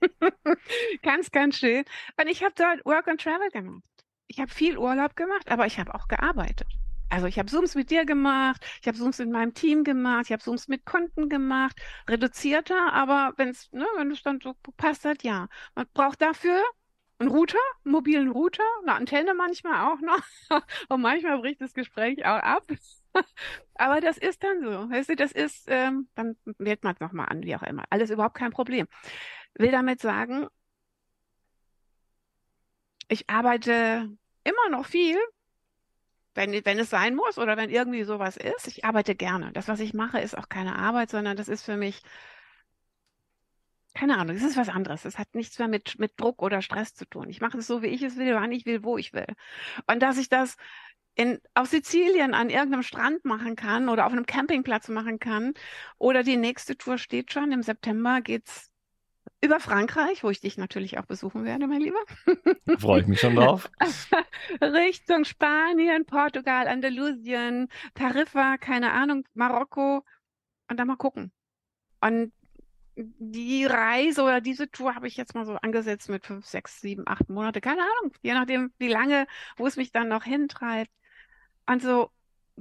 ganz, 1.02 1.30
ganz 1.30 1.56
schön. 1.58 1.84
Und 2.20 2.26
ich 2.26 2.42
habe 2.42 2.54
dort 2.56 2.84
Work 2.84 3.08
and 3.08 3.20
Travel 3.20 3.50
gemacht. 3.50 3.82
Ich 4.26 4.38
habe 4.40 4.50
viel 4.50 4.76
Urlaub 4.76 5.16
gemacht, 5.16 5.50
aber 5.50 5.66
ich 5.66 5.78
habe 5.78 5.94
auch 5.94 6.08
gearbeitet. 6.08 6.68
Also 7.10 7.26
ich 7.26 7.38
habe 7.38 7.50
Zooms 7.50 7.74
mit 7.74 7.90
dir 7.90 8.04
gemacht, 8.06 8.64
ich 8.80 8.86
habe 8.88 8.96
Zooms 8.96 9.18
mit 9.18 9.30
meinem 9.30 9.52
Team 9.52 9.84
gemacht, 9.84 10.26
ich 10.26 10.32
habe 10.32 10.42
Zooms 10.42 10.68
mit 10.68 10.86
Kunden 10.86 11.28
gemacht, 11.28 11.76
reduzierter, 12.08 12.92
aber 12.92 13.34
wenn's, 13.36 13.70
ne, 13.72 13.86
wenn 13.96 14.12
es 14.12 14.22
dann 14.22 14.40
so 14.40 14.54
passt 14.76 15.04
hat, 15.04 15.24
ja. 15.24 15.48
Man 15.74 15.86
braucht 15.92 16.22
dafür 16.22 16.62
einen 17.18 17.30
Router, 17.30 17.58
einen 17.84 17.92
mobilen 17.92 18.30
Router, 18.30 18.62
eine 18.82 18.94
Antenne 18.94 19.34
manchmal 19.34 19.92
auch 19.92 20.00
noch. 20.00 20.22
Und 20.88 21.02
manchmal 21.02 21.38
bricht 21.40 21.60
das 21.60 21.74
Gespräch 21.74 22.24
auch 22.24 22.38
ab. 22.38 22.70
aber 23.74 24.00
das 24.00 24.16
ist 24.16 24.42
dann 24.42 24.62
so. 24.62 24.90
Weißt 24.90 25.10
du, 25.10 25.16
das 25.16 25.32
ist, 25.32 25.64
ähm, 25.68 26.08
dann 26.14 26.36
wählt 26.58 26.82
man 26.84 26.94
es 26.94 27.00
nochmal 27.00 27.26
an, 27.28 27.42
wie 27.42 27.56
auch 27.56 27.62
immer. 27.62 27.84
Alles 27.90 28.10
überhaupt 28.10 28.36
kein 28.36 28.52
Problem. 28.52 28.86
Will 29.54 29.70
damit 29.72 30.00
sagen, 30.00 30.46
ich 33.08 33.28
arbeite 33.28 34.08
immer 34.44 34.68
noch 34.70 34.86
viel, 34.86 35.18
wenn, 36.40 36.64
wenn 36.64 36.78
es 36.78 36.88
sein 36.88 37.14
muss 37.14 37.36
oder 37.38 37.56
wenn 37.58 37.68
irgendwie 37.68 38.04
sowas 38.04 38.38
ist. 38.38 38.66
Ich 38.66 38.84
arbeite 38.84 39.14
gerne. 39.14 39.52
Das, 39.52 39.68
was 39.68 39.78
ich 39.80 39.92
mache, 39.92 40.20
ist 40.20 40.36
auch 40.36 40.48
keine 40.48 40.76
Arbeit, 40.76 41.10
sondern 41.10 41.36
das 41.36 41.48
ist 41.48 41.62
für 41.62 41.76
mich, 41.76 42.02
keine 43.94 44.16
Ahnung, 44.16 44.34
das 44.34 44.44
ist 44.44 44.56
was 44.56 44.70
anderes. 44.70 45.02
Das 45.02 45.18
hat 45.18 45.34
nichts 45.34 45.58
mehr 45.58 45.68
mit, 45.68 45.98
mit 45.98 46.18
Druck 46.18 46.42
oder 46.42 46.62
Stress 46.62 46.94
zu 46.94 47.04
tun. 47.04 47.28
Ich 47.28 47.42
mache 47.42 47.58
es 47.58 47.66
so, 47.66 47.82
wie 47.82 47.88
ich 47.88 48.02
es 48.02 48.16
will, 48.16 48.34
wann 48.34 48.52
ich 48.52 48.64
will, 48.64 48.82
wo 48.82 48.96
ich 48.96 49.12
will. 49.12 49.26
Und 49.86 50.00
dass 50.00 50.16
ich 50.16 50.30
das 50.30 50.56
in, 51.14 51.38
auf 51.52 51.68
Sizilien 51.68 52.32
an 52.32 52.48
irgendeinem 52.48 52.84
Strand 52.84 53.26
machen 53.26 53.54
kann 53.54 53.90
oder 53.90 54.06
auf 54.06 54.12
einem 54.12 54.24
Campingplatz 54.24 54.88
machen 54.88 55.18
kann 55.18 55.52
oder 55.98 56.22
die 56.22 56.38
nächste 56.38 56.78
Tour 56.78 56.96
steht 56.96 57.32
schon. 57.32 57.52
Im 57.52 57.62
September 57.62 58.22
geht's 58.22 58.69
über 59.42 59.58
Frankreich, 59.60 60.22
wo 60.22 60.30
ich 60.30 60.40
dich 60.40 60.58
natürlich 60.58 60.98
auch 60.98 61.06
besuchen 61.06 61.44
werde, 61.44 61.66
mein 61.66 61.80
Lieber. 61.80 62.00
Freue 62.78 63.00
ich 63.00 63.06
mich 63.06 63.20
schon 63.20 63.36
drauf. 63.36 63.70
Richtung 64.60 65.24
Spanien, 65.24 66.04
Portugal, 66.04 66.68
Andalusien, 66.68 67.68
Tariffa, 67.94 68.58
keine 68.58 68.92
Ahnung, 68.92 69.24
Marokko 69.34 70.04
und 70.68 70.76
dann 70.78 70.86
mal 70.86 70.96
gucken. 70.96 71.32
Und 72.00 72.32
die 72.96 73.64
Reise 73.64 74.22
oder 74.22 74.40
diese 74.40 74.70
Tour 74.70 74.94
habe 74.94 75.08
ich 75.08 75.16
jetzt 75.16 75.34
mal 75.34 75.46
so 75.46 75.54
angesetzt 75.54 76.10
mit 76.10 76.26
fünf, 76.26 76.44
sechs, 76.44 76.80
sieben, 76.80 77.04
acht 77.06 77.30
Monate, 77.30 77.60
keine 77.60 77.82
Ahnung, 77.82 78.12
je 78.22 78.34
nachdem, 78.34 78.72
wie 78.78 78.88
lange, 78.88 79.26
wo 79.56 79.66
es 79.66 79.76
mich 79.76 79.90
dann 79.92 80.08
noch 80.08 80.24
hintreibt. 80.24 80.90
Und 81.66 81.82
so 81.82 82.10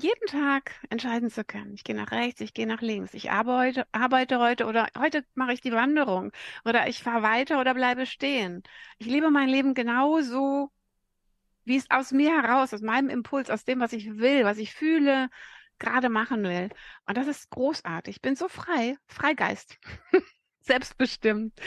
jeden 0.02 0.28
Tag 0.28 0.74
entscheiden 0.90 1.30
zu 1.30 1.44
können. 1.44 1.74
Ich 1.74 1.84
gehe 1.84 1.96
nach 1.96 2.12
rechts, 2.12 2.42
ich 2.42 2.54
gehe 2.54 2.68
nach 2.68 2.82
links, 2.82 3.14
ich 3.14 3.32
arbeite, 3.32 3.86
arbeite 3.92 4.40
heute 4.40 4.66
oder 4.66 4.88
heute 4.98 5.26
mache 5.36 5.54
ich 5.54 5.62
die 5.62 5.72
Wanderung 5.72 6.32
oder 6.66 6.88
ich 6.88 7.04
fahre 7.04 7.24
weiter 7.24 7.60
oder 7.60 7.74
bleibe 7.74 8.06
stehen. 8.06 8.64
Ich 8.98 9.08
lebe 9.08 9.32
mein 9.32 9.50
Leben 9.50 9.74
genauso, 9.74 10.72
wie 11.66 11.78
es 11.78 11.90
aus 11.90 12.12
mir 12.12 12.32
heraus, 12.42 12.74
aus 12.74 12.82
meinem 12.82 13.10
Impuls, 13.10 13.50
aus 13.50 13.66
dem, 13.66 13.80
was 13.80 13.94
ich 13.94 14.18
will, 14.18 14.44
was 14.46 14.58
ich 14.58 14.74
fühle, 14.74 15.30
gerade 15.80 16.10
machen 16.10 16.44
will. 16.44 16.70
Und 17.08 17.18
das 17.18 17.28
ist 17.28 17.50
großartig. 17.50 18.18
Ich 18.18 18.22
bin 18.22 18.36
so 18.36 18.48
frei, 18.48 18.98
Freigeist, 19.08 19.78
selbstbestimmt, 20.62 21.60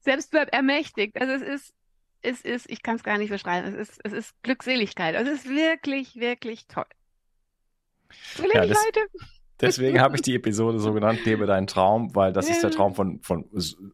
selbstermächtigt. 0.00 1.20
Also 1.20 1.32
es 1.32 1.42
ist, 1.42 1.74
es 2.22 2.40
ist, 2.42 2.70
ich 2.70 2.82
kann 2.82 2.96
es 2.96 3.02
gar 3.02 3.18
nicht 3.18 3.30
beschreiben, 3.30 3.68
es 3.68 3.88
ist, 3.88 4.00
es 4.04 4.12
ist 4.12 4.42
Glückseligkeit. 4.42 5.16
Also 5.16 5.30
es 5.30 5.44
ist 5.44 5.50
wirklich, 5.50 6.16
wirklich 6.16 6.66
toll. 6.66 6.86
Will 8.36 8.50
ja, 8.54 8.66
das, 8.66 8.84
Leute. 8.84 9.06
Deswegen 9.60 10.00
habe 10.00 10.16
ich 10.16 10.22
die 10.22 10.34
Episode 10.34 10.78
so 10.78 10.92
genannt, 10.92 11.24
lebe 11.24 11.46
deinen 11.46 11.66
Traum, 11.66 12.14
weil 12.14 12.32
das 12.32 12.48
ist 12.48 12.62
der 12.62 12.70
Traum 12.70 12.94
von, 12.94 13.20
von, 13.22 13.44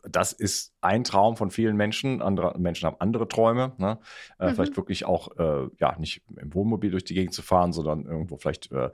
das 0.09 0.33
ist 0.33 0.73
ein 0.81 1.05
Traum 1.05 1.37
von 1.37 1.51
vielen 1.51 1.77
Menschen. 1.77 2.23
Andere 2.23 2.59
Menschen 2.59 2.87
haben 2.87 2.97
andere 3.01 3.29
Träume. 3.29 3.73
Ne? 3.79 3.99
Äh, 4.39 4.51
mhm. 4.51 4.55
Vielleicht 4.55 4.77
wirklich 4.77 5.05
auch, 5.05 5.37
äh, 5.39 5.69
ja, 5.79 5.97
nicht 5.99 6.23
im 6.41 6.55
Wohnmobil 6.55 6.91
durch 6.91 7.05
die 7.05 7.15
Gegend 7.15 7.35
zu 7.35 7.43
fahren, 7.43 7.73
sondern 7.73 8.07
irgendwo 8.07 8.37
vielleicht 8.37 8.71
äh, 8.73 8.91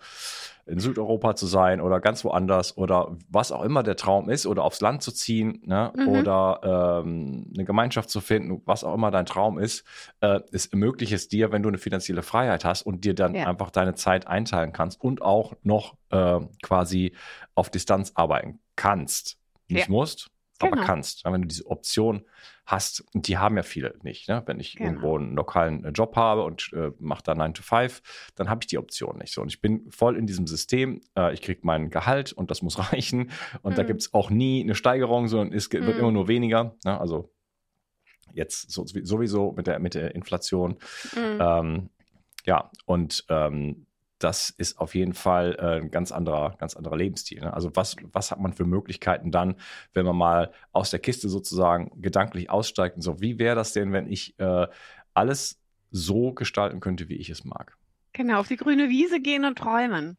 in 0.66 0.78
Südeuropa 0.78 1.34
zu 1.34 1.46
sein 1.46 1.80
oder 1.80 2.00
ganz 2.00 2.24
woanders 2.24 2.76
oder 2.76 3.16
was 3.28 3.52
auch 3.52 3.62
immer 3.62 3.82
der 3.82 3.96
Traum 3.96 4.30
ist 4.30 4.46
oder 4.46 4.64
aufs 4.64 4.80
Land 4.80 5.02
zu 5.02 5.12
ziehen 5.12 5.60
ne? 5.64 5.92
Mhm. 5.96 6.08
oder 6.08 7.02
ähm, 7.04 7.50
eine 7.52 7.64
Gemeinschaft 7.64 8.10
zu 8.10 8.20
finden, 8.20 8.62
was 8.64 8.84
auch 8.84 8.94
immer 8.94 9.10
dein 9.10 9.26
Traum 9.26 9.58
ist, 9.58 9.84
äh, 10.20 10.40
es 10.52 10.66
ermöglicht 10.66 11.12
es 11.12 11.28
dir, 11.28 11.52
wenn 11.52 11.62
du 11.62 11.68
eine 11.68 11.78
finanzielle 11.78 12.22
Freiheit 12.22 12.64
hast 12.64 12.82
und 12.82 13.04
dir 13.04 13.14
dann 13.14 13.34
ja. 13.34 13.46
einfach 13.46 13.70
deine 13.70 13.94
Zeit 13.94 14.26
einteilen 14.26 14.72
kannst 14.72 15.00
und 15.00 15.20
auch 15.20 15.52
noch 15.62 15.96
äh, 16.12 16.40
quasi 16.62 17.14
auf 17.54 17.70
Distanz 17.70 18.12
arbeiten 18.14 18.60
kannst. 18.76 19.38
Nicht 19.68 19.88
ja. 19.88 19.92
musst, 19.92 20.30
aber 20.58 20.72
genau. 20.72 20.86
kannst. 20.86 21.24
Wenn 21.24 21.42
du 21.42 21.48
diese 21.48 21.66
Option 21.66 22.24
hast, 22.64 23.04
und 23.12 23.26
die 23.26 23.38
haben 23.38 23.56
ja 23.56 23.62
viele 23.62 23.94
nicht. 24.02 24.28
Ne? 24.28 24.42
Wenn 24.46 24.60
ich 24.60 24.76
genau. 24.76 24.90
irgendwo 24.90 25.18
einen 25.18 25.34
lokalen 25.34 25.84
äh, 25.84 25.90
Job 25.90 26.16
habe 26.16 26.44
und 26.44 26.70
äh, 26.72 26.92
mache 26.98 27.22
da 27.24 27.34
9 27.34 27.54
to 27.54 27.62
5, 27.62 28.02
dann 28.36 28.48
habe 28.48 28.60
ich 28.62 28.66
die 28.68 28.78
Option 28.78 29.18
nicht. 29.18 29.32
So, 29.32 29.42
und 29.42 29.48
ich 29.48 29.60
bin 29.60 29.90
voll 29.90 30.16
in 30.16 30.26
diesem 30.26 30.46
System. 30.46 31.00
Äh, 31.16 31.34
ich 31.34 31.42
kriege 31.42 31.60
mein 31.64 31.90
Gehalt 31.90 32.32
und 32.32 32.50
das 32.50 32.62
muss 32.62 32.78
reichen. 32.92 33.30
Und 33.62 33.72
mhm. 33.72 33.76
da 33.76 33.82
gibt 33.82 34.02
es 34.02 34.14
auch 34.14 34.30
nie 34.30 34.62
eine 34.62 34.74
Steigerung, 34.74 35.28
sondern 35.28 35.52
es 35.52 35.72
wird 35.72 35.82
mhm. 35.82 35.90
immer 35.90 36.12
nur 36.12 36.28
weniger. 36.28 36.76
Ne? 36.84 37.00
Also 37.00 37.32
jetzt 38.32 38.70
so, 38.70 38.84
sowieso 38.86 39.52
mit 39.52 39.66
der, 39.66 39.78
mit 39.78 39.94
der 39.94 40.14
Inflation. 40.14 40.76
Mhm. 41.14 41.38
Ähm, 41.40 41.90
ja, 42.44 42.70
und 42.86 43.24
ähm, 43.28 43.86
das 44.22 44.50
ist 44.50 44.78
auf 44.78 44.94
jeden 44.94 45.14
Fall 45.14 45.56
äh, 45.58 45.80
ein 45.80 45.90
ganz 45.90 46.12
anderer, 46.12 46.56
ganz 46.58 46.76
anderer 46.76 46.96
Lebensstil. 46.96 47.40
Ne? 47.40 47.52
Also 47.52 47.74
was, 47.74 47.96
was 48.12 48.30
hat 48.30 48.40
man 48.40 48.52
für 48.52 48.64
Möglichkeiten 48.64 49.30
dann, 49.30 49.56
wenn 49.94 50.06
man 50.06 50.16
mal 50.16 50.52
aus 50.72 50.90
der 50.90 51.00
Kiste 51.00 51.28
sozusagen 51.28 51.90
gedanklich 52.00 52.50
aussteigt 52.50 52.96
und 52.96 53.02
so, 53.02 53.20
wie 53.20 53.38
wäre 53.38 53.56
das 53.56 53.72
denn, 53.72 53.92
wenn 53.92 54.06
ich 54.06 54.38
äh, 54.38 54.66
alles 55.14 55.60
so 55.90 56.32
gestalten 56.32 56.80
könnte, 56.80 57.08
wie 57.08 57.16
ich 57.16 57.30
es 57.30 57.44
mag? 57.44 57.76
Genau, 58.12 58.40
auf 58.40 58.48
die 58.48 58.56
grüne 58.56 58.88
Wiese 58.88 59.20
gehen 59.20 59.44
und 59.44 59.58
träumen. 59.58 60.16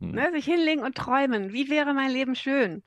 Hm. 0.00 0.12
Ne, 0.12 0.30
sich 0.32 0.44
hinlegen 0.44 0.82
und 0.82 0.96
träumen. 0.96 1.52
Wie 1.52 1.68
wäre 1.68 1.92
mein 1.92 2.10
Leben 2.10 2.34
schön? 2.34 2.82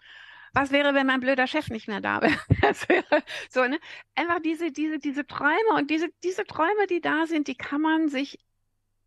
Was 0.54 0.72
wäre, 0.72 0.94
wenn 0.94 1.08
mein 1.08 1.20
blöder 1.20 1.48
Chef 1.48 1.70
nicht 1.70 1.88
mehr 1.88 2.02
da 2.02 2.22
wäre? 2.22 2.40
Das 2.62 2.88
wäre 2.90 3.24
so, 3.50 3.64
ne? 3.66 3.80
Einfach 4.16 4.40
diese, 4.40 4.72
diese, 4.72 5.00
diese 5.00 5.26
Träume 5.28 5.78
und 5.78 5.90
diese, 5.90 6.10
diese 6.24 6.46
Träume, 6.46 6.88
die 6.90 7.02
da 7.02 7.26
sind, 7.28 7.48
die 7.48 7.56
kann 7.56 7.82
man 7.82 8.10
sich 8.10 8.40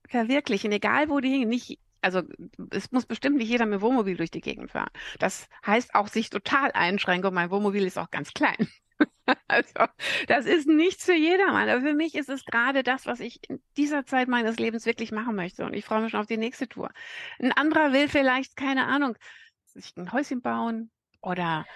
verwirklichen, 0.09 0.73
egal 0.73 1.09
wo 1.09 1.21
die 1.21 1.31
hingen. 1.31 1.49
Nicht, 1.49 1.79
also 2.03 2.23
es 2.71 2.93
muss 2.93 3.07
bestimmt 3.07 3.37
nicht 3.37 3.49
jeder 3.49 3.67
mit 3.67 3.81
Wohnmobil 3.81 4.17
durch 4.17 4.31
die 4.31 4.41
Gegend 4.41 4.71
fahren. 4.71 4.91
Das 5.19 5.49
heißt 5.67 5.95
auch 5.95 6.09
sich 6.09 6.31
total 6.31 6.73
einschränken 6.73 7.29
und 7.29 7.35
mein 7.35 7.51
Wohnmobil 7.51 7.85
ist 7.85 7.99
auch 7.99 8.11
ganz 8.11 8.33
klein. 8.33 8.69
also 9.49 9.85
das 10.29 10.47
ist 10.47 10.67
nichts 10.67 11.05
für 11.05 11.15
jedermann. 11.15 11.69
Aber 11.69 11.81
für 11.83 11.95
mich 11.95 12.15
ist 12.15 12.29
es 12.29 12.45
gerade 12.45 12.83
das, 12.83 13.07
was 13.07 13.21
ich 13.21 13.41
in 13.49 13.61
dieser 13.77 14.05
Zeit 14.07 14.29
meines 14.29 14.59
Lebens 14.59 14.87
wirklich 14.87 15.13
machen 15.13 15.37
möchte. 15.37 15.65
Und 15.65 15.75
ich 15.75 15.85
freue 15.85 16.03
mich 16.03 16.13
schon 16.13 16.21
auf 16.21 16.27
die 16.27 16.39
nächste 16.39 16.69
Tour. 16.69 16.91
Ein 17.39 17.53
anderer 17.53 17.93
will 17.93 18.09
vielleicht, 18.09 18.57
keine 18.57 18.87
Ahnung, 18.87 19.17
sich 19.65 19.97
ein 19.97 20.13
Häuschen 20.13 20.41
bauen 20.41 20.91
oder 21.21 21.67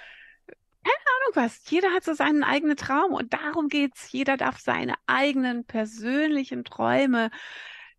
Ahnung 1.20 1.45
was. 1.45 1.70
Jeder 1.70 1.93
hat 1.93 2.05
so 2.05 2.14
seinen 2.14 2.43
eigenen 2.45 2.76
Traum 2.76 3.12
und 3.12 3.33
darum 3.33 3.68
geht's. 3.68 4.11
Jeder 4.12 4.37
darf 4.37 4.59
seine 4.59 4.95
eigenen 5.07 5.64
persönlichen 5.64 6.64
Träume, 6.64 7.31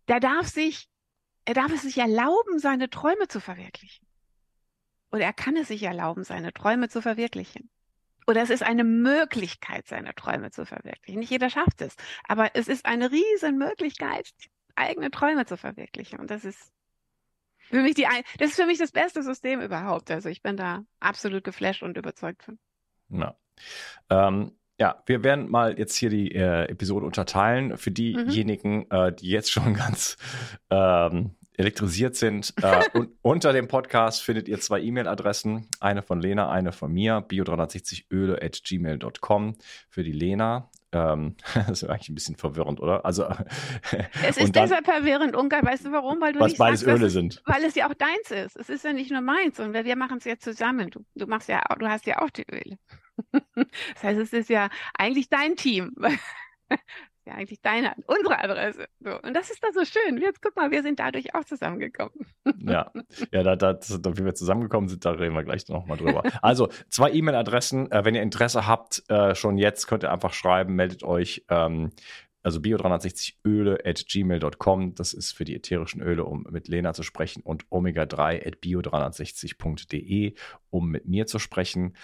der 0.08 0.20
darf 0.20 0.48
sich, 0.48 0.88
er 1.44 1.54
darf 1.54 1.72
es 1.72 1.82
sich 1.82 1.98
erlauben, 1.98 2.58
seine 2.58 2.90
Träume 2.90 3.28
zu 3.28 3.40
verwirklichen. 3.40 4.06
Oder 5.10 5.24
er 5.24 5.32
kann 5.32 5.56
es 5.56 5.68
sich 5.68 5.82
erlauben, 5.82 6.24
seine 6.24 6.52
Träume 6.52 6.88
zu 6.88 7.02
verwirklichen. 7.02 7.70
Oder 8.26 8.42
es 8.42 8.50
ist 8.50 8.62
eine 8.62 8.84
Möglichkeit, 8.84 9.86
seine 9.86 10.14
Träume 10.14 10.50
zu 10.50 10.64
verwirklichen. 10.64 11.20
Nicht 11.20 11.30
jeder 11.30 11.50
schafft 11.50 11.82
es, 11.82 11.96
aber 12.28 12.54
es 12.54 12.68
ist 12.68 12.86
eine 12.86 13.10
riesen 13.10 13.58
Möglichkeit, 13.58 14.30
eigene 14.74 15.10
Träume 15.10 15.44
zu 15.44 15.56
verwirklichen. 15.56 16.18
Und 16.20 16.30
das 16.30 16.44
ist 16.44 16.72
für 17.58 17.82
mich 17.82 17.94
die, 17.94 18.06
das 18.38 18.50
ist 18.50 18.56
für 18.56 18.66
mich 18.66 18.78
das 18.78 18.92
beste 18.92 19.22
System 19.22 19.60
überhaupt. 19.60 20.10
Also 20.10 20.28
ich 20.28 20.42
bin 20.42 20.56
da 20.56 20.84
absolut 21.00 21.44
geflasht 21.44 21.82
und 21.82 21.96
überzeugt 21.96 22.44
von. 22.44 22.58
Ja. 23.08 23.36
Ähm, 24.08 24.56
ja, 24.78 25.02
wir 25.06 25.22
werden 25.22 25.50
mal 25.50 25.78
jetzt 25.78 25.96
hier 25.96 26.10
die 26.10 26.34
äh, 26.34 26.64
Episode 26.64 27.06
unterteilen 27.06 27.76
für 27.76 27.90
mhm. 27.90 27.94
diejenigen, 27.94 28.78
mhm. 28.78 28.86
äh, 28.90 29.12
die 29.12 29.28
jetzt 29.28 29.50
schon 29.50 29.74
ganz 29.74 30.16
ähm, 30.70 31.36
elektrisiert 31.56 32.16
sind. 32.16 32.54
Äh, 32.62 32.82
und 32.94 33.10
unter 33.22 33.52
dem 33.52 33.68
Podcast 33.68 34.22
findet 34.22 34.48
ihr 34.48 34.60
zwei 34.60 34.80
E-Mail-Adressen, 34.80 35.68
eine 35.80 36.02
von 36.02 36.20
Lena, 36.20 36.50
eine 36.50 36.72
von 36.72 36.92
mir, 36.92 37.18
bio360öle 37.18 38.42
at 38.42 38.62
gmail.com 38.64 39.56
für 39.88 40.02
die 40.02 40.12
Lena. 40.12 40.70
Ähm, 40.94 41.36
das 41.54 41.82
ist 41.82 41.84
eigentlich 41.84 42.10
ein 42.10 42.14
bisschen 42.14 42.36
verwirrend, 42.36 42.80
oder? 42.80 43.04
Also 43.04 43.26
es 44.26 44.36
ist 44.36 44.54
dann, 44.54 44.68
deshalb 44.68 44.84
verwirrend, 44.84 45.36
Ungar. 45.36 45.62
Weißt 45.64 45.86
du 45.86 45.92
warum? 45.92 46.20
Weil 46.20 46.34
du 46.34 46.40
was 46.40 46.56
beides 46.56 46.80
sagst, 46.80 46.96
Öle 46.96 47.06
es, 47.06 47.12
sind. 47.12 47.42
Weil 47.46 47.64
es 47.64 47.74
ja 47.74 47.88
auch 47.88 47.94
deins 47.94 48.30
ist. 48.30 48.56
Es 48.56 48.68
ist 48.68 48.84
ja 48.84 48.92
nicht 48.92 49.10
nur 49.10 49.22
meins 49.22 49.58
und 49.58 49.72
wir 49.72 49.96
machen 49.96 50.18
es 50.18 50.24
ja 50.24 50.38
zusammen. 50.38 50.90
Du, 50.90 51.04
du 51.14 51.26
machst 51.26 51.48
ja, 51.48 51.62
du 51.78 51.88
hast 51.88 52.06
ja 52.06 52.20
auch 52.20 52.30
die 52.30 52.44
Öle. 52.50 52.78
das 53.54 54.02
heißt, 54.02 54.20
es 54.20 54.32
ist 54.32 54.50
ja 54.50 54.68
eigentlich 54.94 55.28
dein 55.28 55.56
Team 55.56 55.94
ja 57.26 57.34
eigentlich 57.34 57.60
deine, 57.60 57.94
unsere 58.06 58.38
Adresse. 58.38 58.86
So. 59.00 59.20
Und 59.20 59.34
das 59.34 59.50
ist 59.50 59.62
da 59.62 59.68
so 59.72 59.84
schön. 59.84 60.18
Jetzt 60.18 60.42
guck 60.42 60.56
mal, 60.56 60.70
wir 60.70 60.82
sind 60.82 60.98
dadurch 60.98 61.34
auch 61.34 61.44
zusammengekommen. 61.44 62.12
ja, 62.58 62.90
ja 63.30 63.42
da, 63.42 63.56
da, 63.56 63.74
da, 63.74 64.16
wie 64.16 64.24
wir 64.24 64.34
zusammengekommen 64.34 64.88
sind, 64.88 65.04
da 65.04 65.12
reden 65.12 65.34
wir 65.34 65.44
gleich 65.44 65.68
nochmal 65.68 65.98
drüber. 65.98 66.22
also 66.42 66.68
zwei 66.88 67.12
E-Mail-Adressen. 67.12 67.90
Äh, 67.90 68.04
wenn 68.04 68.14
ihr 68.14 68.22
Interesse 68.22 68.66
habt, 68.66 69.04
äh, 69.08 69.34
schon 69.34 69.56
jetzt 69.56 69.86
könnt 69.86 70.02
ihr 70.02 70.12
einfach 70.12 70.32
schreiben, 70.32 70.74
meldet 70.74 71.04
euch. 71.04 71.44
Ähm, 71.48 71.90
also 72.42 72.60
bio360öle 72.60 73.86
at 73.86 74.04
gmail.com, 74.06 74.94
das 74.94 75.12
ist 75.12 75.32
für 75.32 75.44
die 75.44 75.56
ätherischen 75.56 76.02
Öle, 76.02 76.24
um 76.24 76.46
mit 76.50 76.68
Lena 76.68 76.92
zu 76.92 77.02
sprechen, 77.02 77.42
und 77.42 77.66
omega3 77.66 78.46
at 78.46 78.56
bio360.de, 78.62 80.34
um 80.70 80.90
mit 80.90 81.06
mir 81.06 81.26
zu 81.26 81.38
sprechen. 81.38 81.96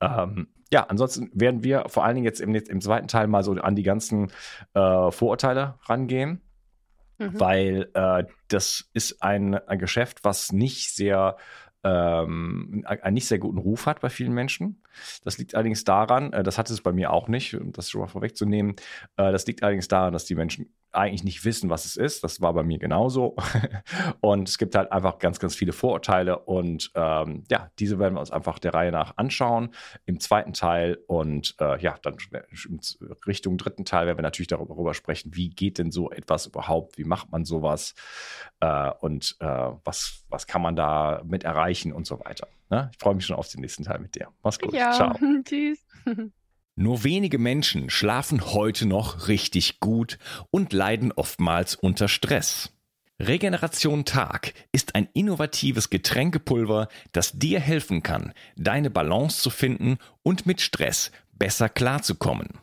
Ähm, 0.00 0.48
ja, 0.72 0.84
ansonsten 0.84 1.30
werden 1.32 1.62
wir 1.62 1.84
vor 1.88 2.04
allen 2.04 2.16
Dingen 2.16 2.24
jetzt 2.24 2.40
im, 2.40 2.54
im 2.54 2.80
zweiten 2.80 3.08
Teil 3.08 3.26
mal 3.28 3.42
so 3.42 3.52
an 3.52 3.76
die 3.76 3.82
ganzen 3.82 4.32
äh, 4.74 5.10
Vorurteile 5.10 5.78
rangehen. 5.82 6.42
Mhm. 7.18 7.40
Weil 7.40 7.90
äh, 7.94 8.24
das 8.48 8.90
ist 8.92 9.22
ein, 9.22 9.54
ein 9.54 9.78
Geschäft, 9.78 10.24
was 10.24 10.52
nicht 10.52 10.94
sehr 10.94 11.36
ähm, 11.84 12.84
einen 12.86 13.14
nicht 13.14 13.28
sehr 13.28 13.38
guten 13.38 13.58
Ruf 13.58 13.86
hat 13.86 14.00
bei 14.00 14.08
vielen 14.08 14.32
Menschen. 14.32 14.82
Das 15.24 15.38
liegt 15.38 15.54
allerdings 15.54 15.84
daran, 15.84 16.32
äh, 16.32 16.42
das 16.42 16.58
hat 16.58 16.70
es 16.70 16.80
bei 16.80 16.92
mir 16.92 17.12
auch 17.12 17.28
nicht, 17.28 17.54
um 17.54 17.72
das 17.72 17.90
schon 17.90 18.00
mal 18.00 18.06
vorwegzunehmen, 18.06 18.76
äh, 19.16 19.32
das 19.32 19.46
liegt 19.46 19.62
allerdings 19.62 19.88
daran, 19.88 20.12
dass 20.12 20.24
die 20.24 20.34
Menschen 20.34 20.72
eigentlich 20.96 21.24
nicht 21.24 21.44
wissen, 21.44 21.70
was 21.70 21.84
es 21.84 21.96
ist. 21.96 22.24
Das 22.24 22.40
war 22.40 22.52
bei 22.52 22.62
mir 22.62 22.78
genauso. 22.78 23.36
und 24.20 24.48
es 24.48 24.58
gibt 24.58 24.74
halt 24.74 24.92
einfach 24.92 25.18
ganz, 25.18 25.38
ganz 25.38 25.54
viele 25.54 25.72
Vorurteile. 25.72 26.38
Und 26.38 26.90
ähm, 26.94 27.44
ja, 27.50 27.70
diese 27.78 27.98
werden 27.98 28.14
wir 28.14 28.20
uns 28.20 28.30
einfach 28.30 28.58
der 28.58 28.74
Reihe 28.74 28.92
nach 28.92 29.16
anschauen 29.16 29.70
im 30.04 30.20
zweiten 30.20 30.52
Teil. 30.52 30.98
Und 31.06 31.54
äh, 31.60 31.80
ja, 31.80 31.96
dann 32.02 32.16
Richtung 33.26 33.58
dritten 33.58 33.84
Teil 33.84 34.06
werden 34.06 34.18
wir 34.18 34.22
natürlich 34.22 34.48
darüber 34.48 34.94
sprechen, 34.94 35.34
wie 35.34 35.50
geht 35.50 35.78
denn 35.78 35.90
so 35.90 36.10
etwas 36.10 36.46
überhaupt? 36.46 36.98
Wie 36.98 37.04
macht 37.04 37.30
man 37.30 37.44
sowas? 37.44 37.94
Äh, 38.60 38.90
und 39.00 39.36
äh, 39.40 39.46
was, 39.46 40.24
was 40.28 40.46
kann 40.46 40.62
man 40.62 40.76
da 40.76 41.22
mit 41.24 41.44
erreichen 41.44 41.92
und 41.92 42.06
so 42.06 42.20
weiter. 42.24 42.48
Ne? 42.70 42.90
Ich 42.92 42.98
freue 42.98 43.14
mich 43.14 43.26
schon 43.26 43.36
auf 43.36 43.48
den 43.48 43.60
nächsten 43.60 43.84
Teil 43.84 44.00
mit 44.00 44.14
dir. 44.14 44.28
Mach's 44.42 44.58
gut. 44.58 44.72
Ja. 44.72 44.92
Ciao. 44.92 45.14
Tschüss. 45.44 45.84
Nur 46.78 47.04
wenige 47.04 47.38
Menschen 47.38 47.88
schlafen 47.88 48.52
heute 48.52 48.84
noch 48.84 49.28
richtig 49.28 49.80
gut 49.80 50.18
und 50.50 50.74
leiden 50.74 51.10
oftmals 51.10 51.74
unter 51.74 52.06
Stress. 52.06 52.70
Regeneration 53.18 54.04
Tag 54.04 54.52
ist 54.72 54.94
ein 54.94 55.08
innovatives 55.14 55.88
Getränkepulver, 55.88 56.88
das 57.12 57.32
dir 57.32 57.60
helfen 57.60 58.02
kann, 58.02 58.34
deine 58.56 58.90
Balance 58.90 59.40
zu 59.40 59.48
finden 59.48 59.96
und 60.22 60.44
mit 60.44 60.60
Stress 60.60 61.12
besser 61.32 61.70
klarzukommen. 61.70 62.58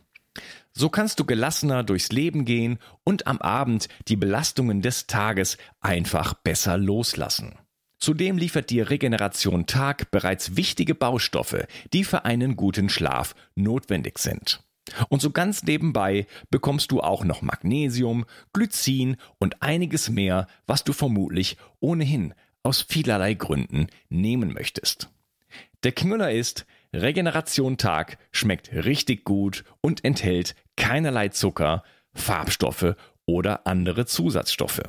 So 0.72 0.90
kannst 0.90 1.18
du 1.18 1.24
gelassener 1.24 1.82
durchs 1.82 2.12
Leben 2.12 2.44
gehen 2.44 2.78
und 3.02 3.26
am 3.26 3.38
Abend 3.38 3.88
die 4.06 4.16
Belastungen 4.16 4.80
des 4.80 5.08
Tages 5.08 5.58
einfach 5.80 6.34
besser 6.34 6.78
loslassen. 6.78 7.58
Zudem 8.04 8.36
liefert 8.36 8.68
dir 8.68 8.90
Regeneration 8.90 9.64
Tag 9.64 10.10
bereits 10.10 10.58
wichtige 10.58 10.94
Baustoffe, 10.94 11.66
die 11.94 12.04
für 12.04 12.26
einen 12.26 12.54
guten 12.54 12.90
Schlaf 12.90 13.34
notwendig 13.54 14.18
sind. 14.18 14.62
Und 15.08 15.22
so 15.22 15.30
ganz 15.30 15.62
nebenbei 15.62 16.26
bekommst 16.50 16.92
du 16.92 17.00
auch 17.00 17.24
noch 17.24 17.40
Magnesium, 17.40 18.26
Glycin 18.52 19.16
und 19.38 19.62
einiges 19.62 20.10
mehr, 20.10 20.48
was 20.66 20.84
du 20.84 20.92
vermutlich 20.92 21.56
ohnehin 21.80 22.34
aus 22.62 22.82
vielerlei 22.82 23.32
Gründen 23.32 23.86
nehmen 24.10 24.52
möchtest. 24.52 25.08
Der 25.82 25.92
Knüller 25.92 26.30
ist, 26.30 26.66
Regeneration 26.92 27.78
Tag 27.78 28.18
schmeckt 28.32 28.70
richtig 28.70 29.24
gut 29.24 29.64
und 29.80 30.04
enthält 30.04 30.54
keinerlei 30.76 31.30
Zucker, 31.30 31.82
Farbstoffe 32.12 32.96
oder 33.24 33.66
andere 33.66 34.04
Zusatzstoffe. 34.04 34.82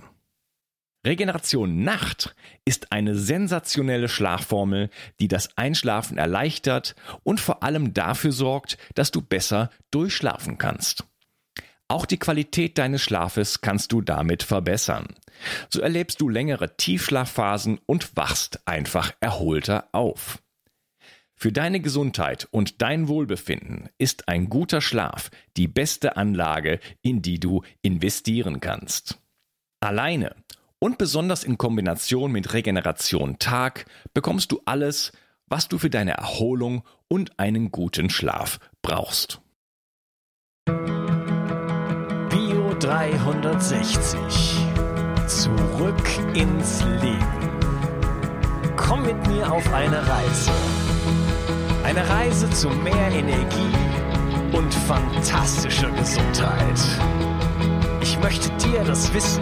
Regeneration 1.05 1.83
Nacht 1.83 2.35
ist 2.65 2.91
eine 2.91 3.15
sensationelle 3.15 4.09
Schlafformel, 4.09 4.89
die 5.19 5.27
das 5.27 5.55
Einschlafen 5.55 6.17
erleichtert 6.17 6.95
und 7.23 7.39
vor 7.39 7.61
allem 7.61 7.93
dafür 7.93 8.31
sorgt, 8.31 8.79
dass 8.95 9.11
du 9.11 9.21
besser 9.21 9.69
durchschlafen 9.91 10.57
kannst. 10.57 11.05
Auch 11.87 12.07
die 12.07 12.17
Qualität 12.17 12.79
deines 12.79 13.03
Schlafes 13.03 13.61
kannst 13.61 13.91
du 13.91 14.01
damit 14.01 14.41
verbessern. 14.41 15.13
So 15.69 15.81
erlebst 15.81 16.19
du 16.19 16.29
längere 16.29 16.75
Tiefschlafphasen 16.75 17.79
und 17.85 18.17
wachst 18.17 18.67
einfach 18.67 19.13
erholter 19.19 19.89
auf. 19.91 20.41
Für 21.35 21.51
deine 21.51 21.81
Gesundheit 21.81 22.47
und 22.49 22.81
dein 22.81 23.07
Wohlbefinden 23.07 23.89
ist 23.99 24.27
ein 24.27 24.49
guter 24.49 24.81
Schlaf 24.81 25.29
die 25.57 25.67
beste 25.67 26.17
Anlage, 26.17 26.79
in 27.03 27.21
die 27.21 27.39
du 27.39 27.61
investieren 27.83 28.61
kannst. 28.61 29.19
Alleine 29.81 30.35
und 30.85 30.99
besonders 30.99 31.43
in 31.43 31.57
Kombination 31.57 32.31
mit 32.31 32.53
Regeneration 32.53 33.39
Tag 33.39 33.87
bekommst 34.13 34.51
du 34.51 34.61
alles, 34.65 35.13
was 35.47 35.67
du 35.67 35.79
für 35.79 35.89
deine 35.89 36.11
Erholung 36.11 36.83
und 37.07 37.39
einen 37.39 37.71
guten 37.71 38.11
Schlaf 38.11 38.59
brauchst. 38.83 39.41
Bio 42.29 42.75
360. 42.79 44.15
Zurück 45.25 46.35
ins 46.35 46.83
Leben. 46.83 47.49
Komm 48.77 49.07
mit 49.07 49.27
mir 49.27 49.51
auf 49.51 49.73
eine 49.73 50.07
Reise. 50.07 50.51
Eine 51.83 52.07
Reise 52.07 52.47
zu 52.51 52.69
mehr 52.69 53.11
Energie 53.11 53.73
und 54.51 54.71
fantastischer 54.71 55.89
Gesundheit. 55.89 56.79
Ich 58.01 58.19
möchte 58.19 58.51
dir 58.57 58.83
das 58.83 59.11
Wissen 59.15 59.41